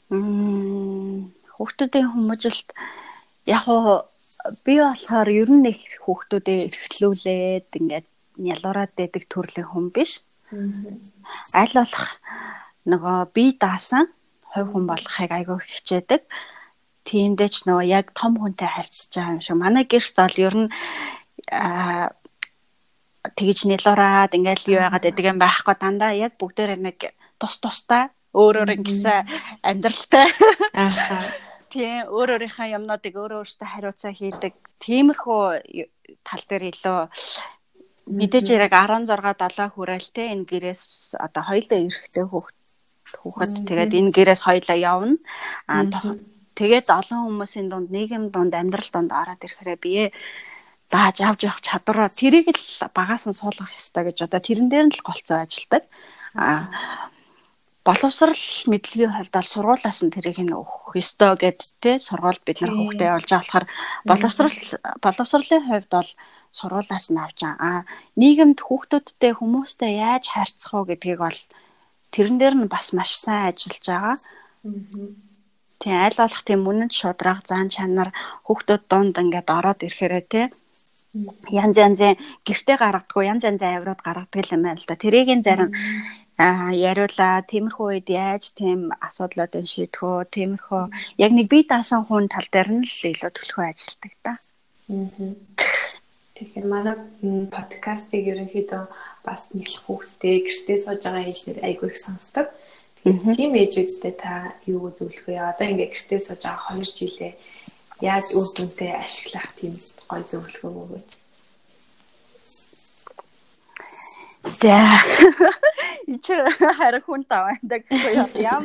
Мм 0.09 1.33
хүүхдүүдийн 1.57 2.07
хүмүүжилт 2.13 2.69
яг 3.45 3.65
уу 3.67 4.07
би 4.65 4.79
болохоор 4.79 5.29
ер 5.29 5.49
нь 5.51 5.69
их 5.71 5.81
хүүхдүүдээ 6.05 6.59
эрхлүүлээд 6.67 7.69
ингээд 7.79 8.07
нялуураад 8.37 8.91
байдаг 8.95 9.23
төрлийн 9.27 9.67
хүн 9.67 9.87
биш. 9.91 10.21
Аль 11.53 11.73
болох 11.75 12.05
нөгөө 12.87 13.17
би 13.35 13.45
даасан 13.59 14.07
хувь 14.53 14.69
хүн 14.71 14.85
болохыг 14.87 15.31
айгүй 15.33 15.59
хичээдэг 15.59 16.21
тиймдээ 17.07 17.49
ч 17.49 17.55
нөгөө 17.63 17.85
яг 17.87 18.11
том 18.11 18.35
хүнтэй 18.35 18.67
харьцаж 18.67 19.15
байгаа 19.15 19.33
юм 19.33 19.41
шиг. 19.41 19.55
Манай 19.55 19.83
гэрч 19.87 20.11
зал 20.11 20.35
ер 20.35 20.55
нь 20.67 20.69
аа 21.51 22.11
тэгж 23.35 23.67
нэлуураад 23.67 24.35
ингээл 24.35 24.71
юу 24.75 24.81
яагаад 24.83 25.07
гэдэг 25.07 25.25
юм 25.31 25.39
байхгүй 25.39 25.75
дандаа 25.79 26.11
яг 26.15 26.35
бүгдээр 26.39 26.79
нэг 26.79 27.15
тус 27.39 27.55
тустай 27.63 28.11
өөр 28.35 28.63
өөр 28.63 28.71
ингэсэн 28.75 29.27
амьдралтай. 29.63 30.27
Аа. 30.75 31.23
Тийм 31.71 32.07
өөр 32.07 32.39
өөрийнхөө 32.39 32.75
юмнуудыг 32.79 33.15
өөр 33.15 33.43
өөртөө 33.43 33.67
хариуцаа 33.67 34.11
хийдэг. 34.15 34.53
Тиймэрхүү 34.79 35.43
тал 36.23 36.43
дээр 36.47 36.63
илүү 36.71 36.99
мэдээж 38.07 38.47
яг 38.55 38.71
16 38.71 39.11
7 39.11 39.75
хүрээл 39.75 40.09
те 40.15 40.31
энэ 40.31 40.47
гэрээс 40.47 41.15
одоо 41.19 41.43
хоёулаа 41.43 41.79
эрэхтэй 41.83 42.23
хүүхэд 42.23 42.57
хүүхэд 43.19 43.53
тэгээд 43.67 43.91
энэ 43.99 44.15
гэрээс 44.15 44.41
хоёулаа 44.47 44.77
явна. 44.79 45.15
Аа 45.67 45.83
Тэгээд 46.57 46.87
олон 46.89 47.19
хүмүүсийн 47.29 47.67
дунд 47.69 47.89
нийгэм 47.93 48.33
дунд 48.33 48.53
амьдрал 48.57 48.89
дунд 48.89 49.11
ороод 49.13 49.45
ирэхээр 49.45 49.77
бие 49.77 50.05
дааж 50.89 51.17
авч 51.21 51.41
явах 51.45 51.61
чадвараа 51.61 52.09
тэрийг 52.09 52.49
л 52.49 52.89
багаас 52.97 53.29
нь 53.29 53.37
суулгах 53.37 53.77
ёстой 53.77 54.03
гэж 54.09 54.17
одоо 54.25 54.41
тэрэн 54.41 54.67
дээр 54.71 54.85
нь 54.89 54.95
л 54.97 55.05
голцоо 55.05 55.37
ажилдаг. 55.45 55.83
Аа 56.33 56.65
боловсрал 57.87 58.43
мэдлэгийн 58.67 59.15
хувьд 59.15 59.31
бол 59.31 59.47
сургуулаас 59.53 59.99
нь 60.03 60.11
тэрийг 60.11 60.39
нь 60.43 60.51
өгөх 60.51 60.97
ёстой 60.99 61.39
гэд 61.39 61.59
тэ 61.79 61.91
сургууль 62.03 62.41
бид 62.43 62.59
нар 62.59 62.73
хүүхдээ 62.75 63.11
олж 63.15 63.29
байгаа 63.31 63.43
болохоор 63.47 63.65
боловсрал 64.09 64.59
боловсролын 65.05 65.63
хувьд 65.67 65.89
бол 65.95 66.09
сургуулаас 66.51 67.07
нь 67.13 67.21
авч 67.23 67.39
байгаа. 67.47 67.87
Нийгэмд 68.19 68.59
хүүхдүүдтэй 68.59 69.31
хүмүүстэй 69.39 69.91
яаж 70.03 70.25
харьцах 70.35 70.73
вэ 70.75 70.83
гэдгийг 70.99 71.19
бол 71.23 71.39
тэрэн 72.11 72.37
дээр 72.39 72.55
нь 72.59 72.71
бас 72.73 72.91
маш 72.97 73.11
сайн 73.23 73.55
ажиллаж 73.55 73.85
байгаа. 73.87 74.15
Тийм 75.87 76.03
аль 76.03 76.19
болох 76.19 76.43
тийм 76.43 76.67
үнэнд 76.67 76.91
шудраг 76.91 77.47
зан 77.47 77.71
чанар 77.71 78.11
хүүхдүүд 78.43 78.83
донд 78.91 79.15
ингээд 79.23 79.47
ороод 79.47 79.79
ирэхээрээ 79.87 80.23
те 80.27 80.41
янз 81.47 81.75
янзын 81.79 82.19
гэрте 82.43 82.75
гаргадаггүй 82.75 83.23
янз 83.31 83.47
янзын 83.47 83.71
авирууд 83.71 84.01
гаргадаг 84.03 84.51
юм 84.51 84.67
байна 84.67 84.75
л 84.83 84.83
да. 84.83 84.99
Тэрийг 84.99 85.31
зарим 85.47 85.71
а 86.35 86.75
яриула 86.75 87.39
тиймэрхүү 87.47 87.87
үед 87.87 88.07
яаж 88.11 88.51
тийм 88.59 88.91
асуудлуудыг 88.99 89.63
шийдэх 89.63 90.03
үү 90.03 90.27
тиймэрхүү 90.35 90.83
яг 91.23 91.31
нэг 91.31 91.47
бие 91.47 91.63
даасан 91.63 92.03
хүн 92.03 92.27
тал 92.27 92.47
дээр 92.51 92.67
нь 92.67 92.83
л 92.83 93.01
илүү 93.07 93.31
төлхөө 93.31 93.65
ажилтдаг 93.71 94.13
да. 94.27 94.33
Тэгэхээр 96.35 96.67
манай 96.67 96.95
подкастыг 97.47 98.27
ерөнхийдөө 98.27 98.83
бас 99.23 99.55
нийлх 99.55 99.87
хүүхдтэй 99.87 100.43
гэртээ 100.43 100.77
сууж 100.83 101.01
байгаа 101.07 101.31
ээжнэр 101.31 101.63
айгүй 101.63 101.95
их 101.95 101.97
сонсдог. 101.97 102.51
Тэгэхээр 102.51 102.66
тийм 103.35 103.51
ээжүүдтэй 103.55 104.13
та 104.17 104.53
юу 104.65 104.89
үзүүлэх 104.89 105.27
вэ? 105.27 105.35
Одоо 105.37 105.65
ингээ 105.67 105.91
гэртээ 105.93 106.21
сууж 106.23 106.43
байгаа 106.43 106.75
2 106.77 106.97
жилээ 106.97 107.33
яаж 108.01 108.27
үр 108.37 108.47
дүнтэй 108.53 108.91
ашиглах 108.93 109.49
тийм 109.57 109.73
гой 110.05 110.21
зөвлөгөө 110.21 110.71
өгөөч. 110.81 111.11
За. 114.61 115.01
Ич 116.13 116.27
харин 116.77 117.03
хүн 117.03 117.23
тавандаг 117.27 117.83
юм. 118.37 118.63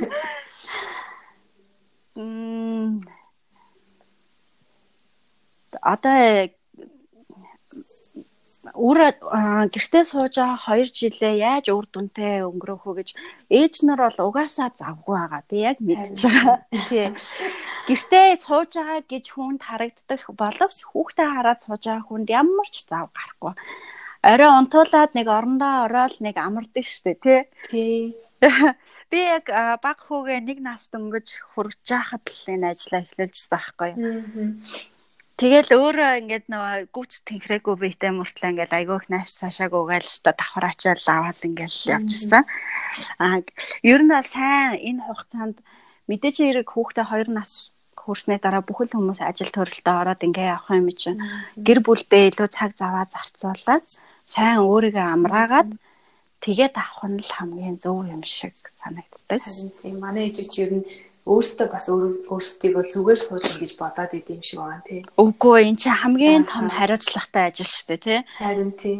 Мм. 2.15 3.01
Одоо 5.81 6.53
үр 8.79 8.99
гэртээ 9.75 10.05
сууж 10.07 10.35
байгаа 10.39 10.79
2 10.79 10.95
жилээ 10.95 11.35
яаж 11.43 11.67
үр 11.75 11.87
дүнтэй 11.91 12.47
өнгөрөөх 12.47 12.85
вэ 12.87 12.95
гэж 13.03 13.09
ээж 13.51 13.75
нар 13.87 14.01
бол 14.07 14.19
угаасаа 14.29 14.71
завгүй 14.75 15.17
байгаа. 15.19 15.43
Би 15.51 15.57
яг 15.67 15.79
мэдчихэж 15.83 16.21
байгаа. 16.23 16.59
Тий. 16.89 17.09
Гэртээ 17.89 18.27
сууж 18.39 18.71
байгаа 18.79 19.01
гэж 19.03 19.25
хүнд 19.35 19.63
харагддаг 19.67 20.21
боловч 20.39 20.79
хүүхдээ 20.91 21.29
хараад 21.35 21.61
сууж 21.67 21.83
байгаа 21.87 22.07
хүнд 22.07 22.29
ямар 22.31 22.69
ч 22.71 22.87
зав 22.87 23.11
гарахгүй. 23.11 23.55
Орой 24.23 24.51
унтуулад 24.55 25.11
нэг 25.19 25.27
орондоо 25.27 25.91
ороод 25.91 26.15
нэг 26.23 26.37
амардаг 26.39 26.87
штэ 26.87 27.19
тий. 27.19 27.41
Тий. 27.67 28.15
Би 29.11 29.19
яг 29.19 29.51
баг 29.83 29.99
хүүгээ 30.09 30.41
нэг 30.41 30.59
нас 30.65 30.89
дөнгөж 30.89 31.29
хурж 31.53 31.77
яхад 31.91 32.25
л 32.33 32.45
энэ 32.55 32.73
ажлаа 32.73 33.03
эхлүүлжсэн 33.05 33.51
байхгүй 33.53 33.89
юу. 33.93 34.57
Тэгэл 35.43 35.75
өөрөө 35.75 36.11
ингээд 36.23 36.47
нөгөө 36.47 36.95
гүц 36.95 37.27
тэнхрээгүй 37.27 37.75
биетэй 37.75 38.15
мөртлөө 38.15 38.51
ингээд 38.55 38.73
айгүйх 38.79 39.11
нааш 39.11 39.43
цаашааг 39.43 39.75
угаал 39.75 40.07
өста 40.07 40.31
давхраачаал 40.39 41.03
аваад 41.03 41.43
ингээд 41.43 41.75
явчихсан. 41.99 42.47
Аа 43.19 43.43
ер 43.83 44.01
нь 44.07 44.15
бол 44.15 44.23
сайн. 44.23 44.79
Энэ 44.79 45.03
хугацаанд 45.03 45.59
мэдээч 46.07 46.37
хэрэг 46.47 46.69
хүүхдээ 46.71 47.07
2 47.27 47.35
нас 47.35 47.75
хүрснээ 47.99 48.39
дараа 48.39 48.63
бүхэл 48.63 48.95
хүмүүс 48.95 49.19
ажил 49.19 49.51
төрөлтөд 49.51 49.91
ороод 49.91 50.23
ингээ 50.23 50.47
явах 50.55 50.71
юм 50.79 50.87
чинь 50.95 51.19
гэр 51.59 51.79
бүлдээ 51.87 52.23
илүү 52.31 52.49
цаг 52.55 52.71
заваа 52.79 53.11
зарцуулаад 53.11 53.87
сайн 54.31 54.63
өөрийгөө 54.63 55.07
амраагаад 55.11 55.71
тэгээд 56.39 56.75
авах 56.79 57.03
нь 57.11 57.19
л 57.19 57.31
хамгийн 57.35 57.77
зөв 57.83 58.07
юм 58.07 58.23
шиг 58.23 58.55
санагддаг. 58.79 59.43
Харин 59.43 59.71
тийм. 59.75 59.97
Манай 59.99 60.31
ээжич 60.31 60.55
ер 60.63 60.71
нь 60.71 60.87
өөртөө 61.23 61.69
бас 61.71 61.87
өөрсдийгөө 61.87 62.85
зүгээр 62.91 63.21
суулгах 63.23 63.59
гэж 63.63 63.73
бодоод 63.79 64.13
идэм 64.19 64.43
шиг 64.43 64.59
байгаа 64.59 64.83
тий. 64.83 65.01
Үгүй 65.15 65.71
эн 65.71 65.77
чинь 65.79 65.95
хамгийн 65.95 66.45
том 66.51 66.67
хариуцлагатай 66.67 67.47
ажил 67.47 67.71
шүү 67.71 67.87
дээ 67.95 68.01
тий. 68.03 68.21
Харин 68.43 68.73
тий. 68.75 68.99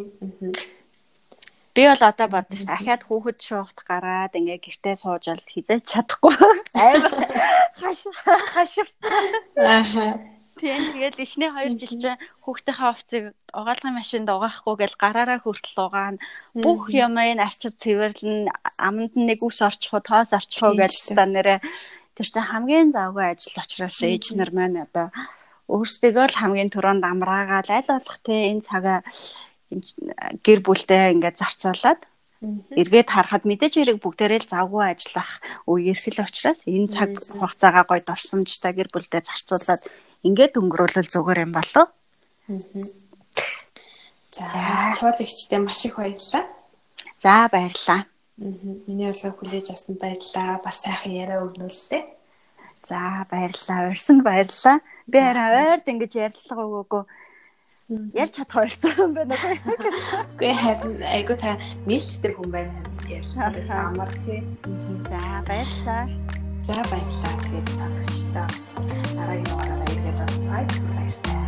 Би 1.75 1.83
бол 1.91 2.03
одоо 2.05 2.29
бодсон 2.31 2.69
шүү. 2.69 2.77
Ахаад 2.79 3.03
хүүхэд 3.11 3.39
шуухт 3.43 3.79
гараад 3.83 4.39
ингээ 4.39 4.61
гэртээ 4.63 5.03
сууж 5.03 5.25
бол 5.35 5.51
хизээж 5.51 5.83
чадахгүй. 5.83 6.37
Амар 6.79 7.13
хаш 7.81 8.07
хашир. 8.55 8.89
Аа. 9.59 10.21
Тийм 10.61 10.95
тэгэл 10.95 11.19
эхний 11.19 11.51
2 11.51 11.81
жил 11.81 11.97
чинь 11.99 12.23
хүүхдийнхээ 12.45 12.93
овцыг 12.93 13.25
угаалгын 13.51 13.99
машинд 13.99 14.29
угаахгүй 14.31 14.77
гэл 14.79 15.01
гараараа 15.01 15.41
хүртэл 15.43 15.81
угаана. 15.81 16.23
Бүх 16.55 16.87
юм 16.93 17.19
энэ 17.19 17.43
арчид 17.43 17.81
цэвэрлэн 17.83 18.53
аманд 18.79 19.17
нэг 19.17 19.41
ус 19.43 19.59
орчих 19.65 19.91
уу, 19.91 20.05
тоос 20.05 20.31
орчих 20.37 20.63
уу 20.63 20.77
гэж 20.77 21.17
та 21.17 21.25
нэрээ 21.25 21.59
Тэр 22.17 22.27
чинь 22.29 22.51
хамгийн 22.51 22.91
завгүй 22.93 23.25
ажил 23.33 23.57
учраас 23.63 23.99
ээж 24.05 24.25
нар 24.37 24.51
маань 24.53 24.85
одоо 24.85 25.09
өөрсдөө 25.73 26.27
л 26.29 26.41
хамгийн 26.41 26.71
түрүүнд 26.75 27.05
амраагаад 27.07 27.69
аль 27.73 27.89
болох 27.89 28.19
те 28.27 28.53
энэ 28.53 28.67
цагаа 28.69 28.99
гэр 30.45 30.61
бүлдээ 30.61 31.17
ингээд 31.17 31.41
зарцуулаад 31.41 32.01
эргээд 32.75 33.09
харахад 33.15 33.45
мэдээж 33.47 33.75
хэрэг 33.79 33.99
бүгдээрээ 34.03 34.41
л 34.45 34.53
завгүй 34.53 34.85
ажиллах 34.91 35.31
үе 35.71 35.95
ирэх 35.95 36.07
л 36.11 36.27
учраас 36.27 36.61
энэ 36.67 36.91
цаг 36.91 37.11
хугацаагаа 37.39 37.85
гоё 37.87 38.03
дурсамжтай 38.03 38.73
гэр 38.75 38.91
бүлдээ 38.91 39.23
зарцуулаад 39.23 39.83
ингээд 40.27 40.59
өнгөрүүлэл 40.59 41.13
зүгээр 41.15 41.45
юм 41.47 41.53
болов. 41.55 41.87
За, 44.33 44.45
туулагчтай 44.99 45.61
маш 45.63 45.87
их 45.87 45.97
баярлалаа. 45.97 46.45
За, 47.23 47.47
баярлалаа. 47.47 48.12
Миний 48.39 49.09
урилгыг 49.11 49.37
хүлээж 49.39 49.67
авсанд 49.73 49.99
баярлалаа. 50.01 50.61
Бас 50.65 50.83
сайхан 50.83 51.13
яриа 51.13 51.45
өрнүүллээ. 51.45 52.03
За 52.89 53.27
баярлалаа. 53.31 53.91
Урьсанд 53.93 54.23
баярлалаа. 54.25 54.79
Би 55.07 55.19
арай 55.19 55.77
ойрд 55.77 55.87
ингэж 55.93 56.13
ярилцлага 56.17 56.65
өгөөгөө 56.67 57.05
ярьж 58.17 58.33
чадах 58.41 58.57
ойлцсон 58.65 58.93
юм 58.97 59.13
байна 59.15 59.37
уу? 59.37 59.77
Үгүй 60.33 60.53
харин 60.57 60.95
айгу 61.05 61.35
та 61.37 61.59
нээлттэй 61.85 62.33
хүн 62.33 62.51
байна 62.51 62.73
ярьсан. 63.09 63.53
Амар 63.69 64.13
тий. 64.25 64.41
За 65.11 65.21
баярлалаа. 65.49 66.05
За 66.65 66.77
баярлалаа. 66.91 67.35
Тэгээд 67.45 67.69
сонсогчдоо 67.79 68.49
дараагийн 69.17 69.49
дугаараараа 69.51 69.89
ирээд 69.93 70.19
байна. 70.19 70.73
Баярлалаа. 70.97 71.42